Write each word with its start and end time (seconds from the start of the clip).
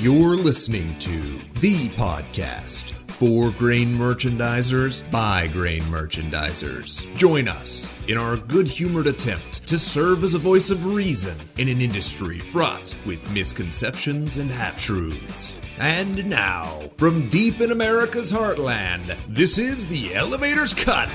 You're 0.00 0.36
listening 0.36 0.98
to 1.00 1.20
the 1.60 1.90
podcast 1.90 2.92
for 3.10 3.50
grain 3.50 3.88
merchandisers 3.88 5.10
by 5.10 5.48
grain 5.48 5.82
merchandisers. 5.82 7.04
Join 7.14 7.48
us 7.48 7.92
in 8.08 8.16
our 8.16 8.36
good 8.38 8.66
humored 8.66 9.06
attempt 9.06 9.66
to 9.68 9.78
serve 9.78 10.24
as 10.24 10.32
a 10.32 10.38
voice 10.38 10.70
of 10.70 10.86
reason 10.86 11.36
in 11.58 11.68
an 11.68 11.82
industry 11.82 12.40
fraught 12.40 12.96
with 13.04 13.30
misconceptions 13.34 14.38
and 14.38 14.50
half 14.50 14.80
truths. 14.80 15.54
And 15.76 16.24
now, 16.24 16.64
from 16.96 17.28
deep 17.28 17.60
in 17.60 17.70
America's 17.70 18.32
heartland, 18.32 19.18
this 19.28 19.58
is 19.58 19.86
the 19.86 20.14
Elevator's 20.14 20.72
Cut. 20.72 21.10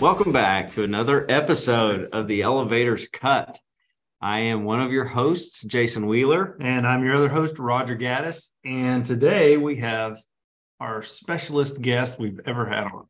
Welcome 0.00 0.32
back 0.32 0.72
to 0.72 0.82
another 0.82 1.24
episode 1.28 2.08
of 2.12 2.26
the 2.26 2.42
Elevator's 2.42 3.06
Cut. 3.06 3.60
I 4.20 4.40
am 4.40 4.64
one 4.64 4.80
of 4.80 4.92
your 4.92 5.04
hosts, 5.04 5.62
Jason 5.62 6.06
Wheeler. 6.06 6.56
And 6.60 6.86
I'm 6.86 7.04
your 7.04 7.14
other 7.14 7.28
host, 7.28 7.58
Roger 7.58 7.96
Gaddis. 7.96 8.50
And 8.64 9.04
today 9.04 9.56
we 9.56 9.76
have 9.76 10.18
our 10.80 11.02
specialist 11.02 11.80
guest 11.80 12.18
we've 12.18 12.40
ever 12.46 12.66
had 12.66 12.84
on. 12.84 13.06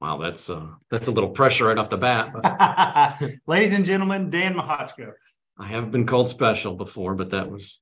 Wow, 0.00 0.16
that's 0.18 0.50
uh, 0.50 0.66
that's 0.90 1.06
a 1.06 1.12
little 1.12 1.30
pressure 1.30 1.66
right 1.66 1.78
off 1.78 1.90
the 1.90 1.96
bat. 1.96 2.32
Ladies 3.46 3.72
and 3.72 3.84
gentlemen, 3.84 4.30
Dan 4.30 4.54
Mehochko. 4.54 5.12
I 5.58 5.66
have 5.66 5.92
been 5.92 6.06
called 6.06 6.28
special 6.28 6.74
before, 6.74 7.14
but 7.14 7.30
that 7.30 7.50
was 7.50 7.80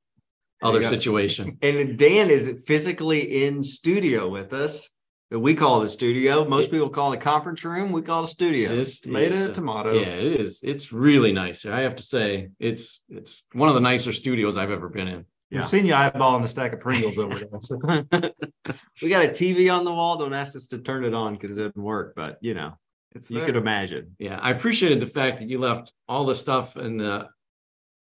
other 0.61 0.83
situation. 0.83 1.57
And 1.63 1.97
Dan 1.97 2.29
is 2.29 2.63
physically 2.67 3.45
in 3.45 3.63
studio 3.63 4.29
with 4.29 4.53
us. 4.53 4.91
We 5.31 5.55
call 5.55 5.81
it 5.81 5.85
a 5.85 5.89
studio. 5.89 6.45
Most 6.45 6.73
people 6.73 6.91
call 6.91 7.13
it 7.13 7.17
a 7.17 7.21
conference 7.21 7.65
room. 7.65 7.93
We 7.93 8.03
call 8.03 8.23
it 8.23 8.25
a 8.25 8.31
studio. 8.31 8.75
This 8.75 9.01
Tomato, 9.01 9.35
is, 9.35 9.47
uh, 9.47 9.53
tomato. 9.53 9.93
Yeah, 9.93 10.07
it 10.07 10.41
is. 10.41 10.61
It's 10.65 10.93
really 10.93 11.33
nice. 11.33 11.65
I 11.65 11.81
have 11.81 11.95
to 11.97 12.03
say, 12.03 12.49
it's 12.59 13.03
it's 13.09 13.45
one 13.53 13.69
of 13.69 13.77
the 13.77 13.81
nicer 13.81 14.13
studios 14.13 14.57
I've 14.57 14.73
ever 14.73 14.89
been 14.89 15.07
in. 15.07 15.25
We've 15.53 15.69
seen 15.69 15.85
you 15.85 15.95
eyeballing 15.95 16.43
the 16.43 16.49
stack 16.49 16.73
of 16.73 16.81
Pringles 16.81 17.19
over 17.19 17.37
there. 17.39 18.05
we 19.03 19.09
got 19.09 19.25
a 19.25 19.29
TV 19.29 19.73
on 19.73 19.85
the 19.85 19.93
wall. 19.93 20.17
Don't 20.17 20.33
ask 20.33 20.55
us 20.57 20.67
to 20.69 20.79
turn 20.79 21.05
it 21.05 21.15
on 21.15 21.35
because 21.35 21.57
it 21.57 21.63
doesn't 21.63 21.83
work. 21.83 22.15
But 22.15 22.39
you 22.41 22.55
know, 22.55 22.75
It's 23.15 23.31
you 23.31 23.39
there. 23.39 23.47
could 23.47 23.57
imagine. 23.57 24.17
Yeah, 24.19 24.39
I 24.41 24.51
appreciated 24.51 25.01
the 25.01 25.09
fact 25.09 25.39
that 25.41 25.49
you 25.49 25.59
left 25.59 25.93
all 26.09 26.25
the 26.25 26.35
stuff 26.37 26.77
in 26.77 26.99
the 26.99 27.29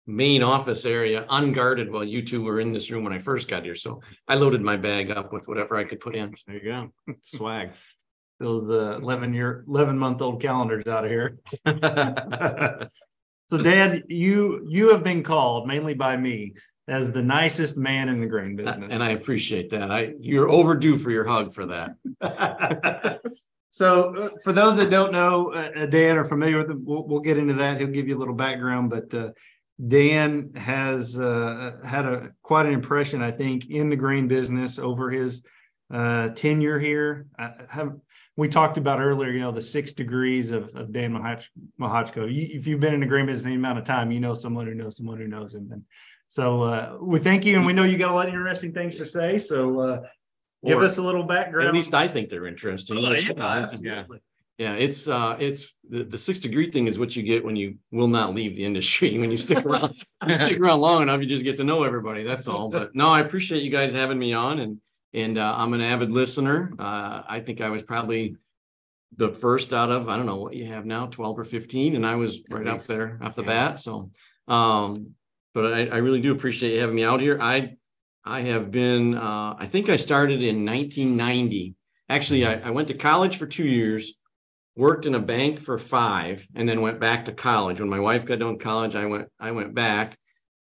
main 0.09 0.43
office 0.43 0.85
area 0.85 1.27
unguarded 1.31 1.93
while 1.93 2.05
you 2.05 2.23
two 2.23 2.43
were 2.43 2.61
in 2.61 2.73
this 2.73 2.91
room 2.91 3.05
when 3.05 3.13
I 3.13 3.19
first 3.19 3.47
got 3.47 3.65
here. 3.65 3.77
So 3.77 4.01
I 4.27 4.35
loaded 4.35 4.63
my 4.63 4.77
bag 4.77 5.11
up 5.11 5.33
with 5.33 5.47
whatever 5.47 5.77
I 5.77 5.85
could 5.85 6.01
put 6.01 6.17
in. 6.17 6.35
There 6.47 6.57
you 6.57 6.65
go. 6.65 6.93
Swag. 7.23 7.71
Those 8.41 8.71
uh, 8.71 8.99
11 8.99 9.35
year, 9.35 9.65
11 9.69 9.99
month 9.99 10.23
old 10.23 10.41
calendars 10.41 10.87
out 10.87 11.05
of 11.05 11.11
here. 11.11 11.39
So, 13.51 13.57
Dad, 13.57 14.05
you 14.09 14.67
you 14.69 14.93
have 14.93 15.03
been 15.03 15.23
called 15.23 15.67
mainly 15.67 15.95
by 15.95 16.17
me 16.19 16.55
as 16.87 17.11
the 17.13 17.23
nicest 17.23 17.79
man 17.79 18.09
in 18.11 18.21
the 18.21 18.27
grain 18.27 18.57
business. 18.57 18.93
And 18.93 19.03
I 19.03 19.11
appreciate 19.11 19.71
that. 19.71 19.91
I 19.91 20.13
you're 20.21 20.51
overdue 20.51 20.99
for 20.99 21.11
your 21.11 21.27
hug 21.27 21.55
for 21.55 21.67
that. 21.67 23.21
so, 23.71 24.15
uh, 24.15 24.29
for 24.45 24.53
those 24.53 24.77
that 24.77 24.91
don't 24.91 25.13
know 25.13 25.55
uh, 25.55 25.71
uh, 25.77 25.87
Dan 25.87 26.19
or 26.19 26.25
familiar 26.25 26.59
with 26.59 26.71
him, 26.71 26.85
we'll, 26.85 27.07
we'll 27.07 27.21
get 27.21 27.39
into 27.39 27.55
that. 27.55 27.79
He'll 27.79 27.89
give 27.89 28.07
you 28.07 28.19
a 28.19 28.21
little 28.21 28.35
background, 28.35 28.91
but 28.91 29.15
uh, 29.15 29.31
Dan 29.87 30.55
has 30.55 31.19
uh, 31.19 31.79
had 31.85 32.05
a 32.05 32.31
quite 32.43 32.67
an 32.67 32.73
impression, 32.73 33.23
I 33.23 33.31
think, 33.31 33.71
in 33.71 33.91
the 33.91 33.97
grain 33.97 34.27
business 34.27 34.79
over 34.79 35.11
his 35.11 35.43
uh, 35.93 36.31
tenure 36.31 36.79
here. 36.79 37.27
I 37.39 37.53
have 37.69 37.97
we 38.37 38.49
talked 38.49 38.79
about 38.79 39.01
earlier, 39.01 39.31
you 39.33 39.41
know, 39.41 39.51
the 39.51 39.61
six 39.61 39.93
degrees 39.93 40.53
of, 40.53 40.75
of 40.77 40.93
Dan 40.93 41.13
Mehoch, 41.13 41.45
Mehochko. 41.81 42.33
You, 42.33 42.47
if 42.51 42.69
you've 42.69 42.79
been 42.79 42.95
in 42.95 43.01
the 43.01 43.07
grain 43.07 43.27
business 43.27 43.47
any 43.47 43.57
amount 43.57 43.79
of 43.79 43.85
time, 43.85 44.13
you 44.13 44.21
know 44.21 44.33
someone 44.35 44.67
who 44.67 44.75
knows 44.75 44.97
someone 44.97 45.19
who 45.19 45.27
knows 45.27 45.55
him. 45.55 45.69
And 45.73 45.83
so 46.29 46.63
uh, 46.63 46.99
we 47.01 47.19
thank 47.19 47.45
you, 47.45 47.57
and 47.57 47.67
we 47.67 47.73
know 47.73 47.83
you 47.85 47.99
got 47.99 48.11
a 48.11 48.15
lot 48.15 48.29
of 48.29 48.35
interesting 48.35 48.73
things 48.73 48.97
to 48.97 49.07
say. 49.07 49.39
So 49.39 49.81
uh, 49.81 50.01
give 50.65 50.79
us 50.79 50.99
a 50.99 51.03
little 51.03 51.25
background. 51.25 51.69
At 51.69 51.75
least 51.75 51.95
I 51.95 52.07
think 52.07 52.29
they're 52.29 52.47
interesting. 52.47 52.97
Oh, 52.99 53.13
yeah, 53.13 53.33
yeah, 53.37 53.45
absolutely. 53.45 54.21
Yeah, 54.59 54.75
it's 54.75 55.07
uh 55.09 55.37
it's 55.39 55.73
the, 55.89 56.05
the 56.05 56.19
six 56.19 56.41
degree 56.41 56.71
thing 56.71 56.89
is 56.89 56.99
what 56.99 57.15
you 57.15 57.23
get 57.23 57.45
when 57.45 57.57
you 57.57 57.77
will 57.93 58.09
not 58.09 58.35
leave 58.35 58.57
the 58.57 58.65
industry. 58.65 59.17
When 59.23 59.31
you 59.31 59.37
stick 59.37 59.65
around, 59.65 59.95
you 60.27 60.35
stick 60.35 60.59
around 60.61 60.81
long 60.81 61.03
enough, 61.03 61.21
you 61.21 61.27
just 61.27 61.45
get 61.45 61.57
to 61.59 61.65
know 61.65 61.85
everybody. 61.85 62.25
That's 62.25 62.49
all. 62.49 62.69
But 62.69 62.95
no, 62.95 63.09
I 63.09 63.21
appreciate 63.21 63.63
you 63.63 63.71
guys 63.71 63.93
having 63.93 64.19
me 64.19 64.33
on 64.33 64.59
and 64.59 64.79
and 65.15 65.39
uh, 65.39 65.55
I'm 65.57 65.73
an 65.75 65.81
avid 65.81 66.11
listener. 66.11 66.73
Uh, 66.79 67.23
I 67.27 67.41
think 67.41 67.61
I 67.61 67.71
was 67.71 67.83
probably 67.83 68.37
the 69.17 69.31
first 69.31 69.73
out 69.73 69.91
of 69.91 70.09
I 70.09 70.17
don't 70.17 70.27
know 70.27 70.37
what 70.37 70.55
you 70.55 70.67
have 70.67 70.85
now, 70.85 71.07
12 71.07 71.39
or 71.39 71.45
15, 71.45 71.97
and 71.97 72.05
I 72.05 72.17
was 72.17 72.41
right 72.51 72.67
up 72.67 72.83
there 72.83 73.19
off 73.23 73.35
the 73.37 73.43
Yeah. 73.43 73.69
bat. 73.71 73.79
So 73.79 74.11
um, 74.49 75.15
but 75.55 75.73
I, 75.73 75.87
I 75.87 75.97
really 75.99 76.21
do 76.21 76.33
appreciate 76.33 76.75
you 76.75 76.81
having 76.81 76.97
me 76.97 77.05
out 77.05 77.21
here. 77.21 77.39
I 77.41 77.77
I 78.25 78.43
have 78.43 78.71
been 78.71 79.15
uh, 79.15 79.55
I 79.59 79.67
think 79.67 79.89
I 79.89 79.97
started 79.97 80.43
in 80.43 80.65
1990. 80.67 81.75
Actually, 82.11 82.45
I, 82.45 82.55
I 82.61 82.71
went 82.71 82.89
to 82.89 82.95
college 82.95 83.37
for 83.37 83.47
two 83.47 83.67
years, 83.67 84.15
worked 84.79 85.07
in 85.07 85.17
a 85.17 85.21
bank 85.21 85.59
for 85.59 85.77
five, 85.77 86.47
and 86.55 86.69
then 86.69 86.81
went 86.81 87.01
back 87.01 87.25
to 87.25 87.33
college. 87.33 87.81
When 87.81 87.91
my 87.91 87.99
wife 87.99 88.25
got 88.25 88.39
done 88.39 88.59
college, 88.59 88.95
I 88.95 89.07
went 89.07 89.29
I 89.39 89.51
went 89.51 89.75
back. 89.75 90.17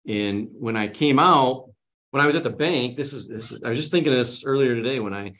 And 0.06 0.48
when 0.52 0.76
I 0.76 0.88
came 0.88 1.18
out, 1.18 1.70
when 2.10 2.22
I 2.22 2.26
was 2.26 2.34
at 2.34 2.42
the 2.42 2.50
bank, 2.50 2.96
this 2.96 3.12
is 3.12 3.28
this 3.28 3.52
is, 3.52 3.62
I 3.62 3.68
was 3.68 3.78
just 3.78 3.92
thinking 3.92 4.10
of 4.10 4.18
this 4.18 4.44
earlier 4.44 4.74
today. 4.74 4.98
When 4.98 5.12
I 5.12 5.34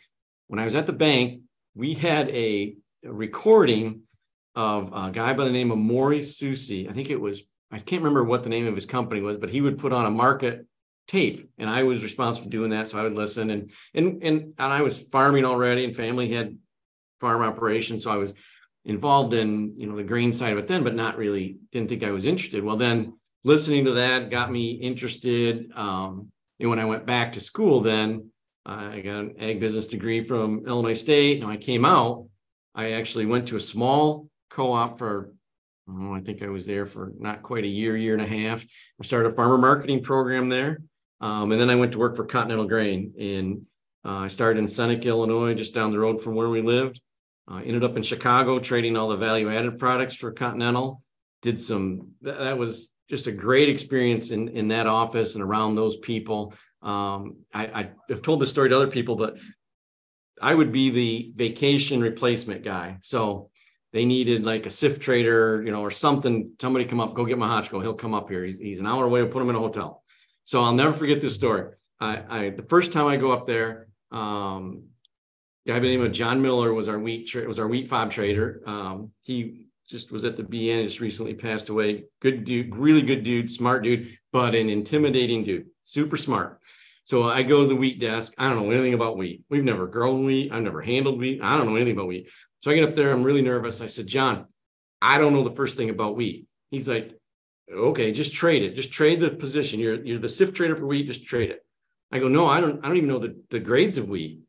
when 0.48 0.60
I 0.60 0.64
was 0.64 0.74
at 0.74 0.86
the 0.86 0.92
bank, 0.92 1.40
we 1.74 1.94
had 1.94 2.28
a, 2.30 2.74
recording 3.04 4.02
of 4.54 4.92
a 4.92 5.10
guy 5.12 5.32
by 5.32 5.44
the 5.44 5.52
name 5.52 5.70
of 5.70 5.78
Maurice 5.78 6.36
Susi. 6.36 6.88
I 6.88 6.92
think 6.92 7.10
it 7.10 7.20
was 7.20 7.44
I 7.70 7.78
can't 7.78 8.02
remember 8.02 8.24
what 8.24 8.42
the 8.42 8.50
name 8.50 8.66
of 8.66 8.74
his 8.74 8.86
company 8.86 9.22
was, 9.22 9.38
but 9.38 9.50
he 9.50 9.62
would 9.62 9.78
put 9.78 9.92
on 9.94 10.04
a 10.04 10.10
market 10.10 10.66
tape, 11.06 11.48
and 11.56 11.70
I 11.70 11.84
was 11.84 12.02
responsible 12.02 12.44
for 12.44 12.50
doing 12.50 12.70
that. 12.70 12.88
So 12.88 12.98
I 12.98 13.02
would 13.02 13.14
listen, 13.14 13.48
and 13.48 13.72
and 13.94 14.22
and 14.22 14.36
and 14.58 14.72
I 14.78 14.82
was 14.82 14.98
farming 14.98 15.46
already, 15.46 15.84
and 15.84 15.96
family 15.96 16.32
had 16.32 16.58
farm 17.20 17.40
operations, 17.42 18.04
so 18.04 18.10
I 18.10 18.16
was 18.16 18.34
involved 18.88 19.34
in 19.34 19.74
you 19.76 19.86
know 19.86 19.96
the 19.96 20.02
grain 20.02 20.32
side 20.32 20.52
of 20.52 20.58
it 20.58 20.66
then, 20.66 20.82
but 20.82 20.94
not 20.94 21.16
really 21.16 21.58
didn't 21.70 21.88
think 21.88 22.02
I 22.02 22.10
was 22.10 22.26
interested. 22.26 22.64
Well, 22.64 22.76
then 22.76 23.14
listening 23.44 23.84
to 23.84 23.92
that 23.92 24.30
got 24.30 24.50
me 24.50 24.72
interested. 24.72 25.70
Um, 25.76 26.32
and 26.58 26.68
when 26.68 26.80
I 26.80 26.86
went 26.86 27.06
back 27.06 27.32
to 27.32 27.40
school, 27.40 27.80
then 27.80 28.30
I 28.66 29.00
got 29.00 29.20
an 29.20 29.34
ag 29.38 29.60
business 29.60 29.86
degree 29.86 30.22
from 30.22 30.66
Illinois 30.66 30.94
State. 30.94 31.38
And 31.38 31.46
when 31.46 31.56
I 31.56 31.60
came 31.60 31.84
out, 31.84 32.26
I 32.74 32.92
actually 32.92 33.26
went 33.26 33.48
to 33.48 33.56
a 33.56 33.60
small 33.60 34.28
co-op 34.50 34.98
for 34.98 35.32
oh, 35.88 36.14
I 36.14 36.20
think 36.20 36.42
I 36.42 36.48
was 36.48 36.66
there 36.66 36.84
for 36.84 37.12
not 37.18 37.42
quite 37.42 37.64
a 37.64 37.68
year, 37.68 37.96
year 37.96 38.14
and 38.14 38.22
a 38.22 38.26
half. 38.26 38.64
I 39.00 39.04
started 39.04 39.32
a 39.32 39.34
farmer 39.34 39.58
marketing 39.58 40.02
program 40.02 40.48
there. 40.48 40.82
Um, 41.20 41.50
and 41.52 41.60
then 41.60 41.70
I 41.70 41.76
went 41.76 41.92
to 41.92 41.98
work 41.98 42.14
for 42.14 42.24
Continental 42.24 42.66
Grain. 42.66 43.12
And 43.18 43.62
uh, 44.04 44.24
I 44.24 44.28
started 44.28 44.60
in 44.60 44.68
Seneca, 44.68 45.08
Illinois, 45.08 45.54
just 45.54 45.74
down 45.74 45.90
the 45.90 45.98
road 45.98 46.22
from 46.22 46.34
where 46.34 46.50
we 46.50 46.62
lived. 46.62 47.00
Uh, 47.50 47.60
ended 47.64 47.84
up 47.84 47.96
in 47.96 48.02
Chicago 48.02 48.58
trading 48.58 48.96
all 48.96 49.08
the 49.08 49.16
value 49.16 49.50
added 49.50 49.78
products 49.78 50.14
for 50.14 50.32
Continental. 50.32 51.02
Did 51.40 51.60
some, 51.60 52.10
that, 52.22 52.38
that 52.38 52.58
was 52.58 52.90
just 53.08 53.26
a 53.26 53.32
great 53.32 53.68
experience 53.68 54.30
in, 54.30 54.48
in 54.48 54.68
that 54.68 54.86
office 54.86 55.34
and 55.34 55.42
around 55.42 55.74
those 55.74 55.96
people. 55.96 56.52
Um, 56.82 57.38
I, 57.54 57.66
I 57.66 57.90
have 58.10 58.22
told 58.22 58.40
this 58.40 58.50
story 58.50 58.68
to 58.68 58.76
other 58.76 58.90
people, 58.90 59.16
but 59.16 59.38
I 60.42 60.54
would 60.54 60.72
be 60.72 60.90
the 60.90 61.32
vacation 61.36 62.00
replacement 62.00 62.64
guy. 62.64 62.98
So 63.00 63.50
they 63.92 64.04
needed 64.04 64.44
like 64.44 64.66
a 64.66 64.70
CIF 64.70 65.00
trader, 65.00 65.62
you 65.64 65.72
know, 65.72 65.80
or 65.80 65.90
something. 65.90 66.52
Somebody 66.60 66.84
come 66.84 67.00
up, 67.00 67.14
go 67.14 67.24
get 67.24 67.38
Mehochko. 67.38 67.80
He'll 67.82 67.94
come 67.94 68.14
up 68.14 68.28
here. 68.28 68.44
He's, 68.44 68.58
he's 68.58 68.80
an 68.80 68.86
hour 68.86 69.04
away. 69.04 69.22
We'll 69.22 69.32
put 69.32 69.42
him 69.42 69.50
in 69.50 69.56
a 69.56 69.60
hotel. 69.60 70.02
So 70.44 70.62
I'll 70.62 70.74
never 70.74 70.92
forget 70.92 71.20
this 71.20 71.34
story. 71.34 71.72
I, 72.00 72.22
I 72.28 72.50
the 72.50 72.62
first 72.62 72.92
time 72.92 73.06
I 73.06 73.16
go 73.16 73.32
up 73.32 73.46
there, 73.46 73.88
um, 74.12 74.84
guy 75.68 75.74
by 75.74 75.80
the 75.80 75.88
name 75.88 76.02
of 76.02 76.12
John 76.12 76.40
Miller 76.40 76.72
was 76.72 76.88
our 76.88 76.98
wheat 76.98 77.28
tra- 77.28 77.46
was 77.46 77.58
our 77.58 77.68
wheat 77.68 77.90
fob 77.90 78.10
trader. 78.10 78.62
Um, 78.64 79.12
he 79.20 79.66
just 79.86 80.10
was 80.10 80.24
at 80.24 80.34
the 80.34 80.42
BN, 80.42 80.84
just 80.84 81.00
recently 81.00 81.34
passed 81.34 81.68
away. 81.68 82.04
Good 82.20 82.44
dude, 82.44 82.74
really 82.74 83.02
good 83.02 83.22
dude, 83.22 83.50
smart 83.50 83.84
dude, 83.84 84.16
but 84.32 84.54
an 84.54 84.70
intimidating 84.70 85.44
dude, 85.44 85.66
super 85.82 86.16
smart. 86.16 86.60
So 87.04 87.24
I 87.24 87.42
go 87.42 87.62
to 87.62 87.68
the 87.68 87.76
wheat 87.76 88.00
desk. 88.00 88.32
I 88.38 88.48
don't 88.48 88.62
know 88.62 88.70
anything 88.70 88.94
about 88.94 89.18
wheat. 89.18 89.44
We've 89.50 89.62
never 89.64 89.86
grown 89.86 90.24
wheat. 90.24 90.52
I've 90.52 90.62
never 90.62 90.80
handled 90.80 91.18
wheat. 91.18 91.42
I 91.42 91.58
don't 91.58 91.66
know 91.66 91.76
anything 91.76 91.94
about 91.94 92.08
wheat. 92.08 92.30
So 92.60 92.70
I 92.70 92.74
get 92.74 92.88
up 92.88 92.94
there. 92.94 93.12
I'm 93.12 93.22
really 93.22 93.42
nervous. 93.42 93.82
I 93.82 93.86
said, 93.86 94.06
John, 94.06 94.46
I 95.02 95.18
don't 95.18 95.34
know 95.34 95.44
the 95.44 95.54
first 95.54 95.76
thing 95.76 95.90
about 95.90 96.16
wheat. 96.16 96.46
He's 96.70 96.88
like, 96.88 97.14
okay, 97.70 98.12
just 98.12 98.32
trade 98.32 98.62
it. 98.62 98.74
Just 98.74 98.90
trade 98.90 99.20
the 99.20 99.30
position. 99.30 99.80
You're 99.80 100.02
you're 100.02 100.18
the 100.18 100.28
CIF 100.28 100.54
trader 100.54 100.76
for 100.76 100.86
wheat. 100.86 101.06
Just 101.06 101.26
trade 101.26 101.50
it. 101.50 101.62
I 102.10 102.20
go, 102.20 102.28
no, 102.28 102.46
I 102.46 102.62
don't. 102.62 102.82
I 102.82 102.88
don't 102.88 102.96
even 102.96 103.08
know 103.10 103.18
the, 103.18 103.38
the 103.50 103.60
grades 103.60 103.98
of 103.98 104.08
wheat. 104.08 104.40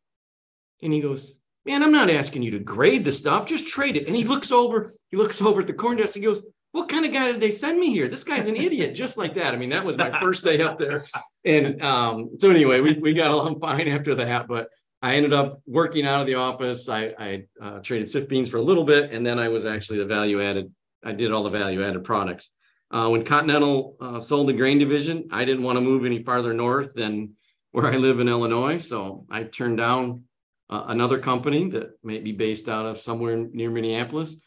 And 0.82 0.94
he 0.94 1.02
goes, 1.02 1.36
man, 1.66 1.84
I'm 1.84 1.92
not 1.92 2.10
asking 2.10 2.42
you 2.42 2.52
to 2.52 2.60
grade 2.60 3.06
the 3.06 3.12
stuff. 3.12 3.46
Just 3.46 3.68
trade 3.68 3.98
it. 3.98 4.08
And 4.08 4.16
he 4.16 4.24
looks 4.24 4.52
over. 4.52 4.94
He 5.12 5.18
looks 5.18 5.42
over 5.42 5.62
at 5.62 5.68
the 5.68 5.74
corn 5.74 5.98
desk. 5.98 6.16
and 6.16 6.26
goes, 6.26 6.42
what 6.72 6.88
kind 6.88 7.06
of 7.06 7.12
guy 7.12 7.32
did 7.32 7.42
they 7.42 7.52
send 7.52 7.80
me 7.80 7.92
here? 7.92 8.08
This 8.08 8.24
guy's 8.24 8.48
an 8.48 8.56
idiot, 8.56 8.94
just 8.94 9.18
like 9.18 9.34
that. 9.36 9.54
I 9.54 9.58
mean, 9.58 9.70
that 9.70 9.84
was 9.84 9.98
my 9.98 10.20
first 10.20 10.44
day 10.44 10.62
up 10.62 10.78
there. 10.78 11.06
And 11.44 11.82
um, 11.82 12.32
so 12.38 12.52
anyway, 12.52 12.80
we, 12.80 12.94
we 12.94 13.14
got 13.14 13.32
along 13.32 13.60
fine 13.60 13.88
after 13.88 14.14
that, 14.16 14.48
but 14.48 14.70
I 15.02 15.16
ended 15.16 15.34
up 15.34 15.62
working 15.66 16.06
out 16.06 16.22
of 16.22 16.28
the 16.28 16.36
office. 16.36 16.90
I, 16.90 17.14
I 17.18 17.46
uh, 17.62 17.80
traded 17.80 18.08
CIF 18.08 18.28
beans 18.28 18.50
for 18.50 18.58
a 18.58 18.62
little 18.62 18.84
bit, 18.84 19.12
and 19.12 19.26
then 19.26 19.40
I 19.40 19.48
was 19.48 19.66
actually 19.66 20.00
the 20.00 20.06
value 20.06 20.42
added. 20.44 20.72
I 21.04 21.14
did 21.14 21.32
all 21.32 21.44
the 21.44 21.50
value 21.50 21.84
added 21.84 22.04
products. 22.04 22.52
Uh, 22.92 23.08
when 23.10 23.24
Continental 23.24 23.96
uh, 24.02 24.20
sold 24.20 24.50
the 24.50 24.54
grain 24.54 24.78
division, 24.78 25.28
I 25.32 25.46
didn't 25.46 25.64
want 25.64 25.78
to 25.78 25.82
move 25.82 26.06
any 26.06 26.22
farther 26.22 26.54
north 26.54 26.94
than 26.94 27.36
where 27.72 27.88
I 27.88 27.98
live 27.98 28.20
in 28.20 28.28
Illinois. 28.28 28.80
So 28.80 29.26
I 29.30 29.44
turned 29.44 29.78
down 29.78 30.24
uh, 30.70 30.84
another 30.88 31.20
company 31.20 31.70
that 31.70 31.92
may 32.04 32.20
be 32.20 32.32
based 32.32 32.70
out 32.70 32.86
of 32.86 33.00
somewhere 33.00 33.38
near 33.38 33.70
Minneapolis. 33.70 34.38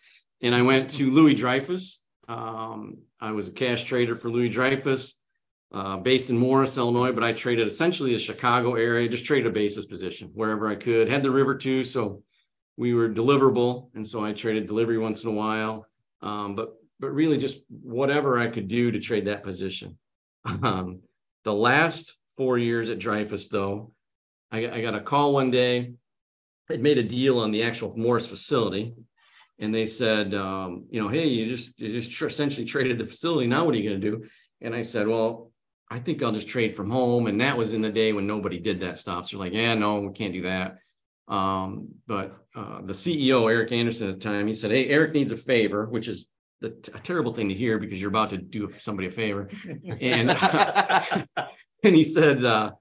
And 0.41 0.55
I 0.55 0.63
went 0.63 0.91
to 0.91 1.11
Louis 1.11 1.35
Dreyfus. 1.35 2.03
Um, 2.29 2.99
I 3.21 3.33
was 3.33 3.49
a 3.49 3.53
cash 3.53 3.85
trader 3.85 4.17
for 4.17 4.31
Louis 4.31 4.49
Dreyfus, 4.49 5.19
uh, 5.73 5.97
based 5.97 6.31
in 6.31 6.37
Morris, 6.37 6.77
Illinois, 6.77 7.13
but 7.13 7.25
I 7.25 7.33
traded 7.33 7.67
essentially 7.67 8.13
the 8.13 8.19
Chicago 8.19 8.75
area, 8.75 9.09
just 9.09 9.25
traded 9.25 9.47
a 9.47 9.55
basis 9.55 9.87
position 9.87 10.31
wherever 10.35 10.69
I 10.69 10.75
could. 10.75 11.09
Had 11.09 11.23
the 11.23 11.31
river 11.31 11.55
too, 11.55 11.85
so 11.85 12.23
we 12.77 12.95
were 12.95 13.09
deliverable, 13.09 13.91
and 13.95 14.07
so 14.07 14.25
I 14.25 14.33
traded 14.33 14.67
delivery 14.67 14.99
once 14.99 15.25
in 15.25 15.31
a 15.31 15.35
while. 15.35 15.87
Um, 16.21 16.55
but 16.55 16.75
but 17.01 17.13
really 17.13 17.37
just 17.37 17.59
whatever 17.69 18.39
I 18.39 18.47
could 18.47 18.69
do 18.69 18.93
to 18.93 19.01
trade 19.01 19.27
that 19.27 19.43
position. 19.43 19.99
Um, 20.45 21.01
the 21.45 21.53
last 21.53 22.17
four 22.37 22.59
years 22.59 22.91
at 22.91 22.99
Dreyfus, 22.99 23.49
though, 23.49 23.93
I, 24.51 24.69
I 24.69 24.81
got 24.83 24.95
a 24.95 25.01
call 25.01 25.33
one 25.33 25.51
day. 25.51 25.95
I'd 26.71 26.81
made 26.81 26.99
a 26.99 27.03
deal 27.03 27.39
on 27.39 27.51
the 27.51 27.63
actual 27.63 27.97
Morris 27.97 28.27
facility, 28.27 28.95
and 29.59 29.75
they 29.75 29.87
said, 29.87 30.35
um, 30.35 30.87
you 30.91 31.01
know, 31.01 31.09
hey, 31.09 31.27
you 31.27 31.47
just 31.47 31.79
you 31.79 32.01
just 32.01 32.21
essentially 32.23 32.67
traded 32.67 32.99
the 32.99 33.07
facility. 33.07 33.47
Now 33.47 33.65
what 33.65 33.75
are 33.75 33.79
you 33.79 33.89
going 33.89 34.01
to 34.01 34.11
do? 34.11 34.25
And 34.61 34.75
I 34.75 34.83
said, 34.83 35.09
well, 35.09 35.53
I 35.91 35.99
think 35.99 36.23
I'll 36.23 36.33
just 36.33 36.49
trade 36.49 36.75
from 36.75 36.91
home. 36.91 37.27
And 37.27 37.41
that 37.41 37.59
was 37.59 37.75
in 37.75 37.83
the 37.83 37.91
day 37.91 38.13
when 38.13 38.27
nobody 38.27 38.59
did 38.59 38.81
that 38.81 38.97
stuff. 38.97 39.29
So 39.29 39.39
like, 39.39 39.53
yeah, 39.53 39.75
no, 39.75 40.01
we 40.01 40.13
can't 40.13 40.33
do 40.33 40.43
that. 40.43 40.79
Um, 41.29 41.89
but 42.07 42.35
uh, 42.57 42.81
the 42.83 42.95
CEO, 42.95 43.51
Eric 43.51 43.73
Anderson 43.73 44.09
at 44.09 44.19
the 44.19 44.21
time, 44.21 44.47
he 44.47 44.55
said, 44.55 44.71
Hey, 44.71 44.89
Eric 44.89 45.13
needs 45.13 45.33
a 45.33 45.37
favor, 45.37 45.87
which 45.87 46.09
is 46.09 46.27
the, 46.61 46.69
a 46.95 47.01
terrible 47.01 47.35
thing 47.35 47.49
to 47.49 47.55
hear 47.55 47.79
because 47.79 48.01
you're 48.01 48.11
about 48.11 48.31
to 48.31 48.39
do 48.39 48.71
somebody 48.79 49.09
a 49.09 49.11
favor. 49.11 49.51
And, 50.01 50.31
and 51.85 51.95
he 51.95 52.05
said, 52.05 52.43
uh, 52.43 52.73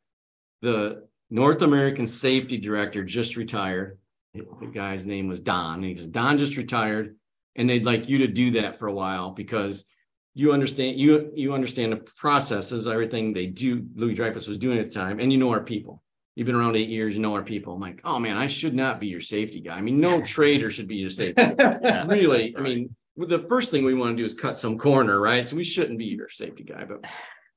the 0.62 1.08
North 1.32 1.62
American 1.62 2.06
safety 2.06 2.58
director 2.58 3.04
just 3.04 3.38
retired. 3.38 3.98
The 4.34 4.68
guy's 4.72 5.06
name 5.06 5.28
was 5.28 5.40
Don. 5.40 5.82
he 5.82 5.96
says, 5.96 6.08
Don 6.08 6.38
just 6.38 6.58
retired 6.58 7.16
and 7.56 7.70
they'd 7.70 7.86
like 7.86 8.08
you 8.08 8.20
to 8.20 8.28
do 8.28 8.52
that 8.52 8.80
for 8.80 8.88
a 8.88 8.94
while 8.94 9.32
because 9.32 9.86
you 10.34 10.54
understand 10.54 11.00
you 11.00 11.32
you 11.36 11.54
understand 11.54 11.92
the 11.92 11.98
processes, 11.98 12.88
everything 12.88 13.34
they 13.34 13.48
do. 13.48 13.86
Louis 13.96 14.14
Dreyfus 14.14 14.48
was 14.48 14.58
doing 14.58 14.78
at 14.78 14.90
the 14.90 14.96
time, 14.96 15.20
and 15.20 15.32
you 15.32 15.38
know 15.38 15.52
our 15.52 15.64
people. 15.64 16.02
You've 16.36 16.48
been 16.48 16.56
around 16.56 16.78
eight 16.78 16.88
years, 16.88 17.16
you 17.16 17.22
know 17.22 17.34
our 17.34 17.44
people. 17.44 17.74
I'm 17.74 17.82
like, 17.82 18.00
oh 18.06 18.18
man, 18.18 18.38
I 18.38 18.48
should 18.48 18.74
not 18.74 19.02
be 19.02 19.08
your 19.08 19.20
safety 19.20 19.60
guy. 19.60 19.76
I 19.76 19.82
mean, 19.82 20.00
no 20.00 20.22
trader 20.26 20.72
should 20.72 20.88
be 20.88 20.96
your 20.96 21.10
safety. 21.10 21.44
yeah, 21.60 22.06
really, 22.08 22.56
I 22.58 22.62
mean, 22.62 22.96
the 23.18 23.46
first 23.50 23.72
thing 23.72 23.84
we 23.84 23.94
want 23.94 24.16
to 24.16 24.22
do 24.22 24.26
is 24.26 24.34
cut 24.34 24.56
some 24.56 24.78
corner, 24.78 25.20
right? 25.20 25.46
So 25.46 25.58
we 25.58 25.66
shouldn't 25.66 26.00
be 26.00 26.06
your 26.06 26.30
safety 26.30 26.64
guy, 26.64 26.86
but 26.86 27.06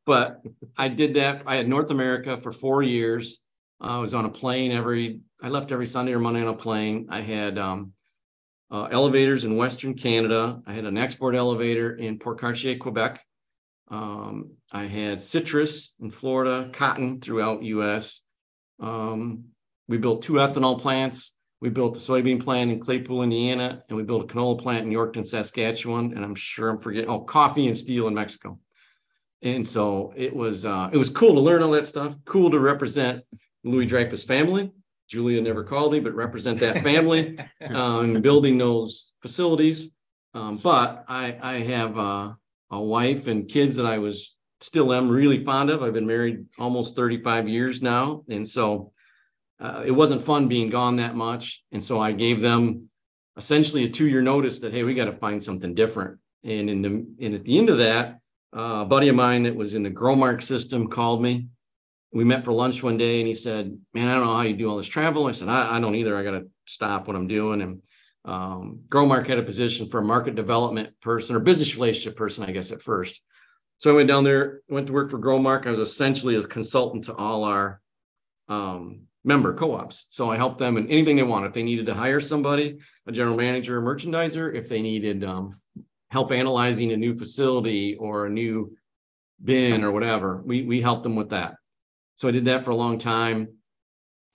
but 0.04 0.42
I 0.76 0.88
did 0.88 1.14
that. 1.14 1.42
I 1.46 1.56
had 1.56 1.68
North 1.68 1.90
America 1.90 2.36
for 2.36 2.50
four 2.50 2.82
years. 2.82 3.43
I 3.84 3.98
was 3.98 4.14
on 4.14 4.24
a 4.24 4.30
plane 4.30 4.72
every. 4.72 5.20
I 5.42 5.48
left 5.48 5.70
every 5.70 5.86
Sunday 5.86 6.14
or 6.14 6.18
Monday 6.18 6.40
on 6.40 6.48
a 6.48 6.56
plane. 6.56 7.08
I 7.10 7.20
had 7.20 7.58
um, 7.58 7.92
uh, 8.70 8.84
elevators 8.84 9.44
in 9.44 9.56
Western 9.56 9.94
Canada. 9.94 10.62
I 10.66 10.72
had 10.72 10.86
an 10.86 10.96
export 10.96 11.34
elevator 11.34 11.94
in 11.94 12.18
Port 12.18 12.38
Cartier, 12.38 12.78
Quebec. 12.78 13.20
Um, 13.88 14.52
I 14.72 14.84
had 14.84 15.20
citrus 15.20 15.92
in 16.00 16.10
Florida, 16.10 16.70
cotton 16.72 17.20
throughout 17.20 17.62
U.S. 17.62 18.22
Um, 18.80 19.44
we 19.86 19.98
built 19.98 20.22
two 20.22 20.34
ethanol 20.34 20.80
plants. 20.80 21.34
We 21.60 21.68
built 21.68 21.94
the 21.94 22.00
soybean 22.00 22.42
plant 22.42 22.70
in 22.70 22.80
Claypool, 22.80 23.22
Indiana, 23.22 23.82
and 23.88 23.96
we 23.96 24.02
built 24.02 24.24
a 24.24 24.34
canola 24.34 24.58
plant 24.58 24.86
in 24.86 24.92
Yorkton, 24.92 25.26
Saskatchewan. 25.26 26.14
And 26.14 26.24
I'm 26.24 26.34
sure 26.34 26.70
I'm 26.70 26.78
forgetting. 26.78 27.10
Oh, 27.10 27.20
coffee 27.20 27.68
and 27.68 27.76
steel 27.76 28.08
in 28.08 28.14
Mexico. 28.14 28.58
And 29.42 29.66
so 29.66 30.14
it 30.16 30.34
was 30.34 30.64
uh, 30.64 30.88
it 30.90 30.96
was 30.96 31.10
cool 31.10 31.34
to 31.34 31.40
learn 31.40 31.62
all 31.62 31.72
that 31.72 31.86
stuff. 31.86 32.16
Cool 32.24 32.50
to 32.50 32.58
represent 32.58 33.24
Louis 33.64 33.86
Dreyfus 33.86 34.24
family. 34.24 34.70
Julia 35.08 35.40
never 35.40 35.64
called 35.64 35.92
me, 35.92 36.00
but 36.00 36.14
represent 36.14 36.60
that 36.60 36.82
family 36.82 37.38
um, 37.68 38.20
building 38.22 38.58
those 38.58 39.12
facilities. 39.20 39.90
Um, 40.32 40.58
but 40.58 41.04
I, 41.08 41.36
I 41.40 41.52
have 41.60 41.98
uh, 41.98 42.32
a 42.70 42.80
wife 42.80 43.26
and 43.26 43.48
kids 43.48 43.76
that 43.76 43.86
I 43.86 43.98
was 43.98 44.36
still 44.60 44.92
am 44.92 45.08
really 45.08 45.44
fond 45.44 45.70
of. 45.70 45.82
I've 45.82 45.92
been 45.92 46.06
married 46.06 46.46
almost 46.58 46.96
35 46.96 47.48
years 47.48 47.82
now. 47.82 48.24
And 48.28 48.48
so 48.48 48.92
uh, 49.60 49.82
it 49.84 49.92
wasn't 49.92 50.22
fun 50.22 50.48
being 50.48 50.70
gone 50.70 50.96
that 50.96 51.14
much. 51.14 51.62
And 51.70 51.82
so 51.82 52.00
I 52.00 52.12
gave 52.12 52.40
them 52.40 52.88
essentially 53.36 53.84
a 53.84 53.90
two 53.90 54.08
year 54.08 54.22
notice 54.22 54.60
that, 54.60 54.72
hey, 54.72 54.82
we 54.84 54.94
got 54.94 55.04
to 55.06 55.16
find 55.16 55.42
something 55.42 55.74
different. 55.74 56.18
And 56.42 56.68
in 56.68 56.82
the 56.82 57.06
and 57.24 57.34
at 57.34 57.44
the 57.44 57.58
end 57.58 57.70
of 57.70 57.78
that, 57.78 58.18
uh, 58.56 58.82
a 58.82 58.84
buddy 58.84 59.08
of 59.08 59.16
mine 59.16 59.44
that 59.44 59.56
was 59.56 59.74
in 59.74 59.82
the 59.82 59.90
Growmark 59.90 60.42
system 60.42 60.88
called 60.88 61.22
me 61.22 61.48
we 62.14 62.22
met 62.22 62.44
for 62.44 62.52
lunch 62.52 62.82
one 62.82 62.96
day 62.96 63.18
and 63.18 63.26
he 63.26 63.34
said, 63.34 63.76
Man, 63.92 64.06
I 64.06 64.14
don't 64.14 64.24
know 64.24 64.36
how 64.36 64.42
you 64.42 64.56
do 64.56 64.70
all 64.70 64.76
this 64.76 64.86
travel. 64.86 65.26
I 65.26 65.32
said, 65.32 65.48
I, 65.48 65.76
I 65.76 65.80
don't 65.80 65.96
either. 65.96 66.16
I 66.16 66.22
got 66.22 66.30
to 66.30 66.46
stop 66.64 67.08
what 67.08 67.16
I'm 67.16 67.26
doing. 67.26 67.60
And 67.60 67.82
um, 68.24 68.80
Growmark 68.88 69.26
had 69.26 69.38
a 69.38 69.42
position 69.42 69.90
for 69.90 69.98
a 69.98 70.04
market 70.04 70.36
development 70.36 70.90
person 71.02 71.34
or 71.34 71.40
business 71.40 71.74
relationship 71.74 72.16
person, 72.16 72.44
I 72.44 72.52
guess, 72.52 72.70
at 72.70 72.82
first. 72.82 73.20
So 73.78 73.92
I 73.92 73.96
went 73.96 74.08
down 74.08 74.22
there, 74.22 74.60
went 74.68 74.86
to 74.86 74.92
work 74.92 75.10
for 75.10 75.18
Growmark. 75.18 75.66
I 75.66 75.70
was 75.70 75.80
essentially 75.80 76.36
a 76.36 76.42
consultant 76.44 77.04
to 77.06 77.14
all 77.14 77.42
our 77.42 77.80
um, 78.48 79.02
member 79.24 79.52
co-ops. 79.52 80.06
So 80.10 80.30
I 80.30 80.36
helped 80.36 80.58
them 80.58 80.76
in 80.76 80.88
anything 80.88 81.16
they 81.16 81.24
wanted. 81.24 81.48
If 81.48 81.54
they 81.54 81.64
needed 81.64 81.86
to 81.86 81.94
hire 81.94 82.20
somebody, 82.20 82.78
a 83.08 83.12
general 83.12 83.36
manager, 83.36 83.78
a 83.78 83.82
merchandiser, 83.82 84.54
if 84.54 84.68
they 84.68 84.82
needed 84.82 85.24
um, 85.24 85.60
help 86.10 86.30
analyzing 86.30 86.92
a 86.92 86.96
new 86.96 87.16
facility 87.18 87.96
or 87.96 88.26
a 88.26 88.30
new 88.30 88.76
bin 89.42 89.82
or 89.82 89.90
whatever, 89.90 90.40
we 90.46 90.62
we 90.62 90.80
helped 90.80 91.02
them 91.02 91.16
with 91.16 91.30
that. 91.30 91.56
So 92.16 92.28
I 92.28 92.30
did 92.30 92.46
that 92.46 92.64
for 92.64 92.70
a 92.70 92.76
long 92.76 92.98
time. 92.98 93.48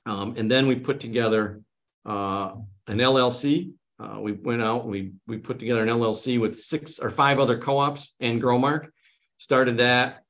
Um, 0.05 0.35
and 0.37 0.49
then 0.49 0.67
we 0.67 0.75
put 0.75 0.99
together 0.99 1.61
uh, 2.05 2.53
an 2.87 2.97
LLC. 2.97 3.73
Uh, 3.99 4.19
we 4.19 4.31
went 4.31 4.61
out 4.61 4.83
and 4.83 4.91
we, 4.91 5.11
we 5.27 5.37
put 5.37 5.59
together 5.59 5.83
an 5.83 5.89
LLC 5.89 6.39
with 6.39 6.59
six 6.59 6.99
or 6.99 7.09
five 7.09 7.39
other 7.39 7.57
co-ops 7.57 8.15
and 8.19 8.41
Growmark. 8.41 8.89
Started 9.37 9.77
that, 9.77 10.23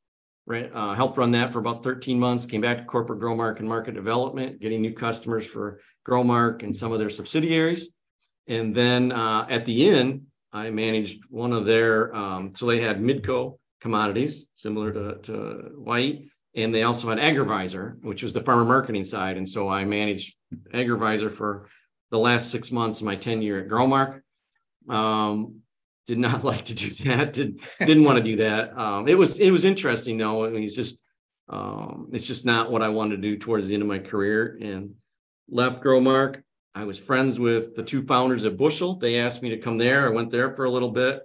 right, 0.46 0.70
uh, 0.74 0.94
helped 0.94 1.18
run 1.18 1.32
that 1.32 1.54
for 1.54 1.60
about 1.60 1.84
13 1.84 2.20
months, 2.20 2.46
came 2.46 2.62
back 2.62 2.78
to 2.80 2.84
corporate 2.86 3.20
Growmark 3.20 3.60
and 3.60 3.68
market 3.68 3.94
development, 3.94 4.60
getting 4.60 4.82
new 4.82 4.94
customers 4.94 5.46
for 5.46 5.80
Growmark 6.08 6.64
and 6.64 6.76
some 6.76 6.92
of 6.92 7.00
their 7.00 7.10
subsidiaries. 7.10 7.92
And 8.48 8.76
then 8.76 9.12
uh, 9.12 9.46
at 9.50 9.66
the 9.66 9.88
end, 9.90 10.24
I 10.52 10.72
managed 10.72 11.22
one 11.30 11.54
of 11.54 11.66
their, 11.66 12.14
um, 12.16 12.54
so 12.56 12.66
they 12.66 12.82
had 12.82 13.00
Midco 13.00 13.60
commodities, 13.80 14.48
similar 14.56 14.92
to, 14.92 15.16
to 15.24 15.72
White 15.76 16.26
and 16.56 16.74
they 16.74 16.84
also 16.84 17.10
had 17.10 17.20
AgriVisor, 17.20 18.04
which 18.04 18.24
was 18.24 18.34
the 18.34 18.42
farmer 18.42 18.66
marketing 18.66 19.06
side. 19.06 19.38
And 19.38 19.48
so 19.48 19.70
I 19.70 19.86
managed 19.86 20.36
AgriVisor 20.74 21.32
for 21.32 21.68
the 22.12 22.20
last 22.20 22.50
six 22.50 22.72
months 22.72 23.00
of 23.00 23.06
my 23.06 23.16
tenure 23.16 23.60
at 23.60 23.68
Growmark. 23.68 24.22
Um, 24.90 25.62
did 26.08 26.18
not 26.18 26.44
like 26.52 26.66
to 26.66 26.74
do 26.74 26.90
that. 27.06 27.34
Did 27.34 27.62
didn't 27.80 28.04
want 28.04 28.18
to 28.18 28.24
do 28.24 28.38
that. 28.38 28.78
Um, 28.78 29.08
it 29.08 29.18
was 29.18 29.40
it 29.40 29.52
was 29.52 29.66
interesting 29.66 30.18
though. 30.18 30.46
I 30.46 30.50
mean, 30.50 30.64
it's 30.64 30.76
just 30.76 31.04
um, 31.48 32.10
it's 32.12 32.26
just 32.26 32.46
not 32.46 32.72
what 32.72 32.82
I 32.82 32.90
wanted 32.90 33.18
to 33.18 33.22
do 33.22 33.38
towards 33.38 33.68
the 33.68 33.74
end 33.76 33.84
of 33.84 33.90
my 33.90 34.00
career. 34.00 34.58
And 34.62 34.96
left 35.50 35.84
Growmark. 35.84 36.44
I 36.76 36.84
was 36.84 37.00
friends 37.00 37.40
with 37.40 37.76
the 37.76 37.84
two 37.84 38.06
founders 38.06 38.46
at 38.46 38.58
Bushel. 38.58 38.96
They 38.96 39.20
asked 39.20 39.42
me 39.42 39.50
to 39.50 39.58
come 39.58 39.78
there. 39.78 40.06
I 40.06 40.10
went 40.10 40.30
there 40.30 40.56
for 40.56 40.66
a 40.66 40.70
little 40.70 40.92
bit. 40.92 41.22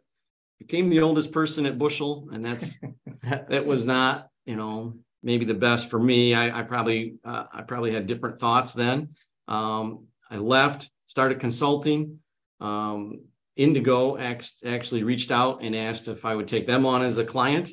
Became 0.58 0.88
the 0.88 1.00
oldest 1.00 1.32
person 1.32 1.66
at 1.66 1.78
Bushel, 1.78 2.28
and 2.32 2.42
that's 2.42 2.78
that 3.22 3.66
was 3.66 3.84
not 3.86 4.28
you 4.46 4.56
know 4.56 4.94
maybe 5.24 5.44
the 5.44 5.54
best 5.54 5.90
for 5.90 5.98
me. 5.98 6.34
I, 6.34 6.60
I 6.60 6.62
probably 6.62 7.16
uh, 7.24 7.44
I 7.52 7.62
probably 7.62 7.92
had 7.92 8.06
different 8.06 8.38
thoughts 8.38 8.72
then. 8.74 9.08
Um, 9.48 10.06
I 10.30 10.36
left, 10.36 10.90
started 11.06 11.40
consulting. 11.40 12.20
Um, 12.60 13.22
Indigo 13.56 14.18
actually 14.18 15.02
reached 15.02 15.30
out 15.30 15.62
and 15.62 15.74
asked 15.74 16.08
if 16.08 16.24
I 16.24 16.34
would 16.34 16.48
take 16.48 16.66
them 16.66 16.86
on 16.86 17.02
as 17.02 17.18
a 17.18 17.24
client. 17.24 17.70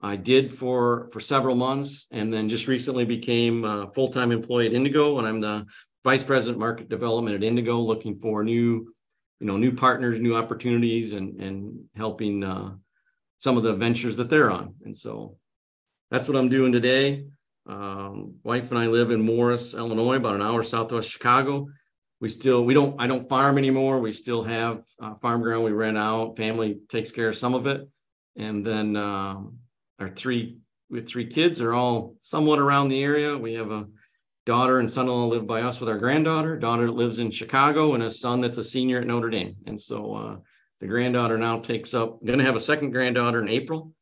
I 0.00 0.16
did 0.16 0.54
for 0.54 1.08
for 1.12 1.20
several 1.20 1.56
months, 1.56 2.06
and 2.10 2.32
then 2.32 2.48
just 2.48 2.68
recently 2.68 3.04
became 3.04 3.64
a 3.64 3.90
full 3.94 4.08
time 4.08 4.32
employee 4.32 4.66
at 4.66 4.72
Indigo, 4.72 5.18
and 5.18 5.26
I'm 5.26 5.40
the 5.40 5.66
vice 6.04 6.22
president 6.22 6.58
market 6.58 6.88
development 6.88 7.34
at 7.34 7.42
Indigo, 7.42 7.80
looking 7.80 8.18
for 8.20 8.44
new, 8.44 8.94
you 9.40 9.46
know, 9.46 9.56
new 9.56 9.72
partners, 9.72 10.20
new 10.20 10.36
opportunities, 10.36 11.12
and 11.14 11.40
and 11.40 11.84
helping 11.96 12.44
uh, 12.44 12.74
some 13.38 13.56
of 13.56 13.64
the 13.64 13.74
ventures 13.74 14.16
that 14.16 14.30
they're 14.30 14.52
on. 14.52 14.74
And 14.84 14.96
so 14.96 15.36
that's 16.10 16.28
what 16.28 16.36
I'm 16.36 16.48
doing 16.48 16.72
today. 16.72 17.26
Um, 17.66 18.36
wife 18.42 18.70
and 18.70 18.78
I 18.78 18.86
live 18.86 19.10
in 19.10 19.20
Morris, 19.20 19.74
Illinois, 19.74 20.16
about 20.16 20.34
an 20.34 20.42
hour 20.42 20.62
southwest 20.62 21.10
Chicago. 21.10 21.68
We 22.20 22.28
still 22.28 22.64
we 22.64 22.74
don't 22.74 23.00
I 23.00 23.06
don't 23.06 23.28
farm 23.28 23.58
anymore. 23.58 24.00
We 24.00 24.12
still 24.12 24.42
have 24.42 24.82
uh, 25.00 25.14
farm 25.16 25.42
ground 25.42 25.64
we 25.64 25.72
rent 25.72 25.98
out. 25.98 26.36
Family 26.36 26.78
takes 26.88 27.12
care 27.12 27.28
of 27.28 27.36
some 27.36 27.54
of 27.54 27.66
it, 27.66 27.86
and 28.36 28.66
then 28.66 28.96
uh, 28.96 29.36
our 29.98 30.08
three 30.08 30.58
we 30.90 30.98
have 30.98 31.06
three 31.06 31.26
kids. 31.26 31.58
They're 31.58 31.74
all 31.74 32.16
somewhat 32.20 32.58
around 32.58 32.88
the 32.88 33.02
area. 33.02 33.36
We 33.36 33.54
have 33.54 33.70
a 33.70 33.86
daughter 34.46 34.80
and 34.80 34.90
son-in-law 34.90 35.26
live 35.26 35.46
by 35.46 35.60
us 35.60 35.78
with 35.78 35.90
our 35.90 35.98
granddaughter. 35.98 36.56
Daughter 36.56 36.90
lives 36.90 37.18
in 37.18 37.30
Chicago, 37.30 37.94
and 37.94 38.02
a 38.02 38.10
son 38.10 38.40
that's 38.40 38.56
a 38.56 38.64
senior 38.64 39.00
at 39.00 39.06
Notre 39.06 39.30
Dame. 39.30 39.56
And 39.66 39.78
so 39.78 40.14
uh, 40.14 40.36
the 40.80 40.86
granddaughter 40.86 41.36
now 41.36 41.60
takes 41.60 41.92
up, 41.92 42.24
gonna 42.24 42.44
have 42.44 42.56
a 42.56 42.60
second 42.60 42.92
granddaughter 42.92 43.42
in 43.42 43.48
April. 43.48 43.92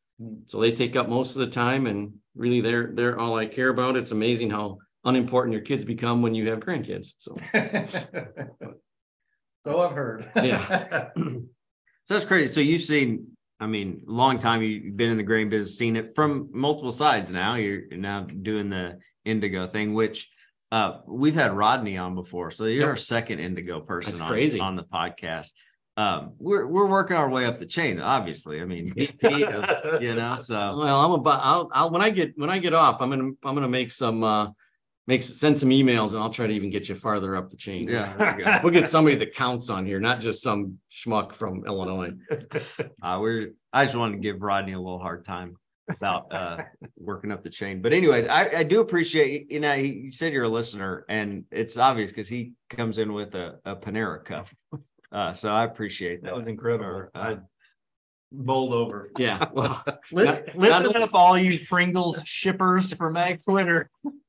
So 0.45 0.59
they 0.61 0.71
take 0.71 0.95
up 0.95 1.07
most 1.09 1.35
of 1.35 1.39
the 1.39 1.47
time 1.47 1.85
and 1.87 2.13
really 2.35 2.61
they're, 2.61 2.91
they're 2.93 3.19
all 3.19 3.35
I 3.37 3.45
care 3.45 3.69
about. 3.69 3.95
It's 3.97 4.11
amazing 4.11 4.49
how 4.49 4.79
unimportant 5.05 5.53
your 5.53 5.61
kids 5.61 5.85
become 5.85 6.21
when 6.21 6.33
you 6.33 6.49
have 6.49 6.59
grandkids. 6.59 7.13
So, 7.19 7.37
So 9.65 9.77
I've 9.85 9.91
heard. 9.91 10.29
Yeah. 10.35 11.09
So 12.05 12.13
that's 12.13 12.23
crazy. 12.25 12.47
So 12.53 12.61
you've 12.61 12.83
seen, 12.83 13.27
I 13.59 13.67
mean, 13.67 14.01
long 14.07 14.39
time 14.39 14.61
you've 14.61 14.95
been 14.95 15.09
in 15.09 15.17
the 15.17 15.23
grain 15.23 15.49
business, 15.49 15.77
seen 15.77 15.97
it 15.97 16.15
from 16.15 16.47
multiple 16.53 16.93
sides 16.93 17.31
now. 17.31 17.55
You're 17.55 17.81
now 17.97 18.21
doing 18.21 18.69
the 18.69 18.99
indigo 19.25 19.67
thing, 19.67 19.93
which 19.93 20.29
uh 20.71 20.99
we've 21.05 21.35
had 21.35 21.51
Rodney 21.51 21.97
on 21.97 22.15
before. 22.15 22.49
So 22.49 22.63
you're 22.63 22.79
Yep. 22.79 22.87
our 22.87 22.95
second 22.95 23.39
indigo 23.39 23.81
person 23.81 24.21
on, 24.21 24.61
on 24.61 24.75
the 24.77 24.83
podcast. 24.83 25.49
Um, 25.97 26.33
we're 26.37 26.67
we're 26.67 26.85
working 26.85 27.17
our 27.17 27.27
way 27.27 27.45
up 27.45 27.57
the 27.57 27.65
chain, 27.65 27.99
obviously. 27.99 28.61
I 28.61 28.65
mean, 28.65 28.93
VP 28.93 29.17
you 29.99 30.15
know, 30.15 30.35
so 30.35 30.77
well, 30.77 31.03
I'm 31.03 31.11
about, 31.11 31.41
I'll, 31.43 31.69
I'll, 31.73 31.89
when 31.89 32.03
I 32.03 32.11
get, 32.11 32.37
when 32.37 32.51
I 32.51 32.59
get 32.59 32.75
off, 32.75 33.01
I'm 33.01 33.09
gonna, 33.09 33.31
I'm 33.43 33.55
gonna 33.55 33.67
make 33.67 33.89
some, 33.89 34.23
uh, 34.23 34.51
make, 35.07 35.23
send 35.23 35.57
some 35.57 35.69
emails 35.69 36.09
and 36.09 36.19
I'll 36.19 36.29
try 36.29 36.45
to 36.45 36.53
even 36.53 36.69
get 36.69 36.87
you 36.87 36.93
farther 36.93 37.35
up 37.35 37.49
the 37.49 37.57
chain. 37.57 37.89
yeah. 37.89 38.15
there. 38.15 38.59
We'll 38.63 38.73
get 38.73 38.87
somebody 38.87 39.15
that 39.15 39.33
counts 39.33 39.71
on 39.71 39.87
here, 39.87 39.99
not 39.99 40.19
just 40.19 40.43
some 40.43 40.77
schmuck 40.91 41.33
from 41.33 41.65
Illinois. 41.65 42.11
Uh, 43.01 43.19
we're 43.21 43.53
I 43.71 43.85
just 43.85 43.95
wanted 43.95 44.13
to 44.13 44.21
give 44.21 44.41
Rodney 44.41 44.73
a 44.73 44.79
little 44.79 44.99
hard 44.99 45.23
time 45.25 45.55
about 45.89 46.31
uh 46.33 46.57
working 46.97 47.31
up 47.31 47.43
the 47.43 47.49
chain. 47.49 47.81
But 47.81 47.93
anyways, 47.93 48.27
I, 48.27 48.49
I 48.57 48.63
do 48.63 48.81
appreciate 48.81 49.51
you 49.51 49.59
know 49.59 49.75
he, 49.75 50.01
he 50.01 50.09
said 50.09 50.33
you're 50.33 50.43
a 50.43 50.49
listener 50.49 51.05
and 51.09 51.45
it's 51.51 51.77
obvious 51.77 52.11
because 52.11 52.27
he 52.27 52.53
comes 52.69 52.97
in 52.97 53.13
with 53.13 53.33
a, 53.35 53.59
a 53.65 53.75
Panera 53.75 54.23
cup. 54.23 54.47
Uh 55.11 55.33
so 55.33 55.51
I 55.53 55.63
appreciate 55.63 56.21
that. 56.21 56.29
That 56.29 56.35
was 56.37 56.47
incredible. 56.47 56.85
Or, 56.85 57.11
uh, 57.15 57.19
I 57.19 57.37
bowled 58.31 58.73
over. 58.73 59.09
Yeah, 59.17 59.45
well, 59.53 59.83
Not- 60.11 60.55
Listen 60.55 60.83
not- 60.91 60.95
up, 60.97 61.09
all 61.13 61.37
you 61.37 61.59
Pringles 61.65 62.19
shippers 62.25 62.93
for 62.93 63.09
Mag 63.11 63.43
Twitter. 63.43 63.89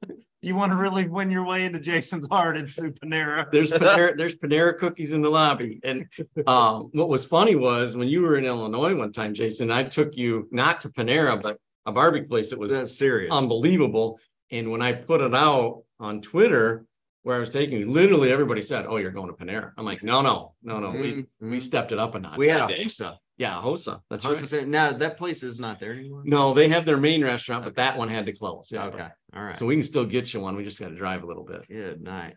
You 0.40 0.54
want 0.54 0.70
to 0.70 0.76
really 0.76 1.08
win 1.08 1.32
your 1.32 1.44
way 1.44 1.64
into 1.64 1.80
Jason's 1.80 2.28
heart, 2.28 2.56
it's 2.56 2.74
through 2.74 2.92
Panera. 2.92 3.50
there's 3.50 3.72
Panera, 3.72 4.16
there's 4.16 4.36
Panera 4.36 4.78
cookies 4.78 5.12
in 5.12 5.20
the 5.20 5.28
lobby. 5.28 5.80
And 5.82 6.06
um, 6.46 6.90
what 6.92 7.08
was 7.08 7.26
funny 7.26 7.56
was 7.56 7.96
when 7.96 8.06
you 8.06 8.22
were 8.22 8.36
in 8.36 8.44
Illinois 8.44 8.94
one 8.94 9.12
time, 9.12 9.34
Jason, 9.34 9.72
I 9.72 9.82
took 9.82 10.16
you 10.16 10.46
not 10.52 10.80
to 10.82 10.90
Panera, 10.90 11.42
but 11.42 11.58
a 11.86 11.92
barbecue 11.92 12.28
place 12.28 12.50
that 12.50 12.58
was 12.60 12.70
that's 12.70 12.96
serious. 12.96 13.32
unbelievable. 13.32 14.20
And 14.52 14.70
when 14.70 14.80
I 14.80 14.92
put 14.92 15.20
it 15.22 15.34
out 15.34 15.82
on 15.98 16.20
Twitter 16.22 16.84
where 17.28 17.36
I 17.36 17.40
was 17.40 17.50
taking 17.50 17.78
you, 17.78 17.90
literally 17.90 18.32
everybody 18.32 18.62
said, 18.62 18.86
Oh, 18.88 18.96
you're 18.96 19.10
going 19.10 19.28
to 19.28 19.34
Panera. 19.34 19.72
I'm 19.76 19.84
like, 19.84 20.02
no, 20.02 20.22
no, 20.22 20.54
no, 20.62 20.80
no. 20.80 20.90
We 20.92 21.12
Mhm. 21.12 21.26
we 21.42 21.60
stepped 21.60 21.92
it 21.92 21.98
up 21.98 22.14
a 22.14 22.18
notch. 22.20 22.38
we 22.38 22.48
had 22.48 22.62
a 22.62 22.66
that. 22.68 22.78
Hosa. 22.78 23.18
yeah, 23.36 23.60
Hosa. 23.62 24.00
That's 24.08 24.24
I 24.24 24.30
was 24.30 24.40
right. 24.50 24.60
gonna 24.62 24.66
now 24.66 24.92
that 24.94 25.18
place 25.18 25.42
is 25.42 25.60
not 25.60 25.78
there 25.78 25.92
anymore. 25.92 26.22
No, 26.24 26.54
they 26.54 26.68
have 26.68 26.86
their 26.86 26.96
main 26.96 27.22
restaurant, 27.22 27.64
but 27.64 27.74
that 27.74 27.98
one 27.98 28.08
had 28.08 28.24
to 28.26 28.32
close. 28.32 28.70
Yeah. 28.72 28.86
Okay. 28.86 29.08
All 29.36 29.42
right. 29.44 29.58
So 29.58 29.66
we 29.66 29.74
can 29.74 29.84
still 29.84 30.06
get 30.06 30.32
you 30.32 30.40
one. 30.40 30.56
We 30.56 30.64
just 30.64 30.80
got 30.80 30.88
to 30.88 30.94
drive 30.94 31.22
a 31.22 31.26
little 31.26 31.44
bit. 31.44 31.68
good 31.68 32.00
night. 32.00 32.36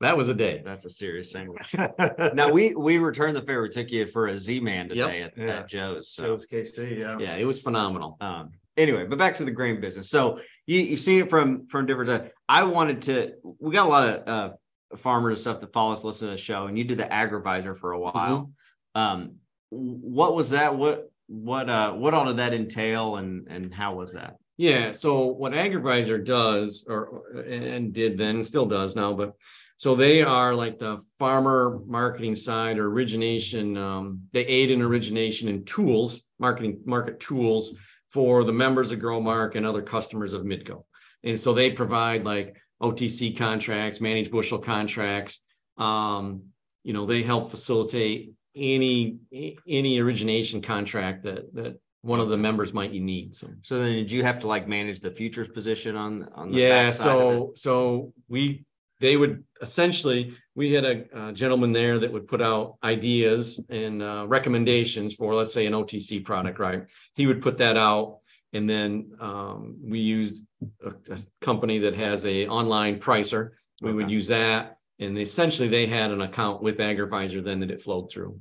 That 0.00 0.16
was 0.16 0.28
a 0.28 0.34
day. 0.34 0.62
That's 0.64 0.84
a 0.84 0.90
serious 0.90 1.32
sandwich. 1.32 1.74
now 2.34 2.52
we 2.52 2.72
we 2.76 2.98
returned 2.98 3.34
the 3.36 3.40
favor. 3.42 3.62
We 3.62 3.68
took 3.70 3.90
you 3.90 4.06
for 4.06 4.28
a 4.28 4.38
Z 4.38 4.60
Man 4.60 4.88
today 4.90 5.22
at, 5.22 5.36
Yeah. 5.36 5.58
at 5.58 5.68
Joe's. 5.68 6.08
So 6.10 6.22
Joe's 6.22 6.46
KC, 6.46 6.98
yeah. 7.00 7.18
Yeah, 7.18 7.34
it 7.34 7.46
was 7.46 7.60
phenomenal. 7.60 8.16
Um, 8.20 8.52
anyway, 8.76 9.06
but 9.06 9.18
back 9.18 9.34
to 9.36 9.44
the 9.44 9.50
grain 9.50 9.80
business. 9.80 10.10
So 10.10 10.40
you, 10.66 10.80
you've 10.80 11.00
seen 11.00 11.20
it 11.20 11.30
from 11.30 11.66
from 11.68 11.86
different 11.86 12.08
sides. 12.08 12.30
I 12.48 12.64
wanted 12.64 13.02
to. 13.02 13.34
We 13.58 13.72
got 13.72 13.86
a 13.86 13.88
lot 13.88 14.08
of 14.08 14.28
uh, 14.28 14.96
farmers 14.96 15.38
and 15.38 15.40
stuff 15.40 15.60
that 15.60 15.72
follow 15.72 15.92
us, 15.92 16.04
listen 16.04 16.28
to 16.28 16.32
the 16.32 16.38
show, 16.38 16.66
and 16.66 16.78
you 16.78 16.84
did 16.84 16.98
the 16.98 17.04
agrivisor 17.04 17.76
for 17.76 17.92
a 17.92 17.98
while. 17.98 18.50
Um, 18.94 19.36
what 19.70 20.34
was 20.34 20.50
that? 20.50 20.76
What 20.76 21.10
what 21.26 21.68
uh 21.68 21.92
what 21.92 22.14
all 22.14 22.26
did 22.26 22.38
that 22.38 22.54
entail, 22.54 23.16
and 23.16 23.48
and 23.48 23.72
how 23.72 23.94
was 23.94 24.12
that? 24.12 24.36
Yeah, 24.56 24.92
so 24.92 25.26
what 25.26 25.52
Agrivisor 25.52 26.24
does 26.24 26.84
or 26.88 27.42
and 27.44 27.92
did 27.92 28.16
then 28.16 28.36
and 28.36 28.46
still 28.46 28.66
does 28.66 28.94
now, 28.94 29.12
but 29.12 29.34
so 29.76 29.96
they 29.96 30.22
are 30.22 30.54
like 30.54 30.78
the 30.78 31.02
farmer 31.18 31.80
marketing 31.86 32.36
side 32.36 32.78
or 32.78 32.88
origination. 32.88 33.76
Um, 33.76 34.20
they 34.32 34.46
aid 34.46 34.70
in 34.70 34.80
origination 34.80 35.48
and 35.48 35.66
tools, 35.66 36.22
marketing 36.38 36.80
market 36.84 37.18
tools 37.18 37.74
for 38.14 38.44
the 38.44 38.52
members 38.52 38.92
of 38.92 39.00
GrowMark 39.00 39.56
and 39.56 39.66
other 39.66 39.82
customers 39.82 40.34
of 40.34 40.42
Midco. 40.42 40.84
And 41.24 41.38
so 41.38 41.52
they 41.52 41.72
provide 41.72 42.24
like 42.24 42.56
OTC 42.80 43.36
contracts, 43.36 44.00
managed 44.00 44.30
bushel 44.30 44.58
contracts. 44.58 45.40
Um, 45.78 46.44
you 46.84 46.92
know, 46.92 47.06
they 47.06 47.24
help 47.24 47.50
facilitate 47.50 48.34
any 48.54 49.18
any 49.66 49.98
origination 49.98 50.62
contract 50.62 51.24
that 51.24 51.52
that 51.54 51.80
one 52.02 52.20
of 52.20 52.28
the 52.28 52.36
members 52.36 52.72
might 52.72 52.92
need. 52.92 53.34
So 53.34 53.48
So 53.62 53.80
then, 53.80 53.90
did 53.94 54.12
you 54.12 54.22
have 54.22 54.38
to 54.40 54.46
like 54.46 54.68
manage 54.68 55.00
the 55.00 55.10
futures 55.10 55.48
position 55.48 55.96
on 55.96 56.28
on 56.36 56.52
the 56.52 56.58
yeah 56.60 56.84
backside 56.84 57.18
of 57.18 57.30
it? 57.32 57.32
so 57.32 57.52
so 57.56 58.12
we 58.28 58.64
they 59.00 59.16
would 59.16 59.42
essentially 59.60 60.36
we 60.54 60.72
had 60.72 60.84
a, 60.84 61.28
a 61.28 61.32
gentleman 61.32 61.72
there 61.72 61.98
that 61.98 62.12
would 62.12 62.28
put 62.28 62.40
out 62.40 62.76
ideas 62.82 63.64
and 63.68 64.02
uh, 64.02 64.24
recommendations 64.28 65.14
for 65.14 65.34
let's 65.34 65.52
say 65.52 65.66
an 65.66 65.72
otc 65.72 66.24
product 66.24 66.58
right? 66.58 66.90
He 67.14 67.26
would 67.26 67.42
put 67.42 67.58
that 67.58 67.76
out 67.76 68.18
and 68.52 68.70
then 68.70 69.12
um, 69.20 69.76
we 69.82 69.98
used 69.98 70.44
a, 70.84 70.90
a 71.12 71.18
company 71.40 71.80
that 71.80 71.96
has 71.96 72.24
a 72.24 72.46
online 72.46 73.00
pricer. 73.00 73.50
We 73.82 73.92
would 73.92 74.10
use 74.10 74.28
that 74.28 74.78
and 75.00 75.18
essentially 75.18 75.68
they 75.68 75.86
had 75.86 76.10
an 76.10 76.20
account 76.20 76.62
with 76.62 76.78
agrivisor 76.78 77.42
then 77.42 77.60
that 77.60 77.70
it 77.70 77.82
flowed 77.82 78.10
through. 78.10 78.40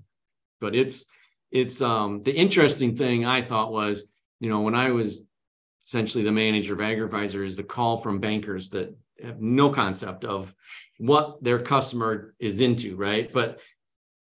But 0.62 0.76
it's 0.76 1.06
it's 1.54 1.82
um 1.82 2.22
the 2.24 2.36
interesting 2.36 2.98
thing 2.98 3.26
i 3.26 3.42
thought 3.42 3.72
was 3.72 4.12
you 4.42 4.50
know 4.50 4.62
when 4.62 4.76
i 4.76 4.90
was 4.90 5.24
essentially 5.86 6.24
the 6.24 6.32
manager 6.32 6.74
of 6.74 6.80
agrivisor 6.80 7.46
is 7.46 7.56
the 7.56 7.64
call 7.64 7.98
from 7.98 8.20
bankers 8.20 8.70
that 8.70 8.94
have 9.24 9.42
no 9.42 9.70
concept 9.70 10.26
of 10.26 10.54
what 10.98 11.44
their 11.44 11.60
customer 11.60 12.36
is 12.40 12.62
into 12.62 12.96
right 12.96 13.32
but 13.34 13.60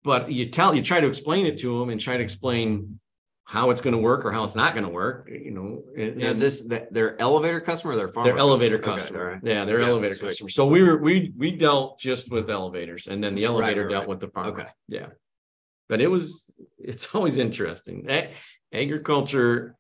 but 0.05 0.31
you 0.31 0.49
tell 0.51 0.75
you 0.75 0.83
try 0.83 1.01
to 1.01 1.07
explain 1.09 1.47
it 1.47 1.59
to 1.59 1.79
them 1.79 1.91
and 1.91 2.01
try 2.01 2.17
to 2.17 2.23
explain 2.23 2.99
how 3.45 3.71
it's 3.71 3.81
going 3.81 3.93
to 3.93 3.99
work 3.99 4.25
or 4.25 4.33
how 4.33 4.43
it's 4.45 4.57
not 4.57 4.73
going 4.75 4.85
to 4.85 4.91
work 4.91 5.29
you 5.31 5.51
know 5.53 5.83
and, 5.97 6.17
Now, 6.17 6.31
is 6.31 6.41
this 6.41 6.63
the, 6.63 6.87
their 6.91 7.21
elevator 7.21 7.61
customer 7.61 7.93
or 7.93 7.97
their 7.97 8.09
farmer? 8.09 8.31
their 8.31 8.39
elevator 8.39 8.77
Okay, 8.77 8.85
customer 8.85 9.21
all 9.25 9.33
right. 9.35 9.41
yeah 9.45 9.65
their 9.65 9.81
Yeah, 9.81 9.89
elevator 9.89 10.15
sweet. 10.15 10.29
customer 10.29 10.49
so 10.51 10.67
we 10.67 10.83
were 10.83 10.97
we 10.99 11.33
we 11.37 11.53
dealt 11.53 11.99
just 12.01 12.31
with 12.31 12.51
elevators 12.51 13.07
and 13.07 13.23
then 13.23 13.35
the 13.35 13.45
elevator 13.45 13.85
right, 13.85 13.91
dealt 13.91 14.03
right. 14.03 14.09
with 14.09 14.21
the 14.21 14.29
farmer 14.29 14.51
Okay. 14.51 14.69
yeah 14.89 15.09
but 15.89 16.01
it 16.01 16.09
was 16.09 16.51
it's 16.79 17.09
always 17.15 17.39
interesting 17.39 18.09
agriculture 18.73 19.77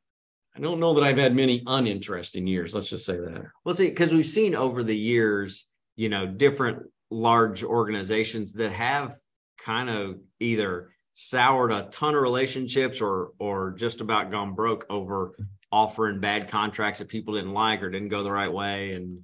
i 0.56 0.60
don't 0.60 0.80
know 0.80 0.94
that 0.94 1.04
i've 1.04 1.18
had 1.18 1.34
many 1.34 1.62
uninteresting 1.66 2.46
years 2.46 2.74
let's 2.74 2.88
just 2.88 3.04
say 3.04 3.16
that 3.16 3.44
Well, 3.64 3.74
see, 3.74 3.88
because 3.88 4.12
we've 4.12 4.26
seen 4.26 4.54
over 4.54 4.82
the 4.82 4.96
years, 4.96 5.68
you 5.96 6.08
know, 6.08 6.26
different 6.26 6.84
large 7.10 7.62
organizations 7.62 8.52
that 8.54 8.72
have 8.72 9.16
kind 9.58 9.90
of 9.90 10.18
either 10.40 10.90
soured 11.12 11.72
a 11.72 11.88
ton 11.90 12.14
of 12.14 12.22
relationships 12.22 13.00
or 13.00 13.32
or 13.38 13.72
just 13.72 14.00
about 14.00 14.30
gone 14.30 14.54
broke 14.54 14.86
over 14.90 15.34
offering 15.72 16.20
bad 16.20 16.48
contracts 16.48 16.98
that 16.98 17.08
people 17.08 17.34
didn't 17.34 17.54
like 17.54 17.82
or 17.82 17.90
didn't 17.90 18.08
go 18.08 18.22
the 18.22 18.30
right 18.30 18.52
way 18.52 18.92
and 18.92 19.20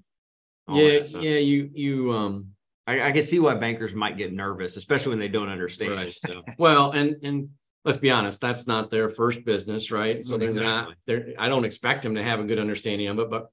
yeah 0.69 1.01
yeah 1.21 1.39
you 1.39 1.71
you 1.75 2.13
um 2.13 2.49
I, 2.87 3.09
I 3.09 3.13
can 3.13 3.23
see 3.23 3.39
why 3.39 3.55
bankers 3.55 3.95
might 3.95 4.17
get 4.17 4.33
nervous, 4.33 4.77
especially 4.77 5.11
when 5.11 5.21
they 5.21 5.29
don't 5.29 5.49
understand. 5.49 5.93
Right. 5.93 6.13
So 6.13 6.43
Well, 6.59 6.91
and 6.91 7.15
and 7.23 7.51
let's 7.85 7.99
be 7.99 8.11
honest, 8.11 8.41
that's 8.41 8.67
not 8.67 8.91
their 8.91 9.09
first 9.09 9.45
business, 9.45 9.91
right? 9.91 10.23
So 10.25 10.39
they're 10.39 10.53
not, 10.53 10.95
they're, 11.07 11.35
I 11.39 11.49
don't 11.49 11.65
expect 11.65 12.03
them 12.03 12.15
to 12.15 12.23
have 12.23 12.41
a 12.41 12.45
good 12.45 12.59
understanding 12.59 13.09
of 13.09 13.19
it, 13.19 13.31
but 13.31 13.47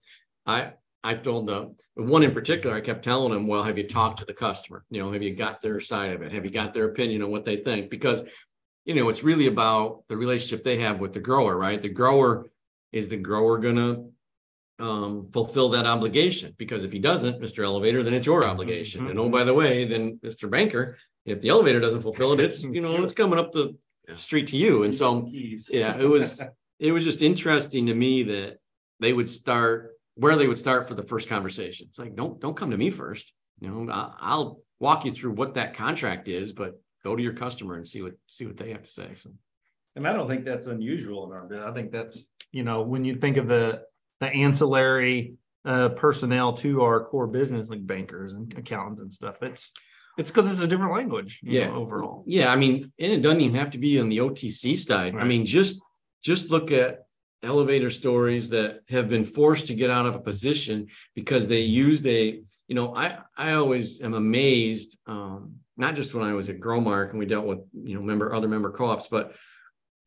I, 0.45 0.73
I 1.03 1.15
told 1.15 1.47
the, 1.47 1.73
one 1.95 2.23
in 2.23 2.33
particular, 2.33 2.75
I 2.75 2.81
kept 2.81 3.03
telling 3.03 3.33
them, 3.33 3.47
well, 3.47 3.63
have 3.63 3.77
you 3.77 3.87
talked 3.87 4.19
to 4.19 4.25
the 4.25 4.33
customer? 4.33 4.85
You 4.89 5.01
know, 5.01 5.11
have 5.11 5.23
you 5.23 5.33
got 5.35 5.61
their 5.61 5.79
side 5.79 6.11
of 6.11 6.21
it? 6.21 6.31
Have 6.33 6.45
you 6.45 6.51
got 6.51 6.73
their 6.73 6.85
opinion 6.85 7.23
on 7.23 7.31
what 7.31 7.45
they 7.45 7.57
think? 7.57 7.89
Because, 7.89 8.23
you 8.85 8.95
know, 8.95 9.09
it's 9.09 9.23
really 9.23 9.47
about 9.47 10.03
the 10.09 10.17
relationship 10.17 10.63
they 10.63 10.77
have 10.77 10.99
with 10.99 11.13
the 11.13 11.19
grower, 11.19 11.57
right? 11.57 11.81
The 11.81 11.89
grower, 11.89 12.49
is 12.91 13.07
the 13.07 13.17
grower 13.17 13.57
gonna 13.59 14.03
um, 14.79 15.29
fulfill 15.31 15.69
that 15.69 15.85
obligation? 15.85 16.53
Because 16.57 16.83
if 16.83 16.91
he 16.91 16.99
doesn't, 16.99 17.41
Mr. 17.41 17.63
Elevator, 17.63 18.03
then 18.03 18.13
it's 18.13 18.25
your 18.25 18.45
obligation. 18.45 19.07
And 19.07 19.19
oh, 19.19 19.29
by 19.29 19.43
the 19.43 19.53
way, 19.53 19.85
then 19.85 20.19
Mr. 20.23 20.49
Banker, 20.49 20.97
if 21.25 21.41
the 21.41 21.49
elevator 21.49 21.79
doesn't 21.79 22.01
fulfill 22.01 22.33
it, 22.33 22.39
it's, 22.39 22.63
you 22.63 22.81
know, 22.81 23.03
it's 23.03 23.13
coming 23.13 23.39
up 23.39 23.51
the. 23.51 23.75
Street 24.15 24.47
to 24.47 24.57
you. 24.57 24.83
And 24.83 24.93
so, 24.93 25.27
yeah, 25.31 25.97
it 25.97 26.05
was, 26.05 26.41
it 26.79 26.91
was 26.91 27.03
just 27.03 27.21
interesting 27.21 27.87
to 27.87 27.93
me 27.93 28.23
that 28.23 28.57
they 28.99 29.13
would 29.13 29.29
start 29.29 29.91
where 30.15 30.35
they 30.35 30.47
would 30.47 30.57
start 30.57 30.87
for 30.87 30.95
the 30.95 31.03
first 31.03 31.29
conversation. 31.29 31.87
It's 31.89 31.99
like, 31.99 32.15
don't, 32.15 32.41
don't 32.41 32.55
come 32.55 32.71
to 32.71 32.77
me 32.77 32.89
first. 32.89 33.31
You 33.61 33.69
know, 33.69 33.91
I, 33.91 34.13
I'll 34.19 34.59
walk 34.79 35.05
you 35.05 35.11
through 35.11 35.31
what 35.31 35.53
that 35.53 35.75
contract 35.75 36.27
is, 36.27 36.51
but 36.51 36.79
go 37.05 37.15
to 37.15 37.23
your 37.23 37.33
customer 37.33 37.75
and 37.75 37.87
see 37.87 38.01
what, 38.01 38.13
see 38.27 38.45
what 38.45 38.57
they 38.57 38.71
have 38.71 38.83
to 38.83 38.89
say. 38.89 39.13
So. 39.13 39.31
And 39.95 40.05
I 40.05 40.11
don't 40.11 40.27
think 40.27 40.43
that's 40.43 40.67
unusual 40.67 41.25
in 41.25 41.31
our 41.31 41.45
bid. 41.45 41.59
I 41.59 41.71
think 41.71 41.91
that's, 41.91 42.31
you 42.51 42.63
know, 42.63 42.81
when 42.81 43.05
you 43.05 43.15
think 43.15 43.37
of 43.37 43.47
the, 43.47 43.83
the 44.19 44.27
ancillary 44.27 45.35
uh, 45.63 45.89
personnel 45.89 46.53
to 46.53 46.81
our 46.81 47.05
core 47.05 47.27
business, 47.27 47.69
like 47.69 47.87
bankers 47.87 48.33
and 48.33 48.53
accountants 48.57 49.01
and 49.01 49.13
stuff, 49.13 49.41
it's, 49.41 49.71
It's 50.19 50.29
because 50.29 50.51
it's 50.51 50.61
a 50.61 50.67
different 50.67 50.93
language. 50.93 51.39
you 51.41 51.59
Yeah. 51.59 51.67
know, 51.69 51.75
overall. 51.75 52.23
Yeah, 52.27 52.51
I 52.51 52.57
mean, 52.57 52.91
and 52.99 53.11
it 53.13 53.21
doesn't 53.21 53.39
even 53.41 53.55
have 53.55 53.71
to 53.71 53.77
be 53.77 53.99
on 53.99 54.09
the 54.09 54.17
OTC 54.19 54.75
side. 54.77 55.15
I 55.15 55.23
mean, 55.23 55.45
just 55.45 55.81
just 56.21 56.49
look 56.51 56.71
at 56.71 57.05
elevator 57.41 57.89
stories 57.89 58.49
that 58.49 58.81
have 58.89 59.07
been 59.07 59.23
forced 59.23 59.67
to 59.67 59.73
get 59.73 59.89
out 59.89 60.05
of 60.05 60.13
a 60.15 60.19
position 60.19 60.87
because 61.15 61.47
they 61.47 61.61
used 61.61 62.05
a, 62.05 62.41
you 62.67 62.75
know, 62.75 62.93
I 62.93 63.19
I 63.37 63.53
always 63.53 64.01
am 64.01 64.13
amazed, 64.13 64.97
um, 65.07 65.55
not 65.77 65.95
just 65.95 66.13
when 66.13 66.25
I 66.27 66.33
was 66.33 66.49
at 66.49 66.59
Growmark 66.59 67.11
and 67.11 67.19
we 67.19 67.25
dealt 67.25 67.45
with, 67.45 67.59
you 67.73 67.95
know, 67.95 68.01
member 68.01 68.35
other 68.35 68.49
member 68.49 68.69
co-ops, 68.71 69.07
but 69.07 69.33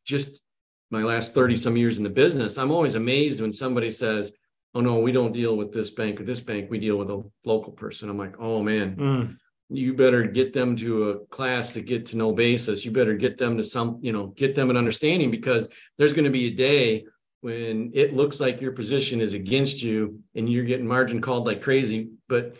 just 0.05 0.43
my 0.91 1.01
last 1.01 1.33
30 1.33 1.55
some 1.55 1.75
years 1.75 1.97
in 1.97 2.03
the 2.03 2.09
business, 2.11 2.59
I'm 2.59 2.69
always 2.71 2.93
amazed 2.93 3.41
when 3.41 3.51
somebody 3.51 3.89
says, 3.89 4.31
Oh 4.75 4.81
no, 4.81 4.99
we 4.99 5.11
don't 5.11 5.33
deal 5.33 5.57
with 5.57 5.71
this 5.71 5.89
bank 5.89 6.21
or 6.21 6.23
this 6.23 6.39
bank, 6.39 6.69
we 6.69 6.77
deal 6.79 6.97
with 6.97 7.09
a 7.09 7.23
local 7.45 7.71
person. 7.73 8.09
I'm 8.09 8.17
like, 8.19 8.35
oh 8.39 8.61
man, 8.61 8.95
Mm, 8.95 9.37
you 9.75 9.93
better 9.93 10.23
get 10.23 10.53
them 10.53 10.75
to 10.77 11.09
a 11.09 11.19
class 11.27 11.71
to 11.71 11.81
get 11.81 12.05
to 12.07 12.17
know 12.17 12.31
basis. 12.31 12.85
You 12.85 12.91
better 12.91 13.15
get 13.15 13.37
them 13.37 13.57
to 13.57 13.63
some, 13.63 13.99
you 14.01 14.11
know, 14.11 14.27
get 14.27 14.55
them 14.55 14.69
an 14.69 14.77
understanding 14.77 15.31
because 15.31 15.69
there's 15.97 16.13
going 16.13 16.25
to 16.25 16.31
be 16.31 16.47
a 16.47 16.55
day 16.55 17.05
when 17.41 17.91
it 17.93 18.13
looks 18.13 18.39
like 18.39 18.61
your 18.61 18.71
position 18.71 19.19
is 19.19 19.33
against 19.33 19.83
you 19.83 20.19
and 20.35 20.51
you're 20.51 20.63
getting 20.63 20.87
margin 20.87 21.19
called 21.19 21.45
like 21.45 21.61
crazy, 21.61 22.09
but 22.29 22.55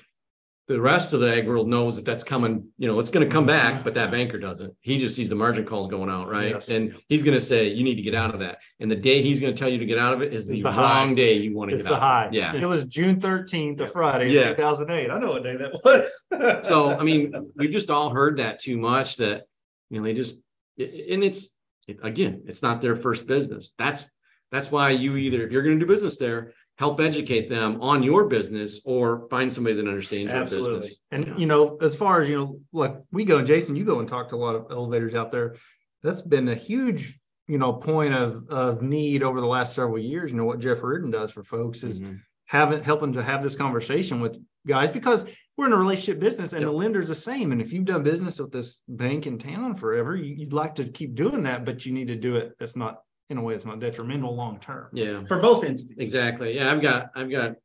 the 0.68 0.80
rest 0.80 1.12
of 1.12 1.20
the 1.20 1.30
ag 1.38 1.46
world 1.46 1.68
knows 1.68 1.98
that 1.98 2.06
that's 2.06 2.24
coming, 2.24 2.66
you 2.78 2.88
know, 2.88 2.98
it's 3.00 3.10
going 3.10 3.28
to 3.28 3.32
come 3.32 3.46
mm-hmm. 3.46 3.74
back, 3.74 3.84
but 3.84 3.94
that 3.96 4.12
banker 4.12 4.40
doesn't. 4.40 4.74
He 4.80 4.98
just 4.98 5.14
sees 5.16 5.28
the 5.28 5.36
margin 5.36 5.66
calls 5.66 5.88
going 5.90 6.10
out, 6.10 6.30
right? 6.30 6.52
Yes. 6.52 6.70
And 6.70 6.96
he's 7.10 7.22
going 7.22 7.38
to 7.38 7.44
say, 7.44 7.68
you 7.68 7.84
need 7.84 7.96
to 7.96 8.02
get 8.02 8.16
out 8.16 8.34
of 8.34 8.40
that. 8.40 8.60
And 8.80 8.90
the 8.90 8.96
day 8.96 9.22
he's 9.22 9.42
going 9.42 9.54
to 9.54 9.60
tell 9.60 9.70
you 9.70 9.78
to 9.78 9.86
get 9.86 9.98
out 9.98 10.14
of 10.14 10.22
it 10.22 10.34
is 10.34 10.48
the, 10.48 10.62
the 10.62 10.72
high. 10.72 11.04
wrong 11.04 11.16
day 11.16 11.34
you 11.34 11.54
want 11.54 11.70
to 11.72 11.76
It's 11.76 11.84
get 11.84 11.90
the 11.90 11.96
out. 11.96 12.02
high. 12.02 12.26
Of 12.28 12.34
it. 12.34 12.38
Yeah. 12.38 12.56
It 12.56 12.66
was 12.66 12.86
June 12.86 13.20
thirteenth, 13.20 13.82
a 13.82 13.88
Friday, 13.88 14.32
Yeah. 14.32 14.50
two 14.50 14.56
thousand 14.56 14.90
eight. 14.92 15.12
I 15.12 15.20
know 15.20 15.30
what 15.30 15.44
day 15.44 15.58
that 15.58 15.74
was. 15.84 16.66
so 16.68 16.92
I 16.98 17.04
mean, 17.04 17.52
we've 17.58 17.72
just 17.72 17.90
all 17.90 18.10
heard 18.10 18.38
that 18.38 18.62
too 18.62 18.78
much 18.78 19.18
that 19.18 19.44
you 19.90 19.98
know 19.98 20.04
they 20.06 20.14
just 20.14 20.36
and 20.78 21.24
it's 21.24 21.54
it, 21.88 22.00
again, 22.04 22.44
it's 22.48 22.62
not 22.62 22.80
their 22.80 22.96
first 22.96 23.28
business. 23.28 23.74
That's 23.78 24.06
that's 24.52 24.72
why 24.72 24.92
you 24.92 25.18
either 25.18 25.46
if 25.46 25.52
you're 25.52 25.64
going 25.64 25.80
to 25.80 25.86
do 25.86 25.92
business 25.92 26.18
there, 26.18 26.54
help 26.78 27.00
educate 27.00 27.50
them 27.50 27.82
on 27.82 28.02
your 28.04 28.28
business 28.28 28.82
or 28.86 29.28
find 29.30 29.52
somebody 29.52 29.76
that 29.76 29.88
understands 29.88 30.32
your 30.32 30.44
business. 30.44 30.98
And 31.12 31.40
you 31.40 31.46
know, 31.46 31.78
as 31.82 31.96
far 31.96 32.22
as 32.22 32.30
you 32.30 32.38
know, 32.38 32.60
like 32.72 32.96
we 33.12 33.26
go, 33.26 33.38
and 33.38 33.48
Jason, 33.48 33.76
you 33.76 33.86
go 33.86 34.00
and 34.00 34.08
talk 34.08 34.30
to 34.30 34.36
a 34.36 34.38
lot 34.38 34.56
of 34.56 34.68
elevators 34.72 35.14
out 35.16 35.32
there. 35.32 35.56
That's 36.02 36.22
been 36.22 36.50
a 36.50 36.56
huge, 36.56 37.20
you 37.48 37.58
know, 37.58 37.74
point 37.74 38.14
of 38.14 38.48
of 38.50 38.82
need 38.82 39.24
over 39.24 39.40
the 39.40 39.48
last 39.48 39.74
several 39.76 40.00
years. 40.00 40.32
You 40.32 40.38
know 40.38 40.46
what 40.46 40.60
Jeff 40.60 40.82
Reardon 40.82 41.12
does 41.12 41.32
for 41.32 41.44
folks 41.44 41.84
is 41.84 42.02
Mhm. 42.02 42.20
having 42.46 42.84
helping 42.84 43.14
to 43.14 43.24
have 43.24 43.44
this 43.44 43.56
conversation 43.56 44.20
with 44.20 44.38
guys 44.66 44.90
because 44.90 45.26
we're 45.56 45.68
in 45.68 45.74
a 45.74 45.78
relationship 45.78 46.20
business 46.20 46.54
and 46.54 46.62
Yep. 46.62 46.72
the 46.72 46.76
lender's 46.78 47.08
the 47.10 47.16
same. 47.16 47.52
And 47.52 47.62
if 47.62 47.72
you've 47.72 47.86
done 47.86 48.02
business 48.02 48.40
with 48.40 48.52
this 48.52 48.82
bank 48.88 49.28
in 49.28 49.38
town 49.38 49.76
forever, 49.76 50.16
you, 50.16 50.34
you'd 50.36 50.54
like 50.54 50.76
to 50.76 50.86
keep 50.86 51.14
doing 51.16 51.44
that, 51.44 51.64
but 51.66 51.86
you 51.86 51.94
need 51.94 52.08
to 52.08 52.16
do 52.16 52.38
it 52.38 52.54
that's 52.60 52.76
not 52.76 53.02
in 53.30 53.38
a 53.38 53.42
way 53.42 53.54
that's 53.54 53.66
not 53.66 53.80
detrimental 53.80 54.36
long 54.36 54.60
term 54.60 54.90
Yeah. 54.94 55.24
for 55.26 55.40
both 55.40 55.64
entities. 55.64 55.96
Exactly. 55.98 56.56
Yeah, 56.56 56.72
I've 56.72 56.82
got 56.82 57.10
I've 57.16 57.30
got 57.32 57.56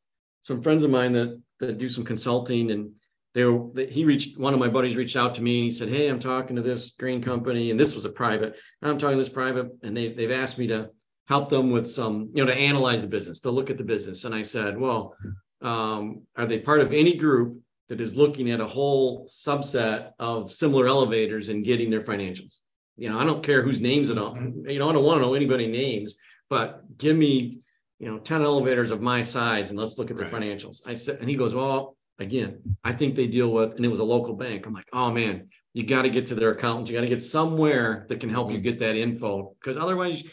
some 0.41 0.61
friends 0.61 0.83
of 0.83 0.89
mine 0.91 1.13
that 1.13 1.41
that 1.59 1.77
do 1.77 1.89
some 1.89 2.03
consulting 2.05 2.71
and 2.71 2.91
they 3.33 3.45
were 3.45 3.69
that 3.73 3.91
he 3.91 4.05
reached 4.05 4.37
one 4.39 4.53
of 4.53 4.59
my 4.59 4.69
buddies 4.69 4.95
reached 4.95 5.15
out 5.15 5.35
to 5.35 5.41
me 5.41 5.57
and 5.59 5.65
he 5.65 5.71
said, 5.71 5.89
Hey, 5.89 6.07
I'm 6.07 6.19
talking 6.19 6.55
to 6.55 6.61
this 6.61 6.91
green 6.91 7.21
company, 7.21 7.71
and 7.71 7.79
this 7.79 7.93
was 7.93 8.05
a 8.05 8.09
private. 8.09 8.57
I'm 8.81 8.97
talking 8.97 9.17
to 9.17 9.23
this 9.23 9.31
private, 9.33 9.67
and 9.83 9.95
they 9.95 10.13
they've 10.13 10.31
asked 10.31 10.57
me 10.57 10.67
to 10.67 10.89
help 11.27 11.49
them 11.49 11.69
with 11.69 11.87
some, 11.87 12.29
you 12.33 12.43
know, 12.43 12.51
to 12.51 12.57
analyze 12.57 13.01
the 13.01 13.07
business, 13.07 13.39
to 13.41 13.51
look 13.51 13.69
at 13.69 13.77
the 13.77 13.83
business. 13.83 14.25
And 14.25 14.33
I 14.33 14.41
said, 14.41 14.79
Well, 14.79 15.15
um, 15.61 16.23
are 16.35 16.47
they 16.47 16.57
part 16.59 16.81
of 16.81 16.91
any 16.91 17.15
group 17.15 17.59
that 17.89 18.01
is 18.01 18.15
looking 18.15 18.49
at 18.49 18.61
a 18.61 18.65
whole 18.65 19.25
subset 19.27 20.11
of 20.17 20.51
similar 20.51 20.87
elevators 20.87 21.49
and 21.49 21.63
getting 21.65 21.89
their 21.91 22.01
financials? 22.01 22.61
You 22.99 23.09
know, 23.09 23.19
I 23.19 23.25
don't 23.25 23.43
care 23.43 23.61
whose 23.61 23.81
names 23.81 24.09
it 24.09 24.17
on, 24.17 24.35
mm-hmm. 24.35 24.69
you 24.69 24.79
know, 24.79 24.89
I 24.89 24.93
don't 24.93 25.03
want 25.03 25.17
to 25.17 25.25
know 25.25 25.33
anybody 25.33 25.67
names, 25.67 26.15
but 26.49 26.97
give 26.97 27.15
me 27.15 27.61
you 27.99 28.09
know, 28.09 28.17
10 28.17 28.41
elevators 28.41 28.91
of 28.91 29.01
my 29.01 29.21
size 29.21 29.71
and 29.71 29.79
let's 29.79 29.97
look 29.97 30.09
at 30.09 30.17
their 30.17 30.27
Right. 30.27 30.41
financials. 30.41 30.81
I 30.87 30.93
said, 30.93 31.19
and 31.19 31.29
he 31.29 31.35
goes, 31.35 31.53
well, 31.53 31.97
again, 32.17 32.59
I 32.83 32.93
think 32.93 33.15
they 33.15 33.27
deal 33.27 33.51
with, 33.51 33.75
and 33.75 33.85
it 33.85 33.89
was 33.89 33.99
a 33.99 34.05
local 34.05 34.33
bank. 34.33 34.65
I'm 34.65 34.73
like, 34.73 34.87
oh 34.93 35.11
man, 35.11 35.49
you 35.73 35.83
got 35.83 36.03
to 36.03 36.09
get 36.09 36.27
to 36.27 36.35
their 36.35 36.51
accountant. 36.51 36.89
You 36.89 36.95
got 36.95 37.01
to 37.01 37.07
get 37.07 37.21
somewhere 37.21 38.05
that 38.09 38.19
can 38.19 38.29
help 38.29 38.49
you 38.49 38.55
mm-hmm. 38.55 38.63
get 38.63 38.79
that 38.79 38.95
info. 38.95 39.55
Cause 39.63 39.77
otherwise, 39.77 40.23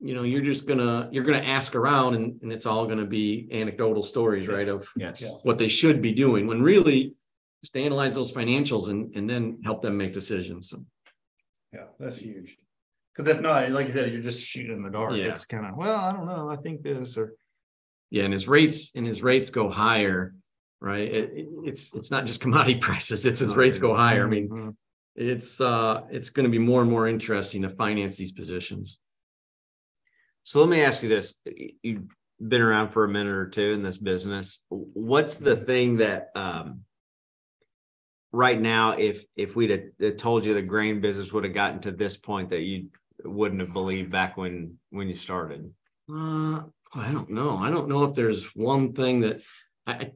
you 0.00 0.14
know, 0.14 0.22
you're 0.24 0.42
just 0.42 0.66
gonna, 0.66 1.08
you're 1.12 1.22
gonna 1.22 1.38
ask 1.38 1.76
around 1.76 2.14
and, 2.14 2.40
and 2.42 2.52
it's 2.52 2.66
all 2.66 2.86
gonna 2.86 3.06
be 3.06 3.48
anecdotal 3.52 4.02
stories, 4.02 4.48
right? 4.48 4.66
Of 4.66 4.88
Yes. 4.96 5.24
what 5.44 5.58
they 5.58 5.68
should 5.68 6.02
be 6.02 6.12
doing 6.12 6.46
when 6.46 6.60
really 6.60 7.14
just 7.62 7.76
analyze 7.76 8.12
those 8.14 8.32
financials 8.32 8.88
and, 8.88 9.14
and 9.14 9.30
then 9.30 9.60
help 9.64 9.80
them 9.80 9.96
make 9.96 10.12
decisions. 10.12 10.70
So, 10.70 10.84
Yeah, 11.72 11.84
that's 11.98 12.18
huge. 12.18 12.56
Because 13.14 13.28
if 13.28 13.40
not, 13.40 13.70
like 13.70 13.88
you 13.88 13.92
said, 13.94 14.12
you're 14.12 14.22
just 14.22 14.40
shooting 14.40 14.72
in 14.76 14.82
the 14.82 14.90
dark. 14.90 15.12
Yeah. 15.14 15.24
It's 15.26 15.44
kind 15.44 15.66
of, 15.66 15.76
well, 15.76 15.96
I 15.98 16.12
don't 16.12 16.26
know. 16.26 16.48
I 16.50 16.56
think 16.56 16.82
this 16.82 17.16
or 17.16 17.34
Yeah, 18.10 18.24
and 18.24 18.32
his 18.32 18.48
rates 18.48 18.92
and 18.94 19.06
his 19.06 19.22
rates 19.22 19.50
go 19.50 19.68
higher, 19.70 20.34
right? 20.80 21.08
It, 21.12 21.30
it- 21.34 21.48
it's 21.64 21.94
it's 21.94 22.10
not 22.10 22.26
just 22.26 22.40
commodity 22.44 22.76
prices; 22.78 23.24
it's 23.26 23.40
his 23.40 23.54
rates 23.56 23.78
go 23.78 23.94
higher. 23.94 24.26
I 24.26 24.28
mean, 24.30 24.48
Mhm. 24.48 24.76
it's 25.16 25.60
uh 25.60 26.02
it's 26.10 26.30
going 26.30 26.44
to 26.44 26.50
be 26.50 26.58
more 26.58 26.80
and 26.82 26.90
more 26.90 27.06
interesting 27.08 27.62
to 27.62 27.68
finance 27.68 28.16
these 28.16 28.32
positions. 28.32 28.98
So 30.44 30.60
let 30.60 30.68
me 30.68 30.82
ask 30.82 31.02
you 31.02 31.08
this. 31.08 31.40
You've 31.82 32.08
been 32.40 32.62
around 32.62 32.88
for 32.90 33.04
a 33.04 33.08
minute 33.08 33.32
or 33.34 33.48
two 33.48 33.72
in 33.72 33.82
this 33.82 33.96
business. 33.98 34.64
What's 34.70 35.36
the 35.36 35.54
thing 35.56 35.98
that 35.98 36.30
um 36.34 36.80
right 38.32 38.60
now, 38.60 38.92
if 38.92 39.24
if 39.36 39.54
we'd 39.54 39.70
have 39.70 39.82
uh, 40.02 40.10
told 40.16 40.44
you 40.44 40.54
the 40.54 40.62
grain 40.62 41.00
business 41.00 41.32
would 41.32 41.44
have 41.44 41.54
gotten 41.54 41.80
to 41.80 41.92
this 41.92 42.16
point 42.16 42.50
that 42.50 42.62
you 42.62 42.88
wouldn't 43.24 43.60
have 43.60 43.72
believed 43.72 44.10
back 44.10 44.36
when 44.36 44.78
when 44.90 45.08
you 45.08 45.14
started? 45.14 45.72
Uh, 46.10 46.62
I 46.94 47.10
don't 47.12 47.30
know. 47.30 47.56
I 47.56 47.70
don't 47.70 47.88
know 47.88 48.04
if 48.04 48.14
there's 48.14 48.44
one 48.56 48.92
thing 48.92 49.20
that 49.20 49.42
I, 49.86 49.92
I- 49.92 50.12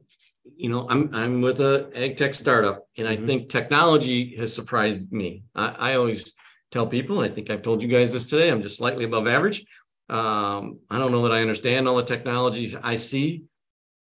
you 0.55 0.69
know, 0.69 0.87
I'm 0.89 1.13
I'm 1.13 1.41
with 1.41 1.59
a 1.59 1.91
ag 1.93 2.15
tech 2.15 2.33
startup, 2.33 2.87
and 2.97 3.05
I 3.07 3.17
Mhm. 3.17 3.25
think 3.25 3.49
technology 3.49 4.33
has 4.37 4.53
surprised 4.53 5.11
me. 5.11 5.43
I, 5.53 5.91
I 5.91 5.95
always 5.95 6.33
tell 6.71 6.87
people, 6.87 7.19
I 7.19 7.27
think 7.27 7.49
I've 7.49 7.61
told 7.61 7.81
you 7.81 7.89
guys 7.89 8.13
this 8.13 8.29
today. 8.29 8.49
I'm 8.49 8.61
just 8.61 8.77
slightly 8.77 9.03
above 9.03 9.27
average. 9.27 9.65
Um, 10.09 10.79
I 10.89 10.97
don't 10.99 11.11
know 11.11 11.23
that 11.23 11.33
I 11.33 11.41
understand 11.41 11.85
all 11.85 11.97
the 11.97 12.03
technologies 12.03 12.75
I 12.81 12.95
see, 12.95 13.43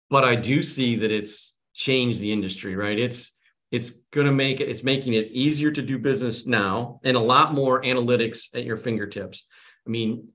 but 0.09 0.25
I 0.25 0.35
do 0.35 0.63
see 0.63 0.97
that 0.97 1.11
it's 1.11 1.57
changed 1.75 2.21
the 2.21 2.33
industry. 2.33 2.75
Right? 2.75 2.99
It's 2.99 3.37
it's 3.71 3.91
going 4.11 4.27
to 4.27 4.33
make 4.33 4.61
it. 4.61 4.69
It's 4.69 4.83
making 4.83 5.15
it 5.15 5.29
easier 5.31 5.71
to 5.71 5.83
do 5.83 5.99
business 5.99 6.47
now, 6.47 7.01
and 7.05 7.17
a 7.17 7.21
lot 7.21 7.55
more 7.55 7.83
analytics 7.83 8.55
at 8.55 8.65
your 8.65 8.77
fingertips. 8.77 9.47
I 9.87 9.91
mean, 9.91 10.29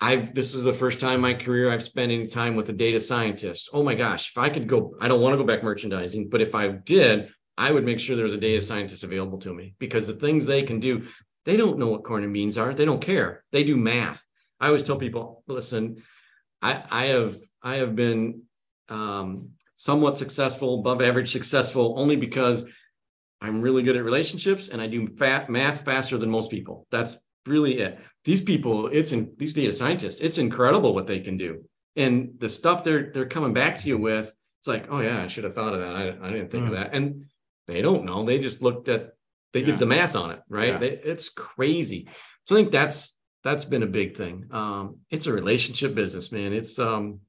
I've 0.00 0.34
this 0.34 0.54
is 0.54 0.62
the 0.62 0.72
first 0.72 1.00
time 1.00 1.16
in 1.16 1.20
my 1.20 1.34
career 1.34 1.70
I've 1.70 1.82
spent 1.82 2.12
any 2.12 2.28
time 2.28 2.54
with 2.54 2.68
a 2.68 2.72
data 2.72 3.00
scientist. 3.00 3.70
Oh 3.72 3.82
my 3.82 3.94
gosh, 3.94 4.30
if 4.30 4.38
I 4.38 4.48
could 4.48 4.68
go, 4.68 4.94
I 5.00 5.08
don't 5.08 5.20
want 5.20 5.32
to 5.32 5.38
go 5.38 5.44
back 5.44 5.64
merchandising, 5.64 6.28
but 6.28 6.40
if 6.40 6.54
I 6.54 6.68
did, 6.68 7.30
I 7.56 7.72
would 7.72 7.84
make 7.84 7.98
sure 7.98 8.14
there 8.14 8.24
was 8.24 8.34
a 8.34 8.38
data 8.38 8.60
scientist 8.60 9.02
available 9.02 9.38
to 9.38 9.52
me 9.52 9.74
because 9.80 10.06
the 10.06 10.12
things 10.12 10.46
they 10.46 10.62
can 10.62 10.78
do, 10.78 11.06
they 11.44 11.56
don't 11.56 11.78
know 11.78 11.88
what 11.88 12.04
corn 12.04 12.22
and 12.22 12.32
beans 12.32 12.56
are. 12.56 12.72
They 12.72 12.84
don't 12.84 13.00
care. 13.00 13.42
They 13.50 13.64
do 13.64 13.76
math. 13.76 14.24
I 14.60 14.66
always 14.66 14.84
tell 14.84 14.96
people, 14.96 15.42
listen, 15.48 16.02
I, 16.62 16.82
I 16.88 17.06
have 17.06 17.36
I 17.60 17.76
have 17.76 17.96
been 17.96 18.42
um, 18.88 19.50
somewhat 19.78 20.16
successful, 20.16 20.80
above 20.80 21.00
average 21.00 21.30
successful, 21.30 21.94
only 21.96 22.16
because 22.16 22.64
I'm 23.40 23.62
really 23.62 23.84
good 23.84 23.96
at 23.96 24.02
relationships 24.04 24.68
and 24.68 24.82
I 24.82 24.88
do 24.88 25.06
fat 25.06 25.48
math 25.48 25.84
faster 25.84 26.18
than 26.18 26.28
most 26.30 26.50
people. 26.50 26.86
That's 26.90 27.16
really 27.46 27.78
it. 27.78 28.00
These 28.24 28.42
people, 28.42 28.88
it's 28.88 29.12
in 29.12 29.32
these 29.36 29.54
data 29.54 29.72
scientists, 29.72 30.20
it's 30.20 30.38
incredible 30.38 30.94
what 30.96 31.06
they 31.06 31.20
can 31.20 31.36
do. 31.36 31.64
And 31.94 32.34
the 32.38 32.48
stuff 32.48 32.82
they're 32.82 33.12
they're 33.12 33.26
coming 33.26 33.54
back 33.54 33.78
to 33.80 33.88
you 33.88 33.98
with, 33.98 34.34
it's 34.58 34.66
like, 34.66 34.88
oh 34.90 34.98
yeah, 35.00 35.22
I 35.22 35.28
should 35.28 35.44
have 35.44 35.54
thought 35.54 35.74
of 35.74 35.80
that. 35.80 35.94
I, 35.94 36.26
I 36.26 36.30
didn't 36.32 36.50
think 36.50 36.64
of 36.66 36.72
Mm. 36.72 36.78
that. 36.82 36.94
And 36.94 37.24
they 37.68 37.80
don't 37.80 38.04
know. 38.04 38.24
They 38.24 38.40
just 38.40 38.60
looked 38.60 38.88
at 38.88 39.12
they 39.52 39.60
Yeah. 39.60 39.66
did 39.66 39.78
the 39.78 39.86
math 39.86 40.16
on 40.16 40.32
it, 40.32 40.40
right? 40.48 40.72
Yeah. 40.72 40.78
They, 40.78 40.90
it's 40.90 41.28
crazy. 41.28 42.08
So 42.46 42.56
I 42.56 42.58
think 42.58 42.72
that's 42.72 43.16
that's 43.44 43.64
been 43.64 43.84
a 43.84 43.92
big 44.00 44.16
thing. 44.16 44.46
Um, 44.50 44.96
it's 45.08 45.28
a 45.28 45.32
relationship 45.32 45.94
business, 45.94 46.32
man. 46.32 46.52
It's 46.52 46.80
um 46.80 47.20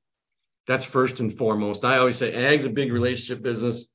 that's 0.70 0.86
first 0.86 1.20
and 1.20 1.38
foremost. 1.38 1.84
I 1.84 1.98
always 1.98 2.16
say 2.16 2.32
ag's 2.34 2.64
a 2.64 2.70
big 2.70 2.94
relationship 2.94 3.44
business. 3.44 3.90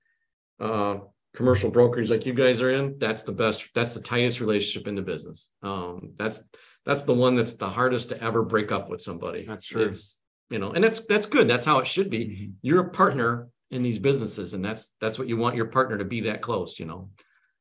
Uh 0.61 0.97
commercial 1.35 1.71
brokerage 1.71 2.11
like 2.11 2.25
you 2.25 2.33
guys 2.33 2.63
are 2.63 2.71
in, 2.71 2.97
that's 2.99 3.25
the 3.25 3.33
best, 3.33 3.69
that's 3.75 3.93
the 3.93 4.01
tightest 4.01 4.41
relationship 4.41 4.89
in 4.89 4.95
the 4.95 5.03
business. 5.03 5.51
Um, 5.63 6.13
that's 6.17 6.43
that's 6.87 7.03
the 7.03 7.15
one 7.15 7.35
that's 7.35 7.55
the 7.55 7.69
hardest 7.69 8.11
to 8.11 8.23
ever 8.23 8.43
break 8.43 8.71
up 8.71 8.89
with 8.89 9.01
somebody. 9.01 9.45
That's 9.45 9.67
true. 9.67 9.87
It's, 9.87 10.21
you 10.51 10.59
know, 10.59 10.71
and 10.71 10.85
that's 10.85 11.05
that's 11.07 11.27
good. 11.27 11.49
That's 11.49 11.67
how 11.67 11.79
it 11.79 11.87
should 11.87 12.11
be. 12.11 12.27
Mm-hmm. 12.27 12.51
You're 12.63 12.87
a 12.87 12.91
partner 12.91 13.49
in 13.71 13.83
these 13.83 13.99
businesses, 13.99 14.55
and 14.55 14.65
that's 14.65 14.93
that's 15.01 15.19
what 15.19 15.29
you 15.29 15.37
want 15.37 15.57
your 15.57 15.67
partner 15.67 15.99
to 15.99 16.05
be 16.05 16.23
that 16.23 16.43
close, 16.43 16.79
you 16.79 16.87
know. 16.87 17.11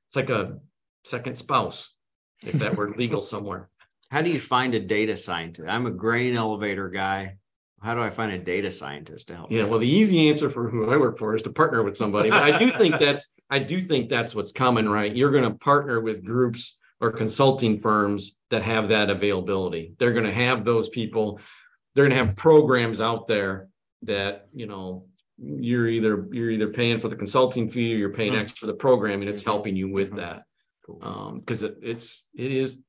It's 0.07 0.15
like 0.15 0.29
a 0.29 0.59
second 1.05 1.37
spouse, 1.37 1.95
if 2.41 2.53
that 2.53 2.75
were 2.75 2.93
legal 2.97 3.21
somewhere. 3.21 3.69
How 4.11 4.21
do 4.21 4.29
you 4.29 4.39
find 4.39 4.75
a 4.75 4.79
data 4.79 5.17
scientist? 5.17 5.67
I'm 5.67 5.87
a 5.87 5.91
grain 5.91 6.35
elevator 6.35 6.89
guy. 6.89 7.37
How 7.83 7.93
do 7.93 7.99
I 8.01 8.09
find 8.09 8.31
a 8.31 8.37
data 8.39 8.71
scientist 8.71 9.27
to 9.27 9.35
help? 9.35 9.51
Yeah, 9.51 9.63
me? 9.65 9.69
well, 9.69 9.79
the 9.79 9.89
easy 9.89 10.29
answer 10.29 10.49
for 10.49 10.69
who 10.69 10.89
I 10.89 10.95
work 10.95 11.17
for 11.17 11.35
is 11.35 11.41
to 11.41 11.51
partner 11.51 11.83
with 11.83 11.97
somebody. 11.97 12.29
But 12.29 12.41
I 12.41 12.57
do 12.57 12.71
think 12.77 12.97
that's 12.97 13.27
I 13.49 13.59
do 13.59 13.81
think 13.81 14.09
that's 14.09 14.33
what's 14.33 14.53
coming, 14.53 14.87
right? 14.87 15.13
You're 15.13 15.31
going 15.31 15.43
to 15.43 15.57
partner 15.57 15.99
with 15.99 16.23
groups 16.23 16.77
or 17.01 17.11
consulting 17.11 17.81
firms 17.81 18.39
that 18.51 18.63
have 18.63 18.87
that 18.87 19.09
availability. 19.09 19.95
They're 19.99 20.13
going 20.13 20.25
to 20.25 20.31
have 20.31 20.63
those 20.63 20.87
people. 20.87 21.41
They're 21.93 22.05
going 22.07 22.17
to 22.17 22.25
have 22.25 22.37
programs 22.37 23.01
out 23.01 23.27
there 23.27 23.67
that, 24.03 24.47
you 24.53 24.65
know, 24.65 25.05
you're 25.37 25.89
either 25.89 26.25
you're 26.31 26.51
either 26.51 26.69
paying 26.69 27.01
for 27.01 27.09
the 27.09 27.17
consulting 27.17 27.67
fee 27.67 27.93
or 27.95 27.97
you're 27.97 28.13
paying 28.13 28.31
Mhm. 28.31 28.39
X 28.43 28.53
for 28.53 28.67
the 28.67 28.73
program 28.73 29.19
and 29.19 29.29
it's 29.29 29.43
helping 29.43 29.75
you 29.75 29.89
with 29.91 30.11
Mhm. 30.11 30.17
that. 30.17 30.43
Cool. 30.85 30.99
Um, 31.01 31.39
because 31.39 31.63
it, 31.63 31.75
it's 31.81 32.29
it 32.33 32.49
is 32.53 32.79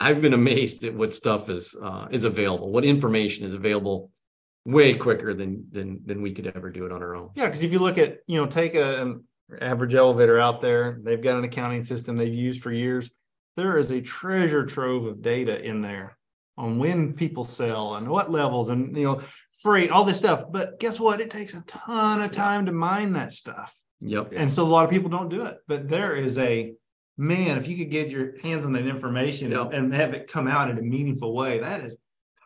I've 0.00 0.20
been 0.20 0.32
amazed 0.34 0.82
at 0.82 0.94
what 0.94 1.14
stuff 1.14 1.48
is 1.50 1.76
uh 1.80 2.08
is 2.10 2.24
available, 2.24 2.72
what 2.72 2.84
information 2.84 3.46
is 3.46 3.54
available 3.54 4.10
way 4.64 4.94
quicker 4.94 5.34
than 5.34 5.66
than 5.72 6.00
than 6.04 6.22
we 6.22 6.32
could 6.32 6.46
ever 6.54 6.70
do 6.70 6.86
it 6.86 6.92
on 6.92 7.02
our 7.02 7.14
own. 7.14 7.30
Yeah, 7.34 7.46
because 7.46 7.62
if 7.64 7.72
you 7.72 7.78
look 7.78 7.98
at, 7.98 8.18
you 8.26 8.40
know, 8.40 8.46
take 8.46 8.74
a, 8.74 9.02
an 9.02 9.24
average 9.60 9.94
elevator 9.94 10.38
out 10.38 10.60
there, 10.60 11.00
they've 11.02 11.22
got 11.22 11.38
an 11.38 11.44
accounting 11.44 11.84
system 11.84 12.16
they've 12.16 12.32
used 12.32 12.62
for 12.62 12.72
years. 12.72 13.10
There 13.56 13.78
is 13.78 13.90
a 13.90 14.00
treasure 14.00 14.64
trove 14.64 15.06
of 15.06 15.22
data 15.22 15.60
in 15.60 15.82
there 15.82 16.16
on 16.56 16.78
when 16.78 17.14
people 17.14 17.42
sell 17.42 17.94
and 17.94 18.06
what 18.08 18.30
levels 18.30 18.68
and, 18.68 18.94
you 18.96 19.04
know, 19.04 19.20
freight, 19.62 19.90
all 19.90 20.04
this 20.04 20.18
stuff. 20.18 20.44
But 20.50 20.78
guess 20.78 21.00
what? 21.00 21.20
It 21.20 21.30
takes 21.30 21.54
a 21.54 21.62
ton 21.62 22.20
of 22.20 22.30
time 22.30 22.66
to 22.66 22.72
mine 22.72 23.14
that 23.14 23.32
stuff. 23.32 23.74
Yep. 24.00 24.32
And 24.36 24.52
so 24.52 24.64
a 24.64 24.68
lot 24.68 24.84
of 24.84 24.90
people 24.90 25.10
don't 25.10 25.30
do 25.30 25.46
it. 25.46 25.56
But 25.66 25.88
there 25.88 26.14
is 26.14 26.38
a, 26.38 26.74
man, 27.16 27.58
if 27.58 27.66
you 27.66 27.76
could 27.76 27.90
get 27.90 28.10
your 28.10 28.38
hands 28.40 28.64
on 28.64 28.72
that 28.72 28.86
information 28.86 29.50
Yeah. 29.50 29.68
and 29.72 29.92
have 29.94 30.14
it 30.14 30.30
come 30.30 30.46
out 30.46 30.70
in 30.70 30.78
a 30.78 30.82
meaningful 30.82 31.34
way, 31.34 31.60
that 31.60 31.84
is 31.84 31.96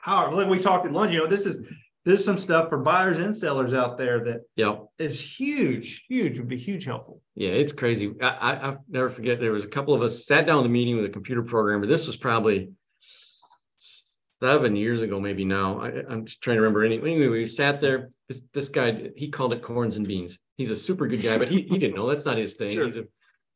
powerful. 0.04 0.38
Like 0.38 0.48
we 0.48 0.60
talked 0.60 0.86
at 0.86 0.92
lunch, 0.92 1.12
you 1.12 1.18
know, 1.18 1.26
this 1.26 1.46
is, 1.46 1.60
there's 2.04 2.24
some 2.24 2.38
stuff 2.38 2.68
for 2.68 2.78
buyers 2.78 3.18
and 3.18 3.34
sellers 3.34 3.72
out 3.72 3.96
there 3.96 4.24
that 4.24 4.42
Yep. 4.56 4.86
is 4.98 5.38
huge, 5.38 6.04
huge, 6.08 6.38
would 6.38 6.48
be 6.48 6.58
huge 6.58 6.84
helpful. 6.84 7.22
Yeah, 7.34 7.50
it's 7.50 7.72
crazy. 7.72 8.12
I, 8.20 8.28
I 8.28 8.52
I'll 8.56 8.84
never 8.88 9.10
forget. 9.10 9.40
There 9.40 9.52
was 9.52 9.64
a 9.64 9.68
couple 9.68 9.94
of 9.94 10.02
us 10.02 10.26
sat 10.26 10.46
down 10.46 10.58
in 10.58 10.64
the 10.64 10.68
meeting 10.70 10.96
with 10.96 11.06
a 11.06 11.10
computer 11.10 11.42
programmer. 11.42 11.86
This 11.86 12.06
was 12.06 12.16
probably 12.16 12.70
seven 13.78 14.76
years 14.76 15.02
ago, 15.02 15.18
maybe 15.18 15.44
now. 15.44 15.80
I, 15.80 15.92
I'm 16.08 16.26
just 16.26 16.42
trying 16.42 16.56
to 16.56 16.62
remember. 16.62 16.84
Anyway, 16.84 17.12
anyway, 17.12 17.28
we 17.28 17.46
sat 17.46 17.80
there. 17.80 18.10
This 18.28 18.42
this 18.52 18.68
guy 18.68 19.10
he 19.16 19.28
called 19.28 19.52
it 19.52 19.62
corns 19.62 19.96
and 19.96 20.06
beans. 20.06 20.38
He's 20.56 20.70
a 20.70 20.76
super 20.76 21.06
good 21.06 21.22
guy, 21.22 21.38
but 21.38 21.50
he, 21.50 21.62
he 21.62 21.78
didn't 21.78 21.96
know 21.96 22.08
that's 22.08 22.24
not 22.24 22.38
his 22.38 22.54
thing. 22.54 22.74
Sure. 22.74 22.88
A, 22.88 23.04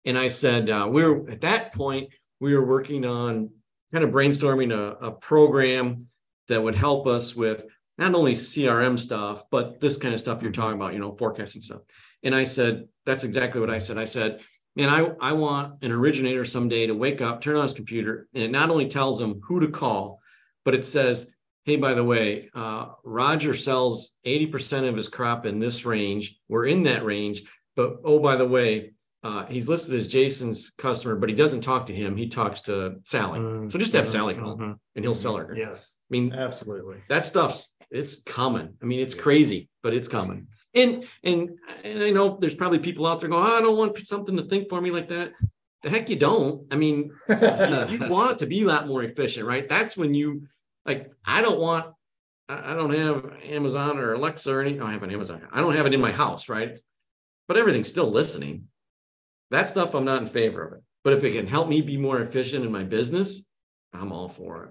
and 0.04 0.18
I 0.18 0.28
said 0.28 0.70
uh, 0.70 0.88
we 0.90 1.04
are 1.04 1.28
at 1.30 1.42
that 1.42 1.74
point 1.74 2.10
we 2.40 2.54
were 2.54 2.64
working 2.64 3.04
on 3.04 3.50
kind 3.92 4.04
of 4.04 4.10
brainstorming 4.10 4.72
a, 4.72 5.06
a 5.06 5.10
program 5.12 6.08
that 6.48 6.62
would 6.62 6.74
help 6.74 7.06
us 7.06 7.34
with 7.34 7.64
not 7.98 8.14
only 8.14 8.34
CRM 8.34 8.98
stuff, 8.98 9.44
but 9.50 9.80
this 9.80 9.96
kind 9.96 10.14
of 10.14 10.20
stuff 10.20 10.42
you're 10.42 10.52
talking 10.52 10.76
about, 10.76 10.94
you 10.94 11.00
know, 11.00 11.12
forecasting 11.16 11.62
stuff. 11.62 11.82
And 12.22 12.34
I 12.34 12.44
said, 12.44 12.88
that's 13.04 13.24
exactly 13.24 13.60
what 13.60 13.70
I 13.70 13.78
said. 13.78 13.98
I 13.98 14.04
said, 14.04 14.40
man, 14.76 14.88
I, 14.88 15.10
I 15.20 15.32
want 15.32 15.82
an 15.82 15.90
originator 15.90 16.44
someday 16.44 16.86
to 16.86 16.94
wake 16.94 17.20
up, 17.20 17.40
turn 17.40 17.56
on 17.56 17.64
his 17.64 17.72
computer, 17.72 18.28
and 18.34 18.42
it 18.42 18.50
not 18.50 18.70
only 18.70 18.88
tells 18.88 19.20
him 19.20 19.40
who 19.42 19.60
to 19.60 19.68
call, 19.68 20.20
but 20.64 20.74
it 20.74 20.84
says, 20.84 21.30
hey, 21.64 21.76
by 21.76 21.94
the 21.94 22.04
way, 22.04 22.48
uh, 22.54 22.86
Roger 23.04 23.52
sells 23.52 24.12
80% 24.24 24.88
of 24.88 24.96
his 24.96 25.08
crop 25.08 25.44
in 25.44 25.58
this 25.58 25.84
range. 25.84 26.38
We're 26.48 26.66
in 26.66 26.84
that 26.84 27.04
range. 27.04 27.42
But 27.76 27.96
oh, 28.04 28.20
by 28.20 28.36
the 28.36 28.46
way, 28.46 28.92
uh, 29.22 29.46
he's 29.46 29.68
listed 29.68 29.94
as 29.94 30.08
Jason's 30.08 30.70
customer, 30.78 31.16
but 31.16 31.28
he 31.28 31.34
doesn't 31.34 31.60
talk 31.60 31.86
to 31.86 31.94
him. 31.94 32.16
He 32.16 32.28
talks 32.28 32.62
to 32.62 32.96
Sally. 33.04 33.40
Mm, 33.40 33.70
So 33.70 33.78
just 33.78 33.92
have 33.92 34.06
mhm, 34.06 34.10
Sally 34.10 34.34
call 34.34 34.56
mhm. 34.56 34.76
and 34.94 35.04
he'll 35.04 35.14
sell 35.14 35.36
her. 35.36 35.54
Yes, 35.56 35.94
I 35.94 36.10
mean, 36.10 36.32
absolutely. 36.32 36.98
that 37.08 37.24
stuff's 37.24 37.74
it's 37.90 38.20
common. 38.22 38.74
I 38.82 38.84
mean, 38.84 39.00
it's 39.00 39.14
crazy, 39.14 39.68
but 39.82 39.94
it's 39.94 40.08
common. 40.08 40.48
And 40.74 41.04
and 41.24 41.50
and 41.84 42.02
I 42.02 42.10
know 42.10 42.36
there's 42.40 42.54
probably 42.54 42.78
people 42.78 43.06
out 43.06 43.20
there 43.20 43.28
going, 43.28 43.44
oh, 43.44 43.56
I 43.56 43.60
don't 43.60 43.76
want 43.76 43.98
something 44.06 44.36
to 44.36 44.42
think 44.44 44.68
for 44.68 44.80
me 44.80 44.90
like 44.90 45.08
that. 45.08 45.32
The 45.82 45.90
heck 45.90 46.10
you 46.10 46.16
don't. 46.16 46.66
I 46.72 46.76
mean, 46.76 47.12
you, 47.28 47.36
want 48.08 48.32
it 48.32 48.38
to 48.38 48.46
be 48.46 48.62
a 48.62 48.66
lot 48.66 48.88
more 48.88 49.02
efficient, 49.02 49.46
right? 49.46 49.68
That's 49.68 49.96
when 49.96 50.14
you 50.14 50.46
like. 50.84 51.10
I 51.24 51.40
don't 51.40 51.60
want. 51.60 51.86
I 52.48 52.72
I 52.72 52.74
don't 52.74 52.94
have 52.94 53.32
Amazon 53.44 53.98
or 53.98 54.12
Alexa 54.12 54.52
or 54.52 54.60
anything. 54.60 54.82
I 54.82 54.92
have 54.92 55.02
an 55.02 55.12
Amazon. 55.12 55.46
I 55.52 55.60
don't 55.60 55.76
have 55.76 55.86
it 55.86 55.94
in 55.94 56.00
my 56.00 56.12
house, 56.12 56.48
right? 56.48 56.78
But 57.46 57.56
everything's 57.56 57.88
still 57.88 58.10
listening. 58.10 58.64
That 59.50 59.68
stuff 59.68 59.94
I'm 59.94 60.04
not 60.04 60.20
in 60.20 60.28
favor 60.28 60.62
of 60.62 60.72
it. 60.74 60.82
But 61.04 61.14
if 61.14 61.24
it 61.24 61.32
can 61.32 61.46
help 61.46 61.68
me 61.68 61.80
be 61.80 61.96
more 61.96 62.20
efficient 62.20 62.64
in 62.66 62.72
my 62.72 62.82
business, 62.82 63.46
I'm 63.94 64.12
all 64.12 64.28
for 64.28 64.64
it. 64.64 64.70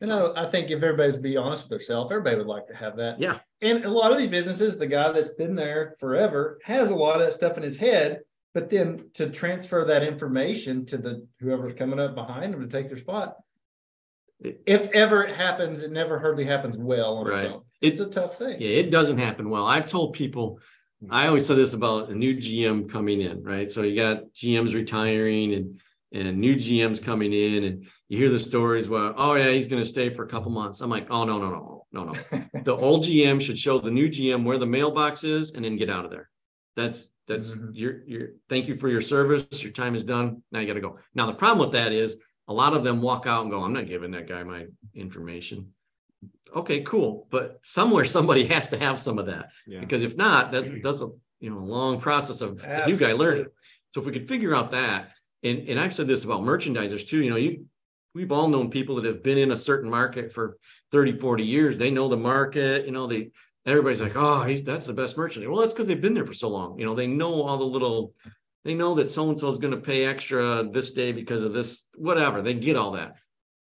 And 0.00 0.12
I, 0.12 0.44
I 0.44 0.50
think 0.50 0.70
if 0.70 0.82
everybody's 0.82 1.16
be 1.16 1.36
honest 1.36 1.64
with 1.64 1.70
themselves, 1.70 2.10
everybody 2.10 2.36
would 2.36 2.46
like 2.46 2.66
to 2.66 2.74
have 2.74 2.96
that. 2.96 3.20
Yeah. 3.20 3.38
And 3.62 3.84
a 3.84 3.90
lot 3.90 4.12
of 4.12 4.18
these 4.18 4.28
businesses, 4.28 4.76
the 4.76 4.86
guy 4.86 5.12
that's 5.12 5.30
been 5.30 5.54
there 5.54 5.94
forever 5.98 6.58
has 6.64 6.90
a 6.90 6.96
lot 6.96 7.20
of 7.20 7.26
that 7.26 7.32
stuff 7.32 7.56
in 7.56 7.62
his 7.62 7.76
head. 7.76 8.20
But 8.52 8.70
then 8.70 9.10
to 9.14 9.30
transfer 9.30 9.84
that 9.84 10.04
information 10.04 10.86
to 10.86 10.96
the 10.98 11.26
whoever's 11.40 11.72
coming 11.72 11.98
up 11.98 12.14
behind 12.14 12.52
them 12.54 12.60
to 12.60 12.68
take 12.68 12.88
their 12.88 12.98
spot, 12.98 13.36
if 14.40 14.88
ever 14.90 15.24
it 15.24 15.34
happens, 15.34 15.80
it 15.80 15.90
never 15.90 16.18
hardly 16.20 16.44
happens 16.44 16.76
well 16.78 17.16
on 17.16 17.32
its 17.32 17.42
Right. 17.42 17.52
own. 17.52 17.62
It's 17.80 18.00
a 18.00 18.06
tough 18.06 18.38
thing. 18.38 18.60
Yeah, 18.60 18.68
it 18.70 18.90
doesn't 18.90 19.18
happen 19.18 19.50
well. 19.50 19.66
I've 19.66 19.88
told 19.90 20.12
people, 20.12 20.60
I 21.10 21.26
always 21.26 21.46
said 21.46 21.56
this 21.56 21.72
about 21.72 22.10
a 22.10 22.14
new 22.14 22.36
GM 22.36 22.88
coming 22.88 23.20
in, 23.20 23.42
right? 23.42 23.70
So 23.70 23.82
you 23.82 23.96
got 23.96 24.24
GMs 24.34 24.74
retiring 24.74 25.54
and 25.54 25.80
and 26.14 26.38
new 26.38 26.54
GMs 26.54 27.02
coming 27.02 27.32
in, 27.32 27.64
and 27.64 27.86
you 28.08 28.16
hear 28.16 28.30
the 28.30 28.38
stories. 28.40 28.88
Well, 28.88 29.14
oh 29.16 29.34
yeah, 29.34 29.50
he's 29.50 29.66
going 29.66 29.82
to 29.82 29.88
stay 29.88 30.08
for 30.10 30.24
a 30.24 30.28
couple 30.28 30.50
months. 30.50 30.80
I'm 30.80 30.88
like, 30.90 31.08
oh 31.10 31.24
no, 31.24 31.38
no, 31.38 31.50
no, 31.50 31.86
no, 31.92 32.04
no. 32.12 32.44
the 32.62 32.74
old 32.74 33.04
GM 33.04 33.40
should 33.40 33.58
show 33.58 33.78
the 33.80 33.90
new 33.90 34.08
GM 34.08 34.44
where 34.44 34.58
the 34.58 34.66
mailbox 34.66 35.24
is, 35.24 35.52
and 35.52 35.64
then 35.64 35.76
get 35.76 35.90
out 35.90 36.04
of 36.04 36.10
there. 36.10 36.30
That's 36.76 37.08
that's 37.26 37.56
Mhm. 37.56 37.70
your 37.74 38.04
your. 38.06 38.28
Thank 38.48 38.68
you 38.68 38.76
for 38.76 38.88
your 38.88 39.00
service. 39.00 39.62
Your 39.62 39.72
time 39.72 39.94
is 39.94 40.04
done. 40.04 40.42
Now 40.52 40.60
you 40.60 40.66
got 40.66 40.74
to 40.74 40.80
go. 40.80 40.98
Now 41.14 41.26
the 41.26 41.34
problem 41.34 41.66
with 41.66 41.72
that 41.72 41.92
is 41.92 42.16
a 42.48 42.52
lot 42.52 42.74
of 42.74 42.84
them 42.84 43.00
walk 43.02 43.26
out 43.26 43.42
and 43.42 43.50
go, 43.50 43.62
I'm 43.62 43.72
not 43.72 43.86
giving 43.86 44.10
that 44.12 44.26
guy 44.28 44.42
my 44.44 44.66
information. 44.94 45.72
Okay, 46.54 46.82
cool, 46.82 47.26
but 47.30 47.58
somewhere 47.62 48.04
somebody 48.04 48.44
has 48.54 48.68
to 48.68 48.78
have 48.78 49.00
some 49.00 49.18
of 49.18 49.26
that. 49.26 49.48
Yeah. 49.66 49.80
Because 49.80 50.02
if 50.02 50.16
not, 50.16 50.52
that's 50.52 50.70
that's 50.82 51.00
a 51.02 51.08
you 51.40 51.50
know 51.50 51.58
a 51.58 51.66
long 51.76 52.00
process 52.00 52.40
of 52.40 52.60
the 52.60 52.86
new 52.86 52.96
guy 52.96 53.12
learning. 53.12 53.46
So 53.90 54.00
if 54.00 54.06
we 54.06 54.12
could 54.12 54.28
figure 54.28 54.54
out 54.54 54.72
that, 54.72 55.10
and 55.44 55.68
and 55.68 55.78
I've 55.78 55.94
said 55.94 56.08
this 56.08 56.24
about 56.24 56.42
merchandisers 56.42 57.06
too, 57.06 57.22
you 57.22 57.30
know, 57.30 57.36
you 57.36 57.66
we've 58.14 58.32
all 58.32 58.48
known 58.48 58.70
people 58.70 58.96
that 58.96 59.04
have 59.04 59.22
been 59.22 59.38
in 59.38 59.50
a 59.52 59.56
certain 59.56 59.90
market 59.90 60.32
for 60.32 60.56
30, 60.92 61.18
40 61.18 61.44
years. 61.44 61.76
They 61.76 61.90
know 61.90 62.08
the 62.08 62.16
market, 62.16 62.86
you 62.86 62.92
know, 62.92 63.06
they 63.06 63.30
everybody's 63.66 64.00
like, 64.00 64.16
oh, 64.16 64.42
he's 64.42 64.62
that's 64.62 64.86
the 64.86 64.92
best 64.92 65.16
merchant. 65.16 65.48
Well, 65.50 65.60
that's 65.60 65.72
because 65.72 65.86
they've 65.86 66.00
been 66.00 66.14
there 66.14 66.26
for 66.26 66.34
so 66.34 66.48
long. 66.48 66.78
You 66.78 66.86
know, 66.86 66.94
they 66.94 67.06
know 67.06 67.42
all 67.42 67.58
the 67.58 67.64
little, 67.64 68.14
they 68.64 68.74
know 68.74 68.94
that 68.94 69.10
so-and-so 69.10 69.50
is 69.50 69.58
going 69.58 69.74
to 69.74 69.80
pay 69.80 70.04
extra 70.04 70.68
this 70.70 70.92
day 70.92 71.12
because 71.12 71.42
of 71.42 71.52
this, 71.52 71.88
whatever. 71.96 72.42
They 72.42 72.54
get 72.54 72.76
all 72.76 72.92
that. 72.92 73.16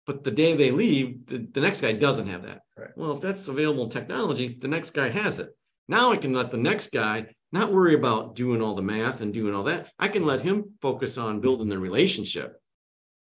But 0.05 0.23
the 0.23 0.31
day 0.31 0.55
they 0.55 0.71
leave, 0.71 1.27
the, 1.27 1.47
the 1.51 1.61
next 1.61 1.81
guy 1.81 1.91
doesn't 1.93 2.27
have 2.27 2.43
that. 2.43 2.61
Right. 2.75 2.89
Well, 2.95 3.11
if 3.11 3.21
that's 3.21 3.47
available 3.47 3.89
technology, 3.89 4.57
the 4.59 4.67
next 4.67 4.91
guy 4.91 5.09
has 5.09 5.37
it. 5.39 5.49
Now 5.87 6.11
I 6.11 6.17
can 6.17 6.33
let 6.33 6.49
the 6.49 6.57
next 6.57 6.91
guy 6.91 7.27
not 7.51 7.71
worry 7.71 7.95
about 7.95 8.35
doing 8.35 8.61
all 8.61 8.75
the 8.75 8.81
math 8.81 9.21
and 9.21 9.33
doing 9.33 9.55
all 9.55 9.63
that. 9.63 9.87
I 9.97 10.07
can 10.07 10.25
let 10.25 10.41
him 10.41 10.73
focus 10.81 11.17
on 11.17 11.39
building 11.41 11.69
the 11.69 11.79
relationship. 11.79 12.61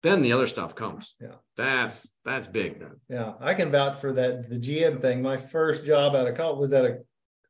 Then 0.02 0.22
the 0.22 0.32
other 0.32 0.46
stuff 0.46 0.74
comes. 0.74 1.14
Yeah. 1.20 1.36
That's 1.56 2.14
that's 2.24 2.46
big 2.46 2.78
then. 2.78 3.00
Yeah, 3.08 3.32
I 3.40 3.54
can 3.54 3.70
vouch 3.70 3.96
for 3.96 4.12
that. 4.12 4.48
The 4.48 4.56
GM 4.56 5.00
thing. 5.00 5.22
My 5.22 5.36
first 5.36 5.84
job 5.84 6.14
out 6.14 6.26
of 6.28 6.36
college 6.36 6.58
was 6.58 6.72
at 6.72 6.84
a 6.84 6.98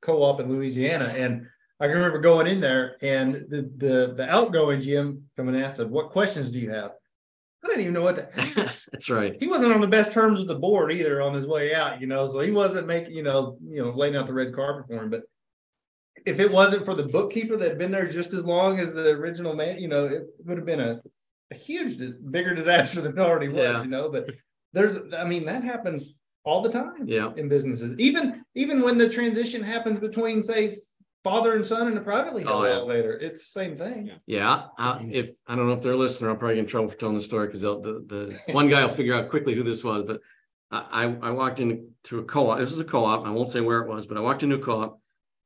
co-op 0.00 0.40
in 0.40 0.48
Louisiana, 0.48 1.12
and 1.16 1.46
I 1.81 1.87
can 1.87 1.96
remember 1.96 2.20
going 2.20 2.46
in 2.46 2.61
there, 2.61 2.96
and 3.02 3.35
the 3.48 3.70
the 3.76 4.14
the 4.16 4.26
outgoing 4.31 4.81
GM 4.81 5.20
coming 5.37 5.55
in 5.55 5.62
and 5.62 5.74
said, 5.74 5.90
"What 5.90 6.11
questions 6.11 6.50
do 6.50 6.59
you 6.59 6.70
have?" 6.70 6.92
I 7.62 7.68
didn't 7.68 7.83
even 7.83 7.94
know 7.94 8.02
what 8.02 8.16
to 8.16 8.40
ask. 8.61 8.88
that's 8.92 9.11
right. 9.11 9.37
he 9.40 9.48
wasn't 9.48 9.72
on 9.72 9.81
the 9.81 9.88
best 9.88 10.12
terms 10.12 10.38
with 10.38 10.48
the 10.48 10.55
board 10.55 10.92
either 10.92 11.20
on 11.20 11.35
his 11.35 11.46
way 11.46 11.74
out, 11.74 12.00
you 12.00 12.07
know. 12.07 12.26
So 12.26 12.40
he 12.40 12.52
wasn't 12.52 12.87
making, 12.87 13.12
you 13.12 13.24
know, 13.24 13.59
you 13.68 13.83
know, 13.83 13.90
laying 13.90 14.16
out 14.16 14.26
the 14.29 14.35
red 14.35 14.55
carpet 14.55 14.87
for 14.87 15.02
him. 15.02 15.11
But 15.11 15.22
if 16.26 16.40
it 16.40 16.50
wasn't 16.50 16.84
for 16.84 16.94
the 16.94 17.04
bookkeeper 17.04 17.56
that 17.56 17.68
had 17.68 17.78
been 17.78 17.92
there 17.92 18.06
just 18.06 18.32
as 18.34 18.44
long 18.44 18.80
as 18.80 18.92
the 18.92 19.10
original 19.10 19.54
man, 19.54 19.78
you 19.78 19.88
know, 19.88 20.04
it 20.06 20.22
would 20.44 20.58
have 20.58 20.66
been 20.66 20.80
a, 20.80 21.00
a 21.52 21.54
huge, 21.54 21.96
bigger 22.30 22.54
disaster 22.54 23.00
than 23.00 23.12
it 23.12 23.18
already 23.18 23.48
was, 23.48 23.62
Yeah. 23.62 23.82
you 23.82 23.88
know. 23.88 24.10
But 24.10 24.30
there's, 24.72 24.98
I 25.16 25.24
mean, 25.24 25.46
that 25.46 25.62
happens 25.62 26.14
all 26.44 26.60
the 26.62 26.70
time 26.70 27.06
Yeah. 27.06 27.32
in 27.36 27.48
businesses. 27.48 27.94
Even 27.98 28.44
even 28.54 28.82
when 28.82 28.98
the 28.98 29.08
transition 29.08 29.62
happens 29.62 29.98
between, 30.00 30.42
say, 30.42 30.76
father 31.22 31.54
and 31.54 31.64
son 31.64 31.88
in 31.88 31.96
a 31.96 32.00
privately 32.00 32.42
held 32.42 32.64
Oh, 32.64 32.68
yeah. 32.68 32.74
elevator, 32.74 33.12
it's 33.12 33.40
the 33.52 33.60
same 33.60 33.76
thing. 33.76 34.10
Yeah, 34.26 34.66
I, 34.78 35.08
if 35.10 35.30
I 35.46 35.54
don't 35.56 35.66
know 35.68 35.72
if 35.74 35.82
they're 35.82 35.96
listening, 35.96 36.30
I'll 36.30 36.36
probably 36.36 36.56
get 36.56 36.62
in 36.62 36.66
trouble 36.66 36.88
for 36.90 36.96
telling 36.96 37.16
the 37.16 37.20
story 37.22 37.46
because 37.46 37.60
the 37.62 37.76
the 38.06 38.40
one 38.52 38.68
guy 38.68 38.84
will 38.84 38.92
figure 38.94 39.14
out 39.14 39.30
quickly 39.30 39.54
who 39.54 39.62
this 39.62 39.84
was. 39.84 40.04
But 40.04 40.20
I 40.72 41.04
I 41.04 41.28
I 41.28 41.30
walked 41.30 41.60
into 41.60 42.18
a 42.18 42.24
co-op. 42.24 42.58
This 42.58 42.70
was 42.70 42.80
a 42.80 42.84
co-op. 42.84 43.24
I 43.24 43.30
won't 43.30 43.50
say 43.50 43.60
where 43.60 43.78
it 43.80 43.88
was, 43.88 44.06
but 44.06 44.16
I 44.16 44.20
walked 44.20 44.42
into 44.42 44.56
a 44.56 44.60
co-op, 44.60 45.00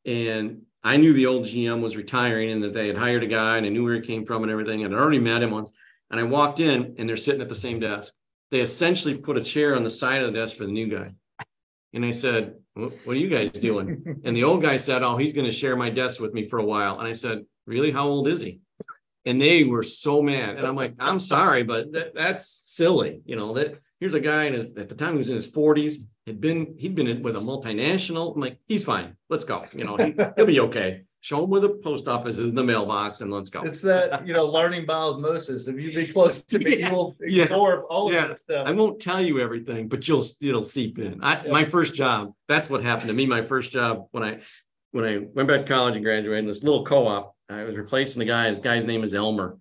and 0.07 0.63
I 0.83 0.97
knew 0.97 1.13
the 1.13 1.27
old 1.27 1.45
GM 1.45 1.83
was 1.83 1.97
retiring 1.97 2.51
and 2.51 2.63
that 2.63 2.73
they 2.73 2.87
had 2.87 2.97
hired 2.97 3.23
a 3.23 3.27
guy, 3.27 3.59
and 3.59 3.67
I 3.67 3.69
knew 3.69 3.85
where 3.85 3.95
he 3.95 4.01
came 4.01 4.25
from 4.25 4.43
and 4.43 4.51
everything. 4.51 4.85
And 4.85 4.95
I'd 4.95 5.01
already 5.01 5.19
met 5.19 5.43
him 5.43 5.51
once. 5.51 5.73
And 6.11 6.19
I 6.19 6.25
walked 6.25 6.61
in, 6.61 6.95
and 6.99 7.09
they're 7.09 7.17
sitting 7.17 7.43
at 7.43 7.49
the 7.49 7.55
same 7.55 7.81
desk. 7.81 8.13
They 8.51 8.61
essentially 8.61 9.17
put 9.17 9.37
a 9.37 9.43
chair 9.43 9.77
on 9.77 9.85
the 9.85 9.91
side 9.91 10.23
of 10.23 10.33
the 10.33 10.39
desk 10.39 10.57
for 10.57 10.65
the 10.65 10.73
new 10.73 10.89
guy. 10.89 11.11
And 11.93 12.05
I 12.05 12.11
said, 12.11 12.55
"What, 12.75 12.93
what 13.05 13.17
are 13.17 13.21
you 13.21 13.29
guys 13.29 13.51
doing?" 13.51 14.21
And 14.25 14.37
the 14.37 14.45
old 14.45 14.63
guy 14.63 14.77
said, 14.77 15.03
"Oh, 15.03 15.17
he's 15.17 15.33
going 15.33 15.47
to 15.47 15.53
share 15.53 15.77
my 15.77 15.91
desk 15.91 16.21
with 16.21 16.33
me 16.33 16.49
for 16.49 16.59
a 16.59 16.65
while." 16.65 16.99
And 16.99 17.07
I 17.07 17.13
said, 17.13 17.45
"Really? 17.67 17.91
How 17.91 18.09
old 18.09 18.27
is 18.27 18.41
he?" 18.41 18.61
And 19.27 19.41
they 19.41 19.65
were 19.65 19.83
so 19.83 20.23
mad. 20.23 20.57
And 20.57 20.67
I'm 20.67 20.77
like, 20.77 20.95
I'm 20.99 21.21
sorry, 21.21 21.63
but 21.63 21.93
that, 21.93 22.15
that's 22.15 22.47
silly. 22.47 23.21
You 23.27 23.37
know, 23.37 23.53
that 23.55 23.79
here's 24.01 24.15
a 24.15 24.21
guy 24.21 24.45
in 24.45 24.55
his, 24.55 24.77
at 24.77 24.89
the 24.89 24.95
time 24.95 25.13
he 25.13 25.19
was 25.19 25.29
in 25.29 25.37
his 25.37 25.51
40s, 25.51 25.97
had 26.27 26.41
been, 26.41 26.75
he'd 26.79 26.95
been 26.95 27.23
with 27.23 27.37
a 27.37 27.41
multinational. 27.41 28.35
I'm 28.35 28.41
like, 28.41 28.59
he's 28.67 28.85
fine. 28.85 29.17
Let's 29.29 29.45
go. 29.45 29.65
You 29.75 29.85
know, 29.85 29.97
he, 29.97 30.15
will 30.37 30.47
be 30.47 30.61
okay. 30.61 31.03
Show 31.23 31.45
him 31.45 31.51
where 31.51 31.61
the 31.61 31.69
post 31.69 32.09
office 32.09 32.39
is 32.39 32.51
in 32.51 32.55
the 32.55 32.65
mailbox 32.65 33.21
and 33.21 33.31
let's 33.31 33.51
go. 33.51 33.61
It's 33.63 33.83
that, 33.83 34.27
you 34.27 34.33
know, 34.33 34.47
learning 34.47 34.87
by 34.87 34.95
osmosis. 34.95 35.69
If 35.69 35.79
you 35.79 35.93
be 35.93 36.07
close 36.07 36.43
to 36.45 36.59
me, 36.59 36.79
Yeah. 36.79 36.89
you 36.91 36.95
will 36.97 37.17
Yeah. 37.21 37.45
absorb 37.45 37.85
all 37.91 38.11
Yeah. 38.11 38.23
of 38.25 38.29
this 38.31 38.39
stuff. 38.39 38.67
I 38.67 38.73
won't 38.73 39.01
tell 39.01 39.21
you 39.21 39.39
everything, 39.39 39.89
but 39.89 40.09
you'll 40.09 40.25
it'll 40.41 40.63
seep 40.63 40.99
in. 40.99 41.23
I 41.23 41.47
my 41.49 41.65
first 41.65 41.95
job, 41.95 42.33
that's 42.49 42.71
what 42.71 42.83
happened 42.83 43.09
to 43.09 43.15
me. 43.15 43.27
My 43.27 43.43
first 43.43 43.71
job 43.71 44.07
when 44.13 44.23
I 44.23 44.39
when 44.93 45.05
I 45.05 45.19
went 45.19 45.47
back 45.47 45.61
to 45.61 45.67
college 45.67 45.95
and 45.97 46.05
graduated, 46.05 46.49
this 46.49 46.65
little 46.65 46.87
co-op, 46.87 47.37
I 47.51 47.65
was 47.65 47.77
replacing 47.77 48.21
the 48.21 48.25
guy. 48.27 48.51
The 48.53 48.61
guy's 48.61 48.87
name 48.87 49.05
is 49.05 49.13
Elmer. 49.15 49.59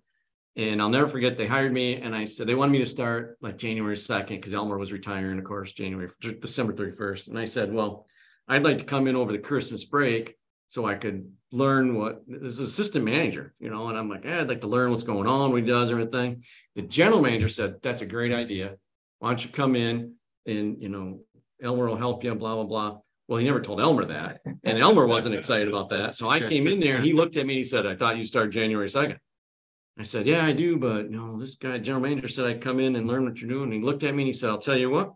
And 0.59 0.81
I'll 0.81 0.89
never 0.89 1.07
forget, 1.07 1.37
they 1.37 1.47
hired 1.47 1.71
me 1.71 1.95
and 1.95 2.13
I 2.13 2.25
said 2.25 2.45
they 2.45 2.53
wanted 2.53 2.73
me 2.73 2.79
to 2.79 2.85
start 2.85 3.37
like 3.39 3.55
January 3.55 3.95
2nd 3.95 4.27
because 4.27 4.53
Elmer 4.53 4.77
was 4.77 4.91
retiring, 4.91 5.39
of 5.39 5.45
course, 5.45 5.71
January, 5.71 6.09
December 6.19 6.73
31st. 6.73 7.29
And 7.29 7.39
I 7.39 7.45
said, 7.45 7.71
Well, 7.71 8.05
I'd 8.45 8.65
like 8.65 8.79
to 8.79 8.83
come 8.83 9.07
in 9.07 9.15
over 9.15 9.31
the 9.31 9.37
Christmas 9.37 9.85
break 9.85 10.35
so 10.67 10.85
I 10.85 10.95
could 10.95 11.31
learn 11.53 11.95
what 11.95 12.23
this 12.27 12.41
is 12.41 12.59
assistant 12.59 13.05
manager, 13.05 13.53
you 13.61 13.69
know, 13.69 13.87
and 13.87 13.97
I'm 13.97 14.09
like, 14.09 14.25
eh, 14.25 14.41
I'd 14.41 14.49
like 14.49 14.59
to 14.61 14.67
learn 14.67 14.91
what's 14.91 15.03
going 15.03 15.27
on, 15.27 15.51
what 15.51 15.61
he 15.61 15.65
does, 15.65 15.91
everything. 15.91 16.43
The 16.75 16.81
general 16.81 17.21
manager 17.21 17.47
said, 17.47 17.75
That's 17.81 18.01
a 18.01 18.05
great 18.05 18.33
idea. 18.33 18.75
Why 19.19 19.29
don't 19.29 19.45
you 19.45 19.51
come 19.51 19.77
in 19.77 20.15
and 20.45 20.83
you 20.83 20.89
know, 20.89 21.21
Elmer 21.63 21.87
will 21.87 21.95
help 21.95 22.25
you, 22.25 22.35
blah, 22.35 22.55
blah, 22.55 22.65
blah. 22.65 22.97
Well, 23.29 23.39
he 23.39 23.45
never 23.45 23.61
told 23.61 23.79
Elmer 23.79 24.03
that. 24.05 24.41
And 24.65 24.77
Elmer 24.77 25.07
wasn't 25.07 25.35
excited 25.35 25.69
about 25.69 25.87
that. 25.89 26.15
So 26.15 26.27
I 26.27 26.41
came 26.41 26.67
in 26.67 26.81
there 26.81 26.97
and 26.97 27.05
he 27.05 27.13
looked 27.13 27.37
at 27.37 27.45
me 27.45 27.53
and 27.53 27.59
he 27.59 27.63
said, 27.63 27.85
I 27.85 27.95
thought 27.95 28.17
you 28.17 28.25
started 28.25 28.51
January 28.51 28.89
2nd. 28.89 29.19
I 29.99 30.03
said, 30.03 30.25
Yeah, 30.25 30.45
I 30.45 30.53
do, 30.53 30.77
but 30.77 31.11
you 31.11 31.17
no, 31.17 31.37
this 31.37 31.55
guy, 31.57 31.77
general 31.77 32.01
manager 32.01 32.29
said 32.29 32.45
I'd 32.45 32.61
come 32.61 32.79
in 32.79 32.95
and 32.95 33.05
learn 33.05 33.25
what 33.25 33.39
you're 33.41 33.49
doing. 33.49 33.65
And 33.65 33.73
he 33.73 33.81
looked 33.81 34.03
at 34.03 34.15
me 34.15 34.23
and 34.23 34.27
he 34.27 34.33
said, 34.33 34.49
I'll 34.49 34.57
tell 34.57 34.77
you 34.77 34.89
what, 34.89 35.13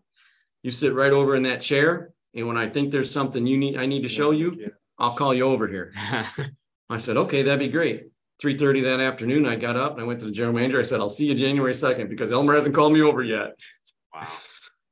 you 0.62 0.70
sit 0.70 0.92
right 0.94 1.10
over 1.12 1.34
in 1.34 1.42
that 1.44 1.62
chair. 1.62 2.12
And 2.34 2.46
when 2.46 2.58
I 2.58 2.68
think 2.68 2.90
there's 2.92 3.10
something 3.10 3.46
you 3.46 3.56
need, 3.56 3.78
I 3.78 3.86
need 3.86 4.02
to 4.02 4.08
show 4.08 4.30
you, 4.32 4.70
I'll 4.98 5.14
call 5.14 5.32
you 5.32 5.44
over 5.44 5.66
here. 5.66 5.92
I 6.90 6.98
said, 6.98 7.16
okay, 7.16 7.42
that'd 7.42 7.58
be 7.58 7.68
great. 7.68 8.08
3:30 8.42 8.82
that 8.82 9.00
afternoon, 9.00 9.46
I 9.46 9.54
got 9.56 9.76
up 9.76 9.92
and 9.92 10.02
I 10.02 10.04
went 10.04 10.20
to 10.20 10.26
the 10.26 10.32
general 10.32 10.54
manager. 10.54 10.78
I 10.80 10.82
said, 10.82 11.00
I'll 11.00 11.08
see 11.08 11.26
you 11.26 11.34
January 11.34 11.72
2nd 11.72 12.10
because 12.10 12.30
Elmer 12.30 12.54
hasn't 12.54 12.74
called 12.74 12.92
me 12.92 13.00
over 13.00 13.22
yet. 13.22 13.52
wow. 14.12 14.28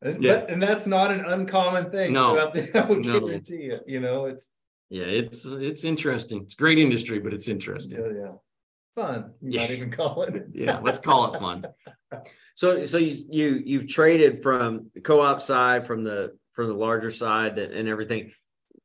And, 0.00 0.22
Yeah. 0.22 0.38
but- 0.38 0.50
and 0.50 0.62
that's 0.62 0.86
not 0.86 1.10
an 1.10 1.24
uncommon 1.26 1.90
thing. 1.90 2.12
No. 2.14 2.30
throughout 2.32 2.54
the- 2.54 2.78
I 2.82 2.86
would 2.88 3.04
No. 3.04 3.20
guarantee 3.20 3.62
you, 3.64 3.78
you 3.86 4.00
know, 4.00 4.24
it's, 4.26 4.48
Yeah, 4.88 5.04
it's 5.04 5.44
it's 5.44 5.84
interesting. 5.84 6.42
It's 6.44 6.54
a 6.54 6.56
great 6.56 6.78
industry, 6.78 7.18
but 7.18 7.34
it's 7.34 7.48
interesting. 7.48 7.98
yeah, 8.00 8.12
yeah. 8.24 8.32
Fun, 8.94 9.32
Yeah. 9.40 9.70
even 9.70 9.90
call 9.98 10.22
it. 10.22 10.46
Yeah, 10.52 10.78
let's 10.78 10.98
call 10.98 11.34
it 11.34 11.38
fun. 11.40 11.66
So, 12.54 12.84
so 12.84 12.98
you, 12.98 13.16
you, 13.30 13.62
you've 13.64 13.88
traded 13.88 14.42
from 14.42 14.90
the 14.94 15.00
co-op 15.00 15.40
side, 15.40 15.86
from 15.86 16.04
the, 16.04 16.36
from 16.52 16.68
the 16.68 16.74
larger 16.74 17.10
side 17.10 17.58
and, 17.58 17.88
everything. 17.88 18.32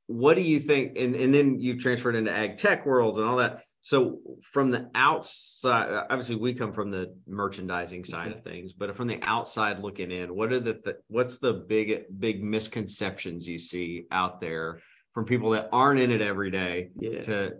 What 0.07 0.35
do 0.35 0.41
you 0.41 0.59
think? 0.59 0.97
And, 0.97 1.15
and 1.15 1.33
then 1.33 1.59
you've 1.59 1.79
transferred 1.79 2.15
into 2.15 2.31
ag 2.31 2.55
tech 2.57 2.85
worlds 2.85 3.17
and 3.17 3.27
all 3.27 3.37
that. 3.37 3.63
So 3.81 4.19
from 4.41 4.71
the 4.71 4.89
outside, 4.95 6.05
obviously 6.09 6.35
we 6.35 6.53
come 6.53 6.73
from 6.73 6.91
the 6.91 7.15
merchandising 7.27 8.05
side 8.05 8.31
of 8.31 8.37
mm-hmm. 8.39 8.49
things, 8.49 8.73
but 8.73 8.95
from 8.95 9.07
the 9.07 9.19
outside 9.21 9.79
looking 9.79 10.11
in, 10.11 10.35
what 10.35 10.51
are 10.51 10.59
the, 10.59 10.73
th- 10.75 10.97
what's 11.07 11.39
the 11.39 11.53
big, 11.53 12.03
big 12.19 12.43
misconceptions 12.43 13.47
you 13.47 13.59
see 13.59 14.05
out 14.11 14.39
there 14.41 14.79
from 15.13 15.25
people 15.25 15.51
that 15.51 15.69
aren't 15.71 15.99
in 15.99 16.11
it 16.11 16.21
every 16.21 16.51
day 16.51 16.89
Yeah. 16.99 17.21
to, 17.23 17.51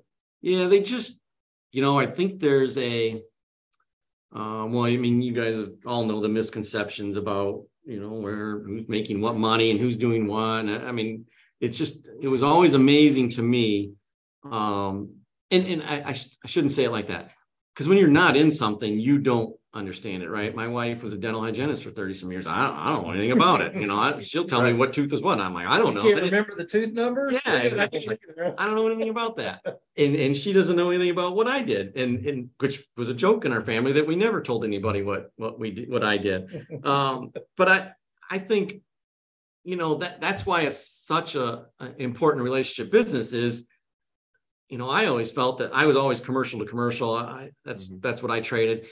Yeah, 0.42 0.68
they 0.68 0.82
just, 0.82 1.20
you 1.72 1.82
know, 1.82 2.00
I 2.00 2.08
think 2.08 2.40
there's 2.40 2.78
a, 2.78 3.22
um, 4.34 4.74
well, 4.74 4.86
I 4.86 4.98
mean, 4.98 5.22
you 5.22 5.34
guys 5.34 5.64
all 5.86 6.04
know 6.06 6.22
the 6.22 6.30
misconceptions 6.30 7.16
about, 7.16 7.64
you 7.86 8.00
know, 8.00 8.20
where 8.20 8.60
who's 8.60 8.88
making 8.88 9.22
what 9.22 9.38
money 9.38 9.72
and 9.72 9.80
who's 9.80 9.98
doing 9.98 10.28
what. 10.28 10.66
And 10.66 10.88
I 10.88 10.92
mean, 10.92 11.26
it's 11.60 11.78
just, 11.78 12.08
it 12.22 12.28
was 12.28 12.44
always 12.44 12.74
amazing 12.74 13.30
to 13.32 13.42
me. 13.42 13.92
Um, 14.44 15.16
and 15.50 15.66
and 15.66 15.84
I, 15.84 16.10
I, 16.10 16.14
sh- 16.14 16.38
I 16.44 16.48
shouldn't 16.48 16.74
say 16.74 16.84
it 16.84 16.92
like 16.92 17.08
that 17.08 17.32
because 17.78 17.88
when 17.88 18.00
you're 18.00 18.08
not 18.08 18.36
in 18.36 18.52
something, 18.52 19.00
you 19.00 19.20
don't 19.20 19.56
understand 19.72 20.24
it, 20.24 20.32
right? 20.32 20.56
My 20.56 20.68
wife 20.68 21.04
was 21.04 21.14
a 21.14 21.18
dental 21.18 21.44
hygienist 21.44 21.84
for 21.84 21.92
30 21.92 22.16
some 22.16 22.32
years. 22.32 22.48
I 22.48 22.68
don't, 22.68 22.76
I 22.76 22.90
don't 22.92 23.04
know 23.04 23.12
anything 23.12 23.34
about 23.34 23.62
it. 23.62 23.76
You 23.76 23.86
know, 23.86 24.00
I, 24.00 24.20
she'll 24.20 24.46
tell 24.48 24.64
me 24.64 24.74
what 24.74 24.94
tooth 24.94 25.14
is 25.14 25.22
what. 25.22 25.40
I'm 25.40 25.54
like, 25.54 25.68
I 25.68 25.78
don't 25.78 25.90
You 25.90 25.94
know. 25.94 26.02
can't 26.02 26.22
remember 26.24 26.56
the 26.56 26.66
tooth 26.66 26.92
numbers? 26.94 27.34
Yeah, 27.34 27.54
exactly. 27.58 28.18
I 28.58 28.66
don't 28.66 28.74
know 28.74 28.88
anything 28.88 29.10
about 29.10 29.38
that. 29.38 29.62
And 29.96 30.16
and 30.16 30.36
she 30.36 30.54
doesn't 30.54 30.76
know 30.76 30.90
anything 30.90 31.12
about 31.12 31.36
what 31.36 31.46
I 31.46 31.62
did. 31.62 31.96
And 31.96 32.26
and 32.26 32.50
which 32.60 32.84
was 32.98 33.10
a 33.10 33.14
joke 33.14 33.46
in 33.46 33.54
our 33.54 33.62
family 33.62 33.92
that 33.92 34.08
we 34.08 34.16
never 34.16 34.42
told 34.42 34.66
anybody 34.66 35.04
what 35.04 35.32
what 35.36 35.60
we 35.60 35.70
did, 35.70 35.88
what 35.92 36.04
I 36.04 36.18
did. 36.18 36.48
Um, 36.84 37.32
but 37.56 37.70
I 37.70 37.92
I 38.32 38.40
think, 38.40 38.82
you 39.64 39.76
know, 39.76 39.96
that 39.96 40.20
that's 40.20 40.48
why 40.48 40.62
it's 40.62 40.80
such 41.06 41.36
a, 41.36 41.66
a 41.80 42.02
important 42.02 42.44
relationship 42.44 42.92
business 42.92 43.34
is, 43.34 43.68
you 44.70 44.78
know, 44.78 44.90
I 44.90 45.06
always 45.06 45.32
felt 45.32 45.60
that 45.60 45.72
I 45.74 45.86
was 45.86 45.96
always 45.96 46.20
commercial 46.20 46.60
to 46.60 46.66
commercial. 46.66 47.14
I 47.14 47.52
that's 47.66 47.88
Mhm. 47.88 48.02
that's 48.02 48.22
what 48.22 48.32
I 48.32 48.42
traded. 48.42 48.88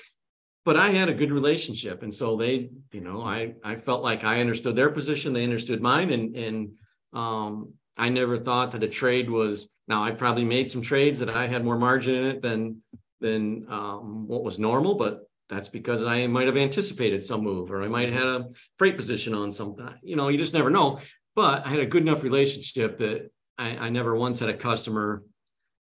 But 0.63 0.77
I 0.77 0.89
had 0.89 1.09
a 1.09 1.13
good 1.13 1.31
relationship. 1.31 2.01
And 2.01 2.13
so 2.13 2.35
they, 2.37 2.69
you 2.91 3.01
know, 3.01 3.21
I 3.21 3.53
I 3.63 3.75
felt 3.75 4.03
like 4.03 4.23
I 4.23 4.41
understood 4.41 4.75
their 4.75 4.89
position, 4.89 5.33
they 5.33 5.43
understood 5.43 5.81
mine, 5.81 6.11
and 6.11 6.35
and 6.35 6.71
um 7.13 7.73
I 7.97 8.09
never 8.09 8.37
thought 8.37 8.71
that 8.71 8.83
a 8.83 8.87
trade 8.89 9.29
was 9.29 9.69
now 9.87 10.03
I 10.03 10.11
probably 10.11 10.43
made 10.45 10.69
some 10.71 10.81
trades 10.81 11.19
that 11.19 11.29
I 11.29 11.47
had 11.47 11.63
more 11.63 11.77
margin 11.77 12.15
in 12.15 12.25
it 12.25 12.41
than 12.41 12.81
than 13.21 13.65
um, 13.69 14.27
what 14.27 14.43
was 14.43 14.59
normal, 14.59 14.95
but 14.95 15.21
that's 15.47 15.69
because 15.69 16.03
I 16.03 16.27
might 16.27 16.47
have 16.47 16.57
anticipated 16.57 17.23
some 17.23 17.41
move 17.41 17.71
or 17.71 17.81
I 17.81 17.87
might 17.87 18.11
have 18.11 18.19
had 18.21 18.27
a 18.27 18.49
freight 18.77 18.97
position 18.97 19.33
on 19.33 19.51
something. 19.51 19.87
You 20.03 20.15
know, 20.15 20.27
you 20.27 20.37
just 20.37 20.53
never 20.53 20.69
know. 20.69 20.99
But 21.35 21.65
I 21.65 21.69
had 21.69 21.79
a 21.79 21.85
good 21.85 22.01
enough 22.01 22.23
relationship 22.23 22.97
that 22.97 23.31
I, 23.57 23.77
I 23.77 23.89
never 23.89 24.15
once 24.15 24.39
had 24.39 24.49
a 24.49 24.53
customer, 24.53 25.23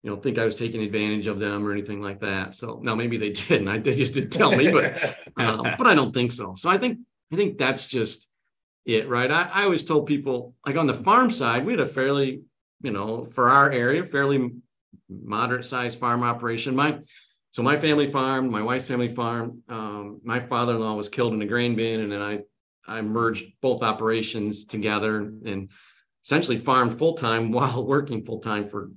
you 0.04 0.10
know, 0.10 0.18
think 0.18 0.38
I 0.38 0.44
was 0.44 0.56
taking 0.56 0.82
advantage 0.84 1.28
of 1.28 1.39
them 1.39 1.66
or 1.66 1.72
anything 1.72 2.02
like 2.02 2.20
that. 2.20 2.54
So 2.54 2.80
now 2.84 2.94
maybe 2.94 3.18
they 3.18 3.30
did, 3.30 3.62
and 3.62 3.70
I 3.70 3.78
they 3.80 3.96
just 3.96 4.13
didn't 4.13 4.32
tell 4.32 4.56
me, 4.56 4.70
but 4.70 5.18
um, 5.38 5.76
but 5.78 5.88
I 5.88 5.96
don't 5.96 6.13
think 6.13 6.32
so. 6.32 6.56
So 6.56 6.70
I 6.70 6.78
think 6.78 7.00
I 7.32 7.38
think 7.38 7.58
that's 7.58 7.88
just 7.88 8.28
it, 8.86 9.08
right? 9.08 9.32
I, 9.32 9.50
I 9.52 9.63
always 9.63 9.84
told 9.84 10.06
people 10.06 10.56
like 10.66 10.76
on 10.76 10.88
the 10.88 10.94
farm 10.94 11.32
side, 11.32 11.66
we 11.66 11.74
had 11.74 11.80
a 11.80 11.88
fairly, 11.88 12.42
you 12.82 12.92
know, 12.92 13.26
for 13.26 13.50
our 13.50 13.72
area, 13.72 14.06
fairly 14.06 14.52
moderate 15.10 15.66
sized 15.66 15.98
farm 16.00 16.22
operation. 16.22 16.76
My 16.76 17.00
so 17.52 17.63
my 17.63 17.78
family 17.78 18.08
farm, 18.08 18.52
my 18.52 18.62
wife's 18.62 18.88
family 18.88 19.10
farm. 19.10 19.62
Um, 19.70 20.20
my 20.24 20.42
father-in-law 20.42 20.96
was 20.96 21.08
killed 21.08 21.34
in 21.34 21.42
a 21.42 21.46
grain 21.46 21.76
bin, 21.76 22.02
and 22.02 22.12
then 22.12 22.22
I 22.22 22.39
I 22.86 23.02
merged 23.02 23.46
both 23.62 23.84
operations 23.84 24.66
together 24.66 25.20
and 25.20 25.70
essentially 26.26 26.58
farmed 26.58 26.98
full 26.98 27.13
time 27.13 27.52
while 27.54 27.86
working 27.86 28.26
full 28.26 28.39
time 28.39 28.68
for 28.68 28.89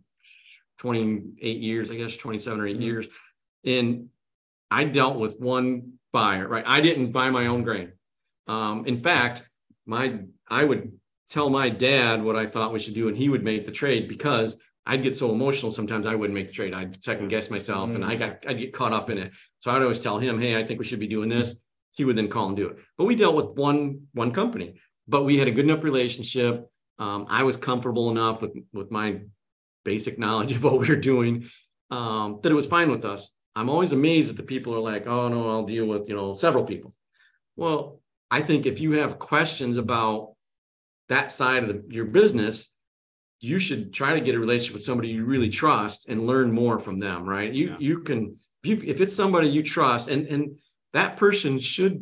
28 0.79 1.59
years, 1.61 1.91
I 1.91 1.97
guess 1.97 2.17
27 2.17 2.61
or 2.61 2.67
8 2.67 2.79
Mhm. 2.79 2.83
years. 2.83 3.09
And 3.65 4.09
I 4.71 4.85
dealt 4.85 5.19
with 5.19 5.39
one 5.39 5.99
buyer, 6.12 6.47
right? 6.49 6.65
I 6.67 6.81
didn't 6.81 7.12
buy 7.12 7.31
my 7.31 7.47
own 7.47 7.62
grain. 7.62 7.93
Um, 8.47 8.87
in 8.87 8.99
fact, 8.99 9.43
my 9.87 10.21
I 10.49 10.65
would 10.65 10.93
tell 11.29 11.51
my 11.51 11.69
dad 11.69 12.23
what 12.23 12.37
I 12.37 12.47
thought 12.47 12.73
we 12.73 12.79
should 12.79 12.95
do, 12.95 13.09
and 13.09 13.17
he 13.17 13.29
would 13.29 13.43
make 13.43 13.67
the 13.67 13.73
trade 13.73 14.09
because 14.09 14.59
I'd 14.89 15.03
get 15.03 15.17
so 15.17 15.33
emotional 15.33 15.73
sometimes 15.73 16.07
I 16.07 16.15
wouldn't 16.15 16.35
make 16.35 16.47
the 16.49 16.53
trade. 16.53 16.73
I'd 16.73 17.03
second 17.03 17.29
guess 17.29 17.51
myself 17.51 17.91
and 17.91 18.05
I 18.05 18.15
got 18.15 18.45
I'd 18.47 18.59
get 18.59 18.73
caught 18.73 18.93
up 18.93 19.11
in 19.11 19.19
it. 19.19 19.33
So 19.59 19.73
I'd 19.73 19.83
always 19.83 19.99
tell 19.99 20.19
him, 20.21 20.41
hey, 20.41 20.57
I 20.57 20.65
think 20.65 20.79
we 20.79 20.85
should 20.85 21.01
be 21.01 21.09
doing 21.09 21.29
this. 21.29 21.57
He 21.93 22.05
would 22.05 22.17
then 22.17 22.29
call 22.29 22.47
and 22.49 22.57
do 22.57 22.69
it. 22.69 22.79
But 22.97 23.07
we 23.07 23.17
dealt 23.17 23.35
with 23.35 23.57
one 23.59 24.07
one 24.12 24.31
company, 24.33 24.75
but 25.09 25.25
we 25.25 25.37
had 25.39 25.49
a 25.49 25.51
good 25.51 25.65
enough 25.65 25.83
relationship. 25.83 26.71
Um, 26.99 27.27
I 27.29 27.43
was 27.43 27.57
comfortable 27.57 28.11
enough 28.11 28.41
with 28.43 28.53
with 28.73 28.91
my 28.93 29.21
basic 29.87 30.18
knowledge 30.18 30.53
of 30.53 30.62
what 30.64 30.79
we 30.81 30.88
were 30.88 31.07
doing 31.12 31.49
um, 31.90 32.40
that 32.42 32.53
it 32.53 32.61
was 32.61 32.66
fine 32.66 32.90
with 32.90 33.05
us. 33.05 33.31
I'm 33.55 33.70
always 33.70 33.92
amazed 33.92 34.29
that 34.29 34.37
the 34.37 34.42
people 34.55 34.75
are 34.75 34.90
like, 34.92 35.07
oh 35.07 35.29
no, 35.29 35.49
I'll 35.51 35.64
deal 35.75 35.87
with 35.87 36.09
you 36.09 36.16
know 36.16 36.35
several 36.35 36.64
people. 36.64 36.92
Well, 37.57 38.01
I 38.31 38.42
think 38.42 38.66
if 38.66 38.81
you 38.81 38.92
have 39.01 39.18
questions 39.18 39.77
about 39.79 40.35
that 41.09 41.31
side 41.33 41.62
of 41.62 41.68
the, 41.68 41.79
your 41.94 42.05
business, 42.05 42.75
you 43.40 43.59
should 43.59 43.92
try 43.94 44.12
to 44.14 44.25
get 44.27 44.35
a 44.35 44.38
relationship 44.38 44.75
with 44.75 44.85
somebody 44.85 45.09
you 45.09 45.25
really 45.25 45.49
trust 45.49 46.09
and 46.11 46.27
learn 46.27 46.53
more 46.53 46.79
from 46.79 46.99
them. 46.99 47.20
Right? 47.25 47.53
You 47.53 47.66
Yeah. 47.68 47.77
you 47.88 47.94
can 48.03 48.20
if, 48.62 48.70
you, 48.70 48.77
if 48.92 49.01
it's 49.01 49.16
somebody 49.16 49.49
you 49.49 49.62
trust 49.62 50.09
and 50.09 50.27
and 50.27 50.42
that 50.92 51.16
person 51.16 51.59
should 51.61 51.96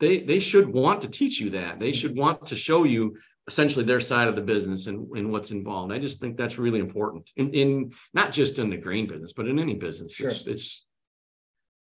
they 0.00 0.14
they 0.30 0.40
should 0.40 0.68
want 0.82 1.02
to 1.02 1.08
teach 1.08 1.40
you 1.40 1.50
that 1.50 1.80
they 1.80 1.92
should 1.92 2.14
want 2.22 2.46
to 2.46 2.56
show 2.56 2.84
you 2.94 3.16
essentially 3.48 3.84
their 3.84 3.98
side 3.98 4.28
of 4.28 4.36
the 4.36 4.42
business 4.42 4.86
and, 4.86 5.08
and 5.16 5.32
what's 5.32 5.50
involved. 5.50 5.92
I 5.92 5.98
just 5.98 6.20
think 6.20 6.36
that's 6.36 6.58
really 6.58 6.78
important 6.78 7.30
in, 7.34 7.52
in 7.52 7.92
not 8.14 8.30
just 8.30 8.58
in 8.60 8.70
the 8.70 8.76
grain 8.76 9.08
business, 9.08 9.32
but 9.32 9.48
in 9.48 9.58
any 9.58 9.74
business. 9.74 10.12
Sure. 10.12 10.28
It's, 10.28 10.46
it's 10.46 10.86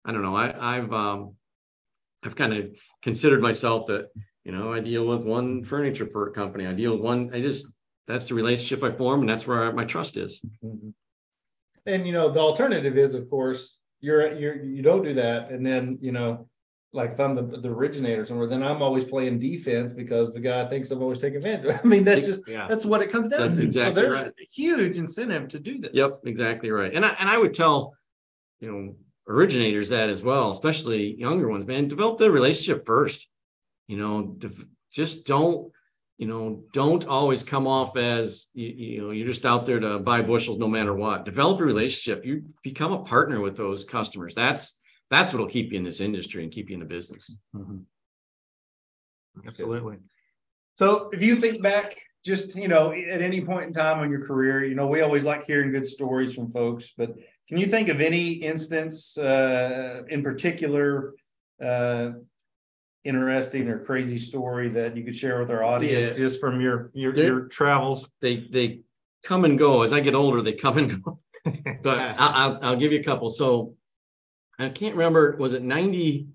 I 0.04 0.12
don't 0.12 0.22
know. 0.22 0.36
I, 0.36 0.76
I've 0.76 0.92
um 0.92 1.34
I've 2.22 2.36
kind 2.36 2.52
of 2.52 2.76
considered 3.02 3.42
myself 3.42 3.86
that 3.86 4.10
you 4.44 4.52
know 4.52 4.72
I 4.72 4.80
deal 4.80 5.06
with 5.06 5.24
one 5.24 5.64
furniture 5.64 6.06
per 6.06 6.30
company. 6.30 6.66
I 6.66 6.72
deal 6.72 6.92
with 6.92 7.00
one. 7.00 7.30
I 7.34 7.40
just 7.40 7.66
that's 8.06 8.26
the 8.26 8.34
relationship 8.34 8.84
I 8.84 8.94
form, 8.94 9.20
and 9.20 9.28
that's 9.28 9.46
where 9.46 9.72
my 9.72 9.84
trust 9.84 10.16
is. 10.16 10.40
Mhm. 10.62 10.92
And 11.86 12.06
you 12.06 12.12
know, 12.12 12.30
the 12.30 12.40
alternative 12.40 12.96
is, 12.96 13.14
of 13.14 13.28
course, 13.28 13.80
you're, 14.00 14.34
you're, 14.38 14.62
you 14.62 14.82
don't 14.82 15.02
do 15.02 15.14
that. 15.14 15.50
And 15.50 15.64
then, 15.64 15.98
you 16.00 16.12
know, 16.12 16.48
like 16.94 17.12
if 17.12 17.20
I'm 17.20 17.34
the, 17.34 17.42
the 17.42 17.68
originator 17.68 18.24
somewhere, 18.24 18.46
then 18.46 18.62
I'm 18.62 18.80
always 18.80 19.04
playing 19.04 19.40
defense 19.40 19.92
because 19.92 20.32
the 20.32 20.40
guy 20.40 20.64
thinks 20.68 20.90
I'm 20.90 21.02
always 21.02 21.18
taking 21.18 21.38
advantage. 21.38 21.78
I 21.84 21.86
mean, 21.86 22.04
that's 22.04 22.24
just, 22.24 22.48
Yeah. 22.48 22.68
that's 22.68 22.86
what 22.86 23.02
it 23.02 23.10
comes 23.10 23.28
down 23.28 23.50
to. 23.50 23.56
That's 23.62 23.74
So 23.74 23.90
there's 23.90 24.12
right. 24.12 24.28
a 24.28 24.46
huge 24.52 24.96
incentive 24.96 25.48
to 25.48 25.58
do 25.58 25.80
this. 25.80 25.90
Yep, 25.92 26.20
exactly 26.24 26.70
right. 26.70 26.94
And 26.94 27.04
I 27.04 27.08
and 27.18 27.28
I 27.28 27.36
would 27.36 27.52
tell, 27.52 27.94
you 28.60 28.70
know, 28.70 28.94
originators 29.28 29.88
that 29.88 30.08
as 30.08 30.22
well, 30.22 30.50
especially 30.50 31.18
younger 31.18 31.48
ones, 31.48 31.66
man, 31.66 31.88
develop 31.88 32.18
the 32.18 32.30
relationship 32.30 32.86
first. 32.86 33.26
You 33.88 33.96
know, 33.98 34.38
just 34.92 35.26
don't, 35.26 35.72
you 36.16 36.28
know, 36.28 36.62
don't 36.72 37.06
always 37.06 37.42
come 37.42 37.66
off 37.66 37.96
as 37.96 38.46
you, 38.54 38.68
you 38.68 39.02
know, 39.02 39.10
you're 39.10 39.26
just 39.26 39.44
out 39.44 39.66
there 39.66 39.80
to 39.80 39.98
buy 39.98 40.22
bushels 40.22 40.58
no 40.58 40.68
matter 40.68 40.94
what. 40.94 41.24
Develop 41.24 41.60
a 41.60 41.64
relationship. 41.64 42.24
You 42.24 42.44
become 42.62 42.92
a 42.92 43.02
partner 43.02 43.40
with 43.40 43.56
those 43.56 43.84
customers. 43.84 44.34
That's 44.34 44.78
that's 45.10 45.32
what'll 45.32 45.48
keep 45.48 45.72
you 45.72 45.78
in 45.78 45.84
this 45.84 46.00
industry 46.00 46.42
and 46.42 46.52
keep 46.52 46.68
you 46.70 46.74
in 46.74 46.80
the 46.80 46.86
business. 46.86 47.36
Absolutely. 49.46 49.96
So 50.76 51.10
if 51.12 51.22
you 51.22 51.36
think 51.36 51.62
back, 51.62 51.96
just, 52.24 52.56
you 52.56 52.68
know, 52.68 52.92
at 52.92 53.20
any 53.20 53.40
point 53.42 53.66
in 53.66 53.72
time 53.72 54.02
in 54.02 54.10
your 54.10 54.24
career, 54.26 54.64
you 54.64 54.74
know, 54.74 54.86
we 54.86 55.02
always 55.02 55.24
like 55.24 55.44
hearing 55.44 55.72
good 55.72 55.86
stories 55.86 56.34
from 56.34 56.50
folks, 56.50 56.92
but 56.96 57.14
can 57.48 57.58
you 57.58 57.66
think 57.66 57.88
of 57.88 58.00
any 58.00 58.32
instance, 58.32 59.18
uh, 59.18 60.02
in 60.08 60.22
particular, 60.22 61.14
uh, 61.62 62.10
interesting 63.04 63.68
or 63.68 63.84
crazy 63.84 64.16
story 64.16 64.70
that 64.70 64.96
you 64.96 65.04
could 65.04 65.14
share 65.14 65.38
with 65.38 65.50
our 65.50 65.62
audience 65.62 66.10
Yeah. 66.10 66.16
just 66.16 66.40
from 66.40 66.60
your, 66.60 66.90
your, 66.94 67.14
your 67.14 67.40
travels? 67.48 68.08
They 68.22 68.48
they 68.50 68.80
come 69.22 69.44
and 69.44 69.58
go. 69.58 69.82
As 69.82 69.92
I 69.92 70.00
get 70.00 70.14
older, 70.14 70.40
they 70.40 70.54
come 70.54 70.78
and 70.78 71.02
go. 71.02 71.20
but 71.82 71.98
I, 71.98 72.14
I'll, 72.18 72.58
I'll 72.62 72.76
give 72.76 72.92
you 72.92 73.00
a 73.00 73.04
couple. 73.04 73.28
So 73.28 73.76
I 74.58 74.68
can't 74.68 74.96
remember, 74.96 75.36
was 75.38 75.54
it 75.54 75.62
90, 75.62 76.28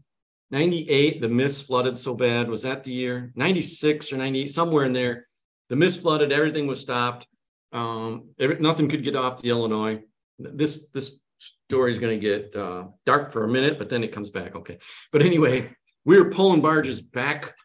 98? 0.52 1.22
The 1.22 1.30
Miss 1.30 1.62
flooded 1.62 1.98
so 1.98 2.14
bad. 2.14 2.50
Was 2.50 2.64
that 2.64 2.84
the 2.84 2.92
year 2.92 3.32
96 3.36 4.12
or 4.12 4.18
98? 4.18 4.50
Somewhere 4.50 4.86
in 4.86 4.94
there. 4.94 5.28
The 5.70 5.76
Miss 5.76 5.98
flooded, 5.98 6.32
everything 6.32 6.68
was 6.68 6.82
stopped. 6.82 7.28
Um, 7.72 8.30
every, 8.40 8.60
nothing 8.60 8.90
could 8.90 9.04
get 9.04 9.16
off 9.16 9.42
the 9.42 9.50
Illinois. 9.50 10.02
This, 10.40 10.88
this 10.90 11.22
story 11.38 11.92
is 11.92 12.00
going 12.00 12.20
to 12.20 12.26
get 12.26 12.56
uh, 12.56 12.86
dark 13.06 13.32
for 13.32 13.44
a 13.44 13.48
minute, 13.48 13.78
but 13.78 13.90
then 13.90 14.04
it 14.04 14.12
comes 14.12 14.30
back. 14.30 14.56
Okay. 14.56 14.80
But 15.12 15.22
anyway, 15.22 15.70
we 16.06 16.22
were 16.22 16.32
pulling 16.32 16.62
barges 16.62 17.02
back 17.02 17.56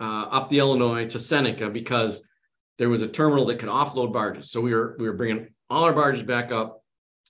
uh, 0.00 0.26
up 0.30 0.48
the 0.48 0.58
Illinois 0.58 1.06
to 1.08 1.18
Seneca 1.18 1.68
because 1.68 2.26
there 2.78 2.88
was 2.88 3.02
a 3.02 3.08
terminal 3.08 3.44
that 3.46 3.58
could 3.58 3.68
offload 3.68 4.12
barges. 4.12 4.50
So 4.50 4.60
we 4.60 4.74
were 4.74 4.96
we 4.98 5.06
were 5.06 5.12
bringing 5.12 5.48
all 5.68 5.84
our 5.84 5.92
barges 5.92 6.22
back 6.22 6.50
up, 6.50 6.82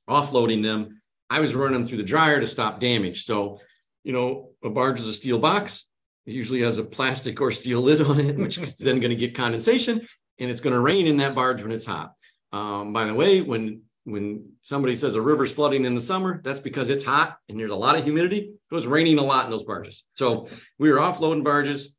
offloading 0.09 0.63
them. 0.63 1.00
I 1.31 1.41
was 1.41 1.55
running 1.55 1.75
them 1.75 1.87
through 1.87 1.99
the 1.99 2.05
dryer 2.05 2.41
to 2.41 2.47
stop 2.47 2.81
damage. 2.81 3.25
So, 3.25 3.61
you 4.03 4.13
know, 4.13 4.51
a 4.65 4.69
barge 4.69 4.99
is 4.99 5.07
a 5.07 5.15
steel 5.15 5.39
box. 5.39 5.89
It 6.27 6.35
usually 6.35 6.63
has 6.63 6.79
a 6.79 6.85
plastic 6.85 7.41
or 7.41 7.51
steel 7.53 7.81
lid 7.81 8.01
on 8.01 8.21
it, 8.21 8.37
which 8.37 8.59
is 8.59 8.75
then 8.75 9.01
going 9.01 9.11
to 9.11 9.17
get 9.17 9.35
condensation, 9.35 10.07
and 10.39 10.51
it's 10.51 10.61
going 10.61 10.75
to 10.75 10.81
rain 10.81 11.07
in 11.07 11.19
that 11.19 11.35
barge 11.35 11.63
when 11.63 11.73
it's 11.73 11.87
hot. 11.87 12.13
Um, 12.53 12.93
by 12.93 13.05
the 13.05 13.15
way, 13.15 13.41
when 13.41 13.83
when 14.05 14.53
somebody 14.63 14.97
says 14.97 15.15
a 15.15 15.23
river's 15.23 15.53
flooding 15.53 15.85
in 15.85 15.95
the 15.95 16.01
summer, 16.01 16.41
that's 16.43 16.61
because 16.61 16.91
it's 16.91 17.05
hot 17.05 17.37
and 17.49 17.61
there's 17.61 17.71
a 17.71 17.77
lot 17.77 17.97
of 17.97 18.05
humidity. 18.05 18.53
It 18.71 18.75
was 18.75 18.87
raining 18.87 19.19
a 19.19 19.23
lot 19.23 19.45
in 19.45 19.51
those 19.51 19.63
barges. 19.63 20.05
So 20.15 20.49
we 20.79 20.91
were 20.91 20.99
offloading 20.99 21.45
barges, 21.45 21.95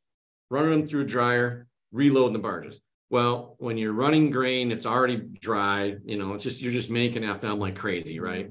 running 0.50 0.70
them 0.70 0.86
through 0.86 1.02
a 1.02 1.06
dryer, 1.06 1.68
reloading 1.92 2.32
the 2.32 2.38
barges. 2.40 2.80
Well, 3.08 3.56
when 3.58 3.78
you're 3.78 3.92
running 3.92 4.30
grain, 4.30 4.72
it's 4.72 4.86
already 4.86 5.16
dry. 5.16 5.96
You 6.04 6.18
know, 6.18 6.34
it's 6.34 6.44
just 6.44 6.60
you're 6.60 6.72
just 6.72 6.90
making 6.90 7.22
FM 7.22 7.58
like 7.58 7.76
crazy, 7.76 8.20
right? 8.20 8.50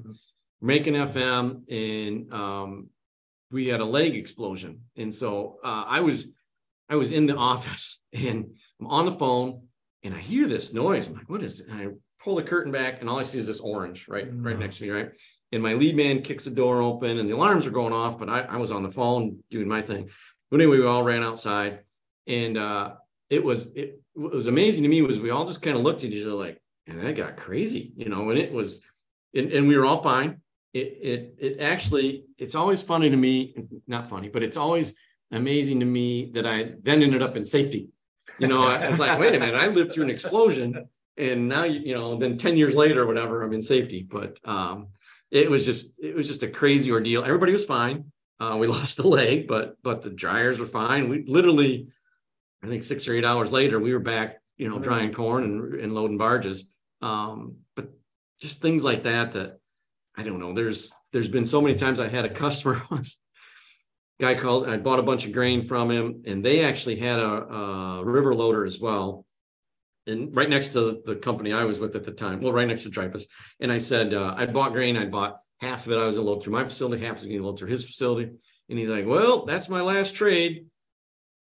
Making 0.64 0.94
FM, 0.94 1.68
and 1.70 2.32
um, 2.32 2.88
we 3.50 3.66
had 3.66 3.80
a 3.80 3.84
leg 3.84 4.14
explosion, 4.14 4.82
and 4.96 5.12
so 5.12 5.58
uh, 5.64 5.84
I 5.86 6.00
was 6.00 6.28
I 6.88 6.94
was 6.94 7.10
in 7.10 7.26
the 7.26 7.36
office, 7.52 7.98
and 8.12 8.46
I'm 8.80 8.86
on 8.86 9.04
the 9.06 9.12
phone, 9.12 9.62
and 10.04 10.14
I 10.14 10.18
hear 10.18 10.46
this 10.46 10.72
noise. 10.72 11.08
I'm 11.08 11.14
like, 11.14 11.28
"What 11.28 11.42
is 11.42 11.58
it?" 11.60 11.66
And 11.68 11.80
I 11.80 11.86
pull 12.22 12.36
the 12.36 12.44
curtain 12.44 12.70
back, 12.70 13.00
and 13.00 13.10
all 13.10 13.18
I 13.18 13.22
see 13.24 13.38
is 13.40 13.48
this 13.48 13.58
orange 13.58 14.06
right 14.08 14.28
right 14.32 14.56
Mm. 14.56 14.60
next 14.60 14.76
to 14.76 14.84
me, 14.84 14.90
right? 14.90 15.10
And 15.50 15.62
my 15.64 15.74
lead 15.74 15.96
man 15.96 16.22
kicks 16.22 16.44
the 16.44 16.50
door 16.50 16.80
open, 16.80 17.18
and 17.18 17.28
the 17.28 17.34
alarms 17.34 17.66
are 17.66 17.70
going 17.72 17.92
off, 17.92 18.16
but 18.16 18.28
I, 18.28 18.42
I 18.42 18.56
was 18.58 18.70
on 18.70 18.84
the 18.84 18.90
phone 18.92 19.40
doing 19.50 19.66
my 19.66 19.82
thing. 19.82 20.10
But 20.50 20.60
anyway, 20.60 20.78
we 20.78 20.86
all 20.86 21.02
ran 21.02 21.24
outside, 21.24 21.80
and 22.28 22.56
uh, 22.56 22.92
it 23.30 23.42
was 23.42 23.72
it, 23.74 24.00
what 24.14 24.32
was 24.32 24.46
amazing 24.46 24.84
to 24.84 24.88
me 24.88 25.02
was 25.02 25.18
we 25.18 25.30
all 25.30 25.44
just 25.44 25.60
kind 25.60 25.76
of 25.76 25.82
looked 25.82 26.04
at 26.04 26.10
each 26.10 26.24
other 26.24 26.34
like, 26.36 26.62
and 26.86 27.00
that 27.00 27.16
got 27.16 27.36
crazy, 27.36 27.92
you 27.96 28.08
know, 28.08 28.30
and 28.30 28.38
it 28.38 28.52
was, 28.52 28.80
and, 29.34 29.50
and 29.50 29.66
we 29.66 29.76
were 29.76 29.84
all 29.84 30.00
fine. 30.04 30.40
It 30.72 30.98
it 31.02 31.34
it 31.38 31.60
actually 31.60 32.24
it's 32.38 32.54
always 32.54 32.82
funny 32.82 33.10
to 33.10 33.16
me, 33.16 33.54
not 33.86 34.08
funny, 34.08 34.28
but 34.28 34.42
it's 34.42 34.56
always 34.56 34.94
amazing 35.30 35.80
to 35.80 35.86
me 35.86 36.30
that 36.34 36.46
I 36.46 36.72
then 36.82 37.02
ended 37.02 37.22
up 37.22 37.36
in 37.36 37.44
safety. 37.44 37.88
You 38.38 38.46
know, 38.46 38.62
I 38.62 38.88
was 38.88 38.98
like, 38.98 39.18
wait 39.18 39.34
a 39.34 39.38
minute, 39.38 39.54
I 39.54 39.66
lived 39.66 39.92
through 39.92 40.04
an 40.04 40.10
explosion, 40.10 40.88
and 41.16 41.48
now 41.48 41.64
you 41.64 41.80
you 41.80 41.94
know, 41.94 42.16
then 42.16 42.38
ten 42.38 42.56
years 42.56 42.74
later, 42.74 43.02
or 43.02 43.06
whatever, 43.06 43.42
I'm 43.42 43.52
in 43.52 43.62
safety. 43.62 44.06
But 44.08 44.38
um, 44.44 44.88
it 45.30 45.50
was 45.50 45.64
just 45.64 45.92
it 45.98 46.14
was 46.14 46.26
just 46.26 46.42
a 46.42 46.48
crazy 46.48 46.90
ordeal. 46.90 47.24
Everybody 47.24 47.52
was 47.52 47.64
fine. 47.64 48.12
Uh, 48.38 48.56
we 48.56 48.66
lost 48.78 48.98
a 48.98 49.08
leg, 49.08 49.48
but 49.48 49.76
but 49.82 50.02
the 50.02 50.10
dryers 50.10 50.58
were 50.58 50.66
fine. 50.66 51.08
We 51.08 51.24
literally, 51.26 51.88
I 52.62 52.68
think 52.68 52.82
six 52.82 53.08
or 53.08 53.14
eight 53.14 53.24
hours 53.24 53.50
later, 53.50 53.80
we 53.80 53.92
were 53.92 54.00
back, 54.00 54.40
you 54.56 54.68
know, 54.68 54.78
drying 54.78 55.12
corn 55.12 55.44
and, 55.44 55.74
and 55.80 55.94
loading 55.94 56.18
barges. 56.18 56.64
Um, 57.00 57.56
but 57.74 57.90
just 58.40 58.60
things 58.60 58.84
like 58.84 59.04
that 59.04 59.32
that 59.32 59.58
I 60.16 60.22
don't 60.22 60.38
know. 60.38 60.54
There's 60.54 60.92
there's 61.12 61.28
been 61.28 61.44
so 61.44 61.60
many 61.60 61.74
times 61.74 62.00
I 62.00 62.08
had 62.08 62.24
a 62.24 62.30
customer 62.30 62.82
once. 62.90 63.20
Guy 64.20 64.34
called, 64.34 64.68
I 64.68 64.76
bought 64.76 64.98
a 64.98 65.02
bunch 65.02 65.26
of 65.26 65.32
grain 65.32 65.66
from 65.66 65.90
him, 65.90 66.22
and 66.26 66.44
they 66.44 66.64
actually 66.64 66.96
had 66.96 67.18
a, 67.18 67.24
a 67.24 68.04
river 68.04 68.34
loader 68.34 68.64
as 68.64 68.78
well. 68.78 69.24
And 70.06 70.34
right 70.34 70.48
next 70.48 70.68
to 70.74 71.02
the 71.04 71.16
company 71.16 71.52
I 71.52 71.64
was 71.64 71.80
with 71.80 71.96
at 71.96 72.04
the 72.04 72.12
time, 72.12 72.40
well, 72.40 72.52
right 72.52 72.68
next 72.68 72.82
to 72.84 72.90
Dreyfus. 72.90 73.26
And 73.60 73.72
I 73.72 73.78
said, 73.78 74.14
uh, 74.14 74.34
I 74.36 74.46
bought 74.46 74.72
grain, 74.72 74.96
I 74.96 75.06
bought 75.06 75.38
half 75.60 75.86
of 75.86 75.92
it, 75.92 75.98
I 75.98 76.06
was 76.06 76.16
gonna 76.16 76.28
load 76.28 76.42
through 76.42 76.52
my 76.52 76.64
facility, 76.64 77.04
half 77.04 77.14
was 77.14 77.26
gonna 77.26 77.42
load 77.42 77.58
through 77.58 77.70
his 77.70 77.84
facility. 77.84 78.30
And 78.68 78.78
he's 78.78 78.88
like, 78.88 79.06
Well, 79.06 79.44
that's 79.44 79.68
my 79.68 79.80
last 79.80 80.14
trade. 80.14 80.66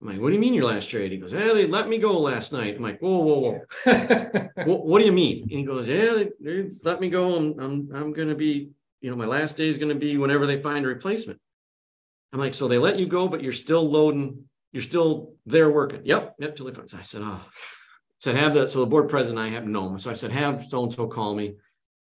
I'm 0.01 0.09
like, 0.09 0.21
What 0.21 0.29
do 0.29 0.35
you 0.35 0.41
mean 0.41 0.55
your 0.55 0.65
last 0.65 0.91
trade? 0.91 1.13
He 1.13 1.19
goes, 1.19 1.33
Hey, 1.33 1.53
they 1.55 1.67
let 1.67 1.89
me 1.89 1.99
go 1.99 2.19
last 2.19 2.53
night. 2.53 2.77
I'm 2.77 2.83
like, 2.83 3.01
Whoa, 3.01 3.19
whoa, 3.19 3.41
whoa. 3.85 4.49
what, 4.65 4.87
what 4.87 4.99
do 4.99 5.05
you 5.05 5.13
mean? 5.13 5.43
And 5.43 5.51
he 5.51 5.65
goes, 5.65 5.87
yeah, 5.89 6.15
they, 6.15 6.31
they 6.41 6.71
let 6.83 7.01
me 7.01 7.11
go. 7.11 7.35
I'm, 7.35 7.59
I'm, 7.59 7.89
I'm 7.95 8.13
going 8.13 8.29
to 8.29 8.35
be, 8.35 8.71
you 9.01 9.11
know, 9.11 9.17
my 9.17 9.27
last 9.27 9.57
day 9.57 9.69
is 9.69 9.79
going 9.79 9.93
to 9.93 9.99
be 9.99 10.17
whenever 10.17 10.47
they 10.47 10.61
find 10.63 10.85
a 10.85 10.89
replacement. 10.89 11.41
I'm 12.33 12.39
like, 12.39 12.55
so 12.55 12.69
they 12.69 12.79
let 12.79 12.99
you 12.99 13.07
go, 13.07 13.29
but 13.29 13.43
you're 13.43 13.53
still 13.53 13.89
loading, 13.89 14.45
you're 14.73 14.83
still 14.83 15.35
there 15.47 15.71
working. 15.71 16.03
Yep. 16.05 16.37
Yep. 16.39 16.57
Till 16.57 16.67
they 16.67 16.73
find. 16.73 16.91
I 16.97 17.03
said, 17.03 17.23
oh, 17.25 17.45
said, 18.19 18.37
have 18.37 18.55
that. 18.55 18.71
So 18.71 18.81
the 18.81 18.87
board 18.87 19.09
president, 19.09 19.39
I 19.39 19.49
have 19.49 19.65
to 19.65 19.71
know 19.71 19.89
him. 19.89 19.99
So 19.99 20.11
I 20.11 20.15
said, 20.15 20.31
have 20.31 20.65
so-and-so 20.65 21.09
call 21.09 21.35
me. 21.35 21.55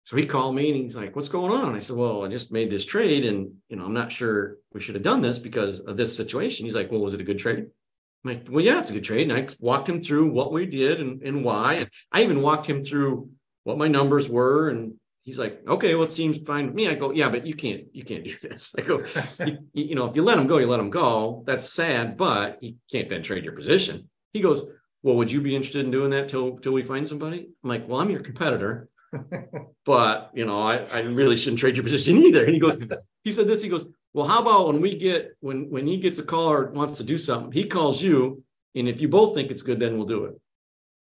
So 0.05 0.17
he 0.17 0.25
called 0.25 0.55
me 0.55 0.71
and 0.71 0.83
he's 0.83 0.97
like, 0.97 1.17
what's 1.17 1.29
going 1.29 1.51
on? 1.51 1.75
I 1.75 1.81
said, 1.81 1.97
well, 1.97 2.25
I 2.25 2.29
just 2.29 2.53
made 2.53 2.71
this 2.71 2.85
trade 2.85 3.27
and, 3.27 3.51
you 3.69 3.77
know, 3.77 3.85
I'm 3.85 3.93
not 3.93 4.13
sure 4.13 4.59
we 4.73 4.81
should 4.81 4.95
have 4.95 5.03
done 5.03 5.21
this 5.21 5.39
because 5.39 5.81
of 5.81 5.97
this 5.97 6.17
situation. 6.17 6.65
He's 6.65 6.77
like, 6.77 6.93
well, 6.93 7.01
was 7.01 7.13
it 7.13 7.21
a 7.21 7.25
good 7.25 7.41
trade? 7.41 7.67
I'm 8.27 8.35
like, 8.35 8.47
well, 8.51 8.65
yeah, 8.65 8.81
it's 8.81 8.91
a 8.91 8.93
good 8.93 9.05
trade. 9.05 9.31
And 9.31 9.39
I 9.39 9.47
walked 9.61 9.89
him 9.89 10.03
through 10.03 10.31
what 10.31 10.53
we 10.53 10.67
did 10.67 11.01
and, 11.01 11.23
and 11.23 11.45
why. 11.45 11.75
And 11.75 11.91
I 12.11 12.25
even 12.25 12.43
walked 12.43 12.67
him 12.67 12.83
through 12.83 13.31
what 13.63 13.79
my 13.79 13.87
numbers 13.87 14.29
were. 14.29 14.69
And 14.69 14.95
he's 15.23 15.39
like, 15.39 15.61
okay, 15.69 15.95
well, 15.95 16.05
it 16.05 16.13
seems 16.13 16.39
fine 16.39 16.67
to 16.67 16.73
me. 16.73 16.89
I 16.89 16.95
go, 16.95 17.13
yeah, 17.13 17.29
but 17.29 17.47
you 17.47 17.55
can't, 17.55 17.85
you 17.93 18.03
can't 18.03 18.25
do 18.25 18.37
this. 18.43 18.75
I 18.79 18.83
go, 18.83 19.05
you, 19.45 19.59
you 19.75 19.95
know, 19.95 20.07
if 20.07 20.17
you 20.17 20.23
let 20.23 20.39
him 20.39 20.49
go, 20.49 20.59
you 20.59 20.67
let 20.67 20.81
him 20.81 20.91
go. 20.91 21.45
That's 21.47 21.73
sad, 21.73 22.17
but 22.17 22.63
you 22.63 22.75
can't 22.91 23.09
then 23.09 23.23
trade 23.23 23.45
your 23.45 23.55
position. 23.55 24.11
He 24.33 24.41
goes, 24.41 24.65
well, 25.03 25.17
would 25.17 25.31
you 25.31 25.41
be 25.41 25.55
interested 25.55 25.85
in 25.85 25.93
doing 25.93 26.11
that 26.11 26.29
till 26.29 26.59
till 26.59 26.73
we 26.73 26.83
find 26.83 27.07
somebody? 27.07 27.49
I'm 27.63 27.71
like, 27.71 27.87
well, 27.87 28.01
I'm 28.01 28.11
your 28.11 28.23
competitor, 28.23 28.89
but 29.85 30.31
you 30.35 30.45
know, 30.45 30.61
I, 30.61 30.79
I 30.93 31.01
really 31.03 31.37
shouldn't 31.37 31.61
trade 31.61 31.77
your 31.77 31.85
position 31.85 32.19
either. 32.19 32.45
And 32.45 32.55
he 32.55 32.59
goes, 32.59 32.77
he 33.23 33.31
said 33.31 33.47
this, 33.47 33.63
he 33.63 33.69
goes, 33.69 33.87
well, 34.17 34.27
how 34.27 34.41
about 34.41 34.69
when 34.69 34.81
we 34.81 34.97
get 34.97 35.37
when 35.41 35.69
when 35.69 35.87
he 35.87 35.99
gets 35.99 36.19
a 36.19 36.23
call 36.23 36.51
or 36.51 36.71
wants 36.71 36.97
to 36.97 37.05
do 37.05 37.19
something, 37.19 37.53
he 37.53 37.67
calls 37.67 38.03
you, 38.03 38.43
and 38.75 38.89
if 38.89 39.03
you 39.03 39.09
both 39.09 39.35
think 39.35 39.51
it's 39.51 39.61
good, 39.61 39.79
then 39.79 39.99
we'll 39.99 40.07
do 40.07 40.25
it. 40.25 40.41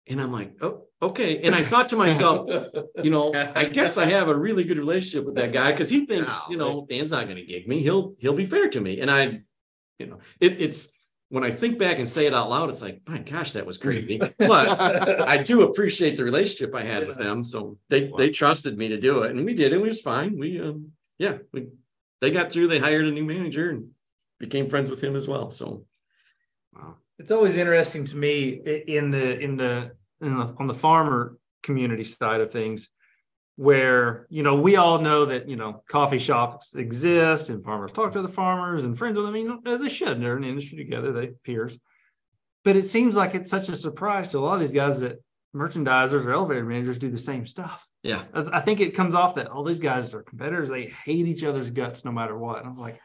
And 0.06 0.20
I'm 0.20 0.32
like, 0.32 0.52
oh, 0.60 0.82
okay. 1.00 1.38
And 1.38 1.54
I 1.54 1.64
thought 1.64 1.88
to 1.88 1.96
myself, 1.96 2.46
you 3.02 3.10
know, 3.10 3.32
I 3.32 3.64
guess 3.64 3.96
I 3.96 4.04
have 4.04 4.28
a 4.28 4.36
really 4.36 4.64
good 4.64 4.76
relationship 4.76 5.24
with 5.24 5.36
that 5.36 5.54
guy 5.54 5.72
because 5.72 5.88
he 5.88 6.04
thinks, 6.04 6.38
you 6.50 6.58
know, 6.58 6.86
Dan's 6.90 7.10
not 7.10 7.24
going 7.24 7.38
to 7.38 7.42
gig 7.46 7.66
me. 7.66 7.80
He'll 7.80 8.14
he'll 8.18 8.34
be 8.34 8.44
fair 8.44 8.68
to 8.68 8.80
me. 8.82 9.00
And 9.00 9.10
I, 9.10 9.40
you 9.98 10.08
know, 10.08 10.18
it, 10.38 10.60
it's 10.60 10.90
when 11.30 11.42
I 11.42 11.52
think 11.52 11.78
back 11.78 11.98
and 11.98 12.06
say 12.06 12.26
it 12.26 12.34
out 12.34 12.50
loud, 12.50 12.68
it's 12.68 12.82
like, 12.82 13.00
my 13.08 13.20
gosh, 13.20 13.52
that 13.52 13.64
was 13.64 13.78
crazy. 13.78 14.18
But 14.18 14.78
I 15.26 15.42
do 15.42 15.62
appreciate 15.62 16.18
the 16.18 16.24
relationship 16.24 16.74
I 16.74 16.82
had 16.82 17.08
with 17.08 17.16
them. 17.16 17.44
So 17.44 17.78
they 17.88 18.12
they 18.18 18.28
trusted 18.28 18.76
me 18.76 18.88
to 18.88 19.00
do 19.00 19.22
it, 19.22 19.30
and 19.30 19.42
we 19.46 19.54
did. 19.54 19.72
It 19.72 19.80
We 19.80 19.88
was 19.88 20.02
fine. 20.02 20.38
We 20.38 20.60
um 20.60 20.92
yeah, 21.16 21.38
we 21.54 21.68
they 22.20 22.30
got 22.30 22.52
through. 22.52 22.68
They 22.68 22.78
hired 22.78 23.06
a 23.06 23.10
new 23.10 23.24
manager 23.24 23.70
and 23.70 23.90
became 24.38 24.68
friends 24.70 24.90
with 24.90 25.00
him 25.00 25.16
as 25.16 25.26
well. 25.28 25.50
So 25.50 25.84
It's 27.18 27.30
always 27.32 27.56
interesting 27.56 28.04
to 28.06 28.16
me 28.16 28.50
in 28.86 29.10
the 29.10 29.40
in 29.40 29.56
the, 29.56 29.92
in 30.20 30.36
the 30.38 30.54
on 30.58 30.66
the 30.66 30.74
farmer 30.74 31.38
community 31.62 32.04
side 32.04 32.40
of 32.40 32.50
things. 32.52 32.90
where 33.56 34.26
you 34.28 34.42
know 34.42 34.54
we 34.60 34.76
all 34.76 34.98
know 35.00 35.24
that 35.24 35.48
you 35.48 35.56
know 35.56 35.82
coffee 35.88 36.18
shops 36.18 36.74
exist 36.74 37.48
and 37.48 37.64
farmers 37.64 37.92
talk 37.92 38.12
to 38.12 38.20
the 38.22 38.28
farmers 38.28 38.84
and 38.84 38.98
friends 38.98 39.16
with 39.16 39.24
them. 39.24 39.34
I 39.34 39.38
mean, 39.38 39.62
as 39.66 39.80
they 39.80 39.88
should. 39.88 40.20
They're 40.20 40.36
in 40.36 40.42
the 40.42 40.48
industry 40.48 40.76
together. 40.78 41.10
They 41.12 41.28
peers. 41.44 41.78
But 42.64 42.76
it 42.76 42.84
seems 42.84 43.16
like 43.16 43.34
it's 43.34 43.48
such 43.48 43.68
a 43.70 43.76
surprise 43.76 44.28
to 44.30 44.38
a 44.38 44.40
lot 44.40 44.54
of 44.54 44.60
these 44.60 44.72
guys 44.72 45.00
that 45.00 45.20
merchandisers 45.56 46.24
or 46.24 46.32
elevator 46.32 46.64
managers 46.64 46.98
do 46.98 47.10
the 47.10 47.18
same 47.18 47.46
stuff. 47.46 47.88
Yeah. 48.02 48.24
I, 48.34 48.58
I 48.58 48.60
think 48.60 48.80
it 48.80 48.94
comes 48.94 49.14
off 49.14 49.36
that 49.36 49.48
all 49.48 49.64
these 49.64 49.80
guys 49.80 50.14
are 50.14 50.22
competitors. 50.22 50.68
They 50.68 50.86
hate 50.86 51.26
each 51.26 51.44
other's 51.44 51.70
guts 51.70 52.04
no 52.04 52.12
matter 52.12 52.36
what. 52.36 52.58
And 52.58 52.68
I'm 52.68 52.76
like, 52.76 53.00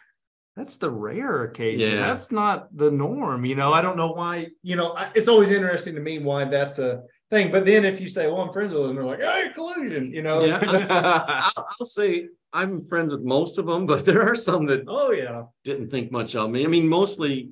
that's 0.56 0.78
the 0.78 0.90
rare 0.90 1.44
occasion. 1.44 1.94
Yeah. 1.94 2.08
That's 2.08 2.32
not 2.32 2.76
the 2.76 2.92
norm. 2.92 3.46
You 3.46 3.56
know, 3.56 3.72
I 3.72 3.82
don't 3.82 3.96
know 3.96 4.12
why. 4.12 4.48
You 4.64 4.76
know, 4.76 4.94
I- 4.94 5.12
it's 5.16 5.30
always 5.30 5.50
interesting 5.50 5.96
to 5.96 6.02
me 6.02 6.20
why 6.20 6.44
that's 6.46 6.78
a 6.78 7.04
thing. 7.30 7.52
But 7.52 7.66
then 7.66 7.86
if 7.86 8.02
you 8.02 8.08
say, 8.08 8.28
well, 8.28 8.42
I'm 8.42 8.52
friends 8.52 8.74
with 8.74 8.84
them, 8.84 8.96
they're 8.96 9.06
like, 9.06 9.22
hey, 9.22 9.50
collusion, 9.54 10.12
you 10.14 10.22
know? 10.22 10.44
Yeah. 10.44 10.60
I'll, 11.56 11.68
I'll 11.80 11.86
say 11.86 12.28
I'm 12.52 12.86
friends 12.88 13.14
with 13.14 13.24
most 13.24 13.58
of 13.58 13.66
them, 13.66 13.86
but 13.86 14.04
there 14.04 14.24
are 14.24 14.36
some 14.36 14.66
that 14.66 14.84
oh, 14.88 15.12
yeah. 15.12 15.44
didn't 15.64 15.90
think 15.90 16.12
much 16.12 16.36
of 16.36 16.50
me. 16.52 16.66
I 16.66 16.68
mean, 16.68 16.88
mostly, 16.88 17.52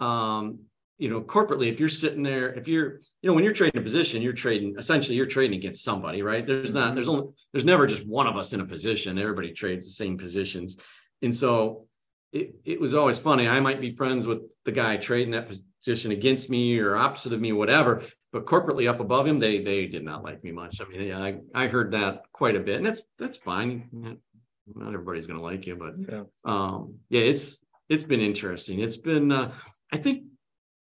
um, 0.00 0.60
you 0.98 1.10
know, 1.10 1.20
corporately, 1.20 1.70
if 1.72 1.80
you're 1.80 1.88
sitting 1.88 2.22
there, 2.22 2.52
if 2.54 2.68
you're, 2.68 3.00
you 3.20 3.28
know, 3.28 3.34
when 3.34 3.42
you're 3.44 3.52
trading 3.52 3.80
a 3.80 3.84
position, 3.84 4.22
you're 4.22 4.32
trading 4.32 4.76
essentially 4.78 5.16
you're 5.16 5.26
trading 5.26 5.58
against 5.58 5.82
somebody, 5.82 6.22
right? 6.22 6.46
There's 6.46 6.70
not, 6.72 6.94
there's 6.94 7.08
only, 7.08 7.26
there's 7.52 7.64
never 7.64 7.86
just 7.86 8.06
one 8.06 8.26
of 8.26 8.36
us 8.36 8.52
in 8.52 8.60
a 8.60 8.66
position. 8.66 9.18
Everybody 9.18 9.52
trades 9.52 9.86
the 9.86 9.92
same 9.92 10.16
positions. 10.16 10.76
And 11.22 11.34
so 11.34 11.86
it, 12.32 12.54
it 12.64 12.80
was 12.80 12.94
always 12.94 13.18
funny. 13.18 13.48
I 13.48 13.60
might 13.60 13.80
be 13.80 13.90
friends 13.90 14.26
with 14.26 14.42
the 14.64 14.72
guy 14.72 14.96
trading 14.96 15.32
that 15.32 15.48
position 15.80 16.12
against 16.12 16.48
me 16.48 16.78
or 16.78 16.96
opposite 16.96 17.32
of 17.32 17.40
me, 17.40 17.52
whatever. 17.52 18.02
But 18.32 18.46
corporately 18.46 18.88
up 18.88 18.98
above 19.00 19.26
him, 19.28 19.38
they 19.38 19.62
they 19.62 19.86
did 19.86 20.04
not 20.04 20.24
like 20.24 20.42
me 20.42 20.50
much. 20.50 20.80
I 20.80 20.84
mean, 20.88 21.02
yeah, 21.02 21.20
I, 21.22 21.38
I 21.54 21.68
heard 21.68 21.92
that 21.92 22.22
quite 22.32 22.56
a 22.56 22.60
bit, 22.60 22.78
and 22.78 22.86
that's 22.86 23.02
that's 23.16 23.36
fine. 23.36 23.88
Not 23.92 24.88
everybody's 24.94 25.28
gonna 25.28 25.42
like 25.42 25.66
you, 25.66 25.76
but 25.76 25.94
Yeah. 26.08 26.22
um 26.44 26.94
yeah 27.10 27.20
it's 27.20 27.64
it's 27.88 28.02
been 28.02 28.20
interesting 28.20 28.80
it's 28.80 28.96
been 28.96 29.30
uh 29.30 29.52
i 29.92 29.98
think 29.98 30.24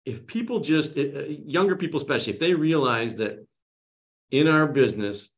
if 0.04 0.26
people 0.26 0.60
just 0.60 0.96
uh, 0.96 1.24
younger 1.28 1.76
people 1.76 2.00
especially 2.00 2.32
if 2.32 2.38
they 2.38 2.54
realize 2.54 3.16
that 3.16 3.46
in 4.30 4.48
our 4.48 4.66
business 4.66 5.30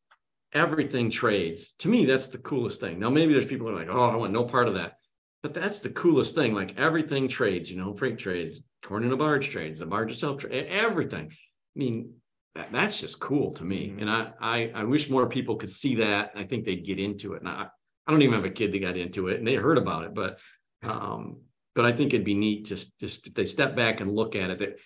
everything 0.53 1.11
trades 1.11 1.75
to 1.79 1.89
me 1.89 2.05
that's 2.05 2.29
the 2.29 2.39
coolest 2.39 2.81
thing. 2.81 2.99
Now 2.99 3.11
maybe 3.11 3.33
there's 3.33 3.47
people 3.47 3.67
who 3.67 3.75
are 3.75 3.79
like 3.79 3.89
oh 3.91 4.11
i 4.11 4.17
want 4.17 4.33
no 4.33 4.45
part 4.45 4.69
of 4.69 4.75
that. 4.75 4.95
But 5.43 5.55
that's 5.55 5.81
the 5.81 5.91
coolest 5.91 6.35
thing 6.35 6.55
like 6.55 6.79
everything 6.79 7.29
trades 7.29 7.71
you 7.71 7.79
know 7.79 7.95
freight 7.95 8.19
trades 8.19 8.63
corn 8.83 9.05
in 9.05 9.13
a 9.13 9.17
barge 9.17 9.51
trades 9.51 9.81
the 9.81 9.87
barge 9.87 10.13
itself 10.13 10.39
trade 10.39 10.67
everything. 10.69 11.31
I 11.31 11.79
mean 11.79 12.15
that, 12.55 12.71
that's 12.71 13.01
just 13.01 13.19
cool 13.19 13.53
to 13.53 13.65
me 13.65 13.95
and 13.99 14.11
I, 14.11 14.33
I 14.39 14.73
i 14.75 14.85
wish 14.85 15.09
more 15.09 15.27
people 15.27 15.57
could 15.57 15.71
see 15.71 15.95
that 15.97 16.33
i 16.37 16.45
think 16.45 16.67
they'd 16.67 16.85
get 16.85 16.99
into 16.99 17.33
it 17.33 17.41
and 17.41 17.49
i 17.49 17.67
I 18.07 18.11
don't 18.11 18.23
even 18.23 18.35
have 18.35 18.45
a 18.45 18.51
kid 18.51 18.73
that 18.73 18.81
got 18.81 18.97
into 18.97 19.29
it 19.29 19.39
and 19.39 19.47
they 19.47 19.55
heard 19.55 19.79
about 19.79 20.05
it, 20.05 20.15
but 20.15 20.39
um, 20.83 21.39
but 21.75 21.85
I 21.85 21.93
think 21.93 22.13
it'd 22.13 22.25
be 22.25 22.35
neat 22.35 22.65
just 22.65 22.99
just 22.99 23.27
if 23.27 23.35
they 23.35 23.45
step 23.45 23.77
back 23.77 24.01
and 24.01 24.15
look 24.15 24.37
at 24.37 24.51
it. 24.51 24.59
That 24.59 24.79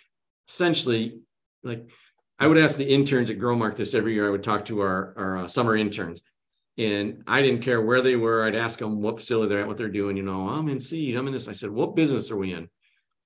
essentially, 0.49 1.21
like 1.63 1.89
I 2.39 2.47
would 2.47 2.59
ask 2.59 2.77
the 2.77 2.89
interns 2.89 3.31
at 3.31 3.39
Growmark 3.39 3.77
this 3.77 3.95
every 3.95 4.15
year. 4.15 4.27
I 4.27 4.31
would 4.31 4.45
talk 4.45 4.67
to 4.67 4.81
our 4.81 5.15
our 5.17 5.37
uh, 5.39 5.49
summer 5.49 5.77
interns, 5.77 6.23
and 6.79 7.23
I 7.27 7.43
didn't 7.43 7.63
care 7.63 7.81
where 7.81 8.01
they 8.01 8.17
were. 8.17 8.45
I'd 8.45 8.57
ask 8.57 8.79
them 8.79 9.01
what 9.01 9.19
facility 9.19 9.49
they're 9.51 9.63
at, 9.63 9.69
what 9.69 9.77
they're 9.77 9.89
doing. 9.89 10.17
You 10.17 10.23
know, 10.23 10.49
I'm 10.49 10.69
in 10.69 10.81
seed. 10.81 11.17
I'm 11.17 11.27
in 11.27 11.33
this. 11.33 11.49
I 11.49 11.53
said, 11.53 11.71
what 11.71 11.97
business 11.97 12.31
are 12.31 12.37
we 12.37 12.53
in? 12.53 12.69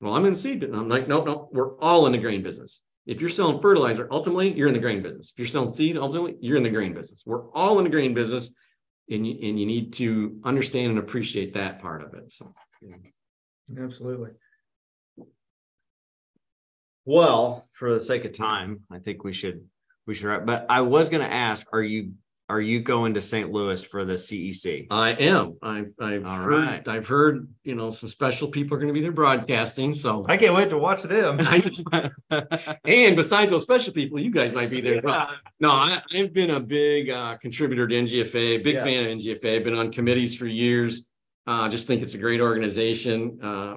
Well, 0.01 0.15
I'm 0.15 0.25
in 0.25 0.35
seed. 0.35 0.65
And 0.65 0.75
I'm 0.75 0.89
like, 0.89 1.09
no, 1.09 1.23
no, 1.25 1.49
we're 1.53 1.79
all 1.79 2.07
in 2.07 2.13
the 2.13 2.19
grain 2.19 2.43
business. 2.43 2.83
If 3.07 3.21
you're 3.21 3.31
selling 3.31 3.61
fertilizer, 3.61 4.09
ultimately 4.11 4.53
you're 4.53 4.69
in 4.69 4.75
the 4.75 4.81
grain 4.81 5.03
business. 5.03 5.33
If 5.33 5.39
you're 5.39 5.49
selling 5.49 5.71
seed, 5.71 5.97
ultimately 5.97 6.37
you're 6.41 6.57
in 6.57 6.63
the 6.63 6.71
grain 6.71 6.95
business. 6.95 7.23
We're 7.27 7.51
all 7.51 7.79
in 7.79 7.85
the 7.85 7.91
grain 7.91 8.15
business 8.15 8.55
and 9.11 9.27
you, 9.27 9.33
and 9.43 9.59
you 9.59 9.67
need 9.67 9.93
to 9.95 10.41
understand 10.45 10.91
and 10.91 10.99
appreciate 10.99 11.55
that 11.55 11.81
part 11.81 12.03
of 12.03 12.15
it. 12.15 12.33
So, 12.33 12.55
Absolutely. 13.79 14.31
Well, 17.05 17.69
for 17.73 17.93
the 17.93 18.01
sake 18.01 18.25
of 18.25 18.33
time, 18.33 18.81
I 18.91 18.99
think 18.99 19.25
we 19.25 19.33
should 19.33 19.65
we 20.07 20.15
should. 20.15 20.27
wrap- 20.27 20.47
But 20.47 20.67
I 20.69 20.83
was 20.83 21.09
going 21.09 21.23
to 21.27 21.33
ask: 21.33 21.67
Are 21.73 21.83
you 21.83 22.13
are 22.49 22.61
you 22.61 22.81
going 22.81 23.15
to 23.15 23.23
St. 23.23 23.51
Louis 23.53 23.83
for 23.83 24.05
the 24.05 24.15
CEC? 24.15 24.89
I 24.91 25.13
am. 25.13 25.57
I've 25.63 25.93
I've 26.01 26.27
All 26.27 26.37
heard. 26.37 26.51
right. 26.67 26.89
I've 26.89 27.07
heard. 27.07 27.49
You 27.65 27.75
know, 27.75 27.91
some 27.91 28.09
special 28.09 28.49
people 28.49 28.77
are 28.77 28.81
going 28.81 28.89
to 28.93 28.95
be 28.95 29.01
there 29.01 29.13
broadcasting. 29.13 29.95
So, 29.95 30.25
I 30.29 30.37
can't 30.37 30.55
wait 30.55 30.69
to 30.71 30.79
watch 30.79 31.03
them. 31.05 31.39
and 32.85 33.17
besides 33.17 33.51
those 33.51 33.63
special 33.63 33.93
people, 33.93 34.19
you 34.21 34.31
guys 34.31 34.53
might 34.53 34.71
be 34.71 34.81
there. 34.81 34.97
as 34.99 35.03
well. 35.05 35.31
No, 35.61 35.71
I, 35.71 36.03
I've 36.15 36.33
been 36.33 36.51
a 36.51 36.61
big 36.61 37.09
uh, 37.11 37.37
contributor 37.39 37.87
to 37.89 37.95
NGFA. 37.95 38.63
Big 38.63 38.75
Yeah. 38.75 38.85
fan 38.85 39.07
of 39.07 39.19
NGFA. 39.19 39.63
Been 39.65 39.75
on 39.75 39.91
committees 39.93 40.35
for 40.35 40.47
years. 40.47 41.07
Uh, 41.47 41.69
just 41.69 41.87
think 41.87 42.03
it's 42.03 42.15
a 42.15 42.19
great 42.19 42.41
organization. 42.41 43.39
Uh, 43.43 43.77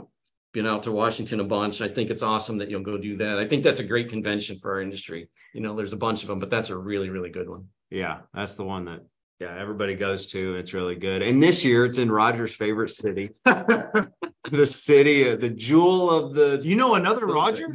been 0.53 0.67
out 0.67 0.83
to 0.83 0.91
Washington 0.91 1.39
a 1.39 1.43
bunch. 1.43 1.81
I 1.81 1.87
think 1.87 2.09
it's 2.09 2.21
awesome 2.21 2.59
that 2.59 2.69
you'll 2.69 2.83
go 2.83 2.97
do 2.97 3.17
that. 3.17 3.39
I 3.39 3.47
think 3.47 3.63
that's 3.63 3.79
a 3.79 3.83
great 3.83 4.09
convention 4.09 4.59
for 4.59 4.73
our 4.73 4.81
industry. 4.81 5.27
You 5.53 5.61
know, 5.61 5.75
there's 5.75 5.93
a 5.93 5.97
bunch 5.97 6.21
of 6.21 6.29
them, 6.29 6.39
but 6.39 6.49
that's 6.49 6.69
a 6.69 6.77
really, 6.77 7.09
really 7.09 7.31
good 7.31 7.49
one. 7.49 7.67
Yeah, 7.89 8.19
that's 8.33 8.55
the 8.55 8.63
one 8.63 8.85
that 8.85 9.01
yeah 9.39 9.55
everybody 9.59 9.95
goes 9.95 10.27
to. 10.27 10.55
It's 10.55 10.73
really 10.73 10.95
good. 10.95 11.21
And 11.21 11.41
this 11.41 11.65
year 11.65 11.85
it's 11.85 11.97
in 11.97 12.11
Roger's 12.11 12.53
favorite 12.53 12.91
city, 12.91 13.31
the 14.51 14.67
city, 14.67 15.27
of 15.29 15.39
the 15.41 15.49
jewel 15.49 16.09
of 16.09 16.33
the 16.33 16.61
you 16.63 16.75
know 16.75 16.95
another 16.95 17.25
Roger? 17.27 17.69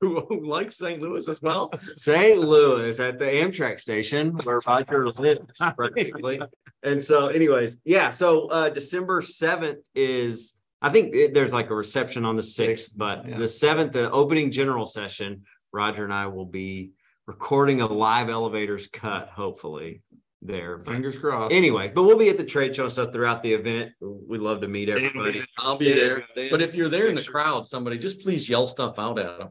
who, 0.00 0.20
who 0.20 0.44
likes 0.46 0.76
St. 0.76 1.00
Louis 1.00 1.26
as 1.28 1.40
well. 1.40 1.70
St. 1.88 2.38
Louis 2.38 2.98
at 3.00 3.18
the 3.18 3.24
Amtrak 3.24 3.80
station 3.80 4.32
where 4.44 4.60
Roger 4.66 5.06
lives 5.08 5.58
practically. 5.76 6.40
And 6.82 7.00
so, 7.00 7.28
anyways, 7.28 7.78
yeah. 7.84 8.10
So 8.10 8.48
uh 8.48 8.68
December 8.68 9.22
7th 9.22 9.78
is 9.94 10.54
I 10.82 10.90
think 10.90 11.14
it, 11.14 11.32
there's 11.32 11.54
like 11.54 11.70
a 11.70 11.74
reception 11.74 12.24
on 12.26 12.36
the 12.36 12.42
6th, 12.42 12.96
but 12.96 13.26
Yeah. 13.26 13.38
the 13.38 13.46
7th, 13.46 13.92
the 13.92 14.10
opening 14.10 14.50
general 14.50 14.86
session, 14.86 15.44
Roger 15.72 16.04
and 16.04 16.12
I 16.12 16.26
will 16.26 16.44
be 16.44 16.90
recording 17.26 17.80
a 17.80 17.86
live 17.86 18.28
elevators 18.28 18.86
cut, 18.86 19.30
hopefully 19.30 20.02
there. 20.46 20.78
But 20.78 20.92
Fingers 20.92 21.16
crossed. 21.16 21.52
anyway, 21.52 21.90
but 21.94 22.04
we'll 22.04 22.16
be 22.18 22.28
at 22.28 22.36
the 22.36 22.44
trade 22.44 22.74
show 22.74 22.84
and 22.84 22.92
stuff 22.92 23.12
throughout 23.12 23.42
the 23.42 23.52
event. 23.52 23.92
We'd 24.00 24.40
love 24.40 24.60
to 24.62 24.68
meet 24.68 24.88
everybody. 24.88 25.44
I'll 25.58 25.76
be 25.76 25.92
there. 25.92 26.24
Dan, 26.34 26.48
But 26.50 26.62
if 26.62 26.74
you're 26.74 26.88
there 26.88 27.08
in 27.08 27.14
the 27.14 27.22
crowd, 27.22 27.66
somebody 27.66 27.98
just 27.98 28.20
please 28.20 28.48
yell 28.48 28.66
stuff 28.66 28.98
out 28.98 29.18
at 29.18 29.38
them. 29.38 29.48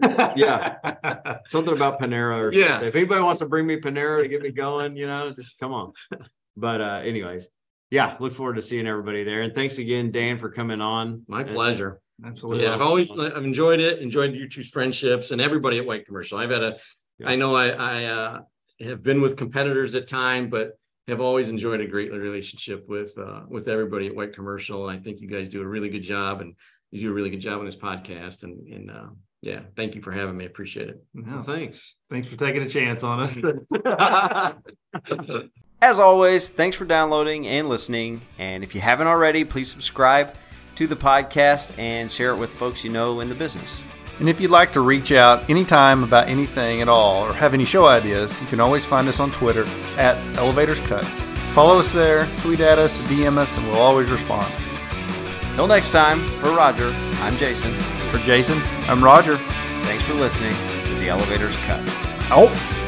Yeah. 0.36 0.76
something 1.48 1.74
about 1.74 2.00
Panera 2.00 2.36
or 2.38 2.52
Yeah. 2.52 2.68
something. 2.68 2.88
If 2.88 2.96
anybody 2.96 3.22
wants 3.22 3.38
to 3.40 3.46
bring 3.46 3.66
me 3.66 3.80
Panera 3.80 4.22
to 4.22 4.28
get 4.28 4.42
me 4.42 4.50
going, 4.52 4.96
you 4.96 5.06
know, 5.06 5.32
just 5.32 5.58
come 5.58 5.72
on. 5.72 5.92
But 6.56 6.80
uh 6.80 7.00
anyways, 7.04 7.48
yeah, 7.90 8.16
look 8.20 8.34
forward 8.34 8.56
to 8.56 8.62
seeing 8.62 8.86
everybody 8.86 9.24
there. 9.24 9.42
And 9.42 9.54
thanks 9.54 9.78
again, 9.78 10.10
Dan, 10.10 10.38
for 10.38 10.50
coming 10.50 10.80
on. 10.80 11.22
My 11.28 11.40
It's- 11.40 11.54
pleasure. 11.54 12.00
Absolutely. 12.24 12.64
Yeah, 12.64 12.74
I've 12.74 12.80
always 12.82 13.10
I've 13.10 13.44
enjoyed 13.44 13.78
it, 13.80 14.00
enjoyed 14.00 14.34
you 14.34 14.48
two's 14.48 14.68
friendships 14.70 15.32
and 15.32 15.40
everybody 15.40 15.78
at 15.78 15.84
White 15.86 16.06
Commercial. 16.06 16.38
I've 16.38 16.50
had 16.50 16.62
a, 16.62 16.78
Yeah. 17.18 17.30
I 17.30 17.36
know 17.36 17.54
I 17.54 17.68
I 17.68 18.04
uh, 18.04 18.40
have 18.80 19.02
been 19.02 19.20
with 19.20 19.36
competitors 19.36 19.94
at 19.94 20.08
time, 20.08 20.48
but 20.48 20.78
have 21.08 21.20
always 21.20 21.48
enjoyed 21.48 21.80
a 21.80 21.86
great 21.86 22.10
relationship 22.12 22.88
with 22.88 23.16
uh, 23.18 23.42
with 23.48 23.68
everybody 23.68 24.06
at 24.08 24.14
White 24.16 24.32
Commercial. 24.32 24.88
And 24.88 24.98
I 24.98 25.02
think 25.02 25.20
you 25.20 25.28
guys 25.28 25.48
do 25.48 25.62
a 25.62 25.66
really 25.66 25.88
good 25.88 26.02
job, 26.02 26.40
and 26.40 26.54
you 26.90 27.00
do 27.00 27.10
a 27.10 27.14
really 27.14 27.30
good 27.30 27.40
job 27.40 27.60
on 27.60 27.64
this 27.64 27.76
podcast. 27.76 28.42
And 28.42 28.66
and 28.68 28.90
uh, 28.90 29.06
yeah, 29.42 29.60
thank 29.76 29.94
you 29.94 30.02
for 30.02 30.10
having 30.12 30.36
me. 30.36 30.44
Appreciate 30.46 30.88
it. 30.88 31.02
Well, 31.14 31.36
No, 31.36 31.40
thanks. 31.42 31.96
thanks 32.10 32.28
for 32.28 32.36
taking 32.36 32.62
a 32.62 32.68
chance 32.68 33.02
on 33.04 33.20
us. 33.20 33.36
As 35.82 36.00
always, 36.00 36.48
thanks 36.48 36.74
for 36.76 36.86
downloading 36.86 37.46
and 37.46 37.68
listening. 37.68 38.22
And 38.38 38.64
if 38.64 38.74
you 38.74 38.80
haven't 38.80 39.06
already, 39.08 39.44
please 39.44 39.70
subscribe 39.70 40.34
to 40.76 40.86
the 40.86 40.96
podcast 40.96 41.78
and 41.78 42.10
share 42.10 42.32
it 42.32 42.36
with 42.36 42.50
folks 42.50 42.82
you 42.82 42.90
know 42.90 43.20
in 43.20 43.28
the 43.28 43.34
business. 43.34 43.82
And 44.18 44.28
if 44.28 44.40
you'd 44.40 44.50
like 44.50 44.72
to 44.72 44.80
reach 44.80 45.12
out 45.12 45.48
anytime 45.50 46.02
about 46.02 46.28
anything 46.28 46.80
at 46.80 46.88
all 46.88 47.22
or 47.22 47.34
have 47.34 47.52
any 47.52 47.64
show 47.64 47.86
ideas, 47.86 48.38
you 48.40 48.46
can 48.46 48.60
always 48.60 48.86
find 48.86 49.06
us 49.08 49.20
on 49.20 49.30
Twitter 49.30 49.66
at 49.98 50.16
Elevators 50.38 50.80
Cut. 50.80 51.04
Follow 51.52 51.78
us 51.78 51.92
there, 51.92 52.26
tweet 52.38 52.60
at 52.60 52.78
us, 52.78 52.96
DM 53.08 53.36
us, 53.36 53.56
and 53.58 53.66
we'll 53.66 53.80
always 53.80 54.10
respond. 54.10 54.50
Till 55.54 55.66
next 55.66 55.90
time, 55.90 56.26
for 56.40 56.50
Roger, 56.50 56.90
I'm 57.20 57.36
Jason. 57.36 57.78
For 58.10 58.18
Jason, 58.18 58.60
I'm 58.88 59.02
Roger. 59.02 59.36
Thanks 59.84 60.04
for 60.04 60.14
listening 60.14 60.52
to 60.84 60.94
the 60.94 61.08
Elevators 61.08 61.56
Cut. 61.56 61.82
Oh. 62.30 62.85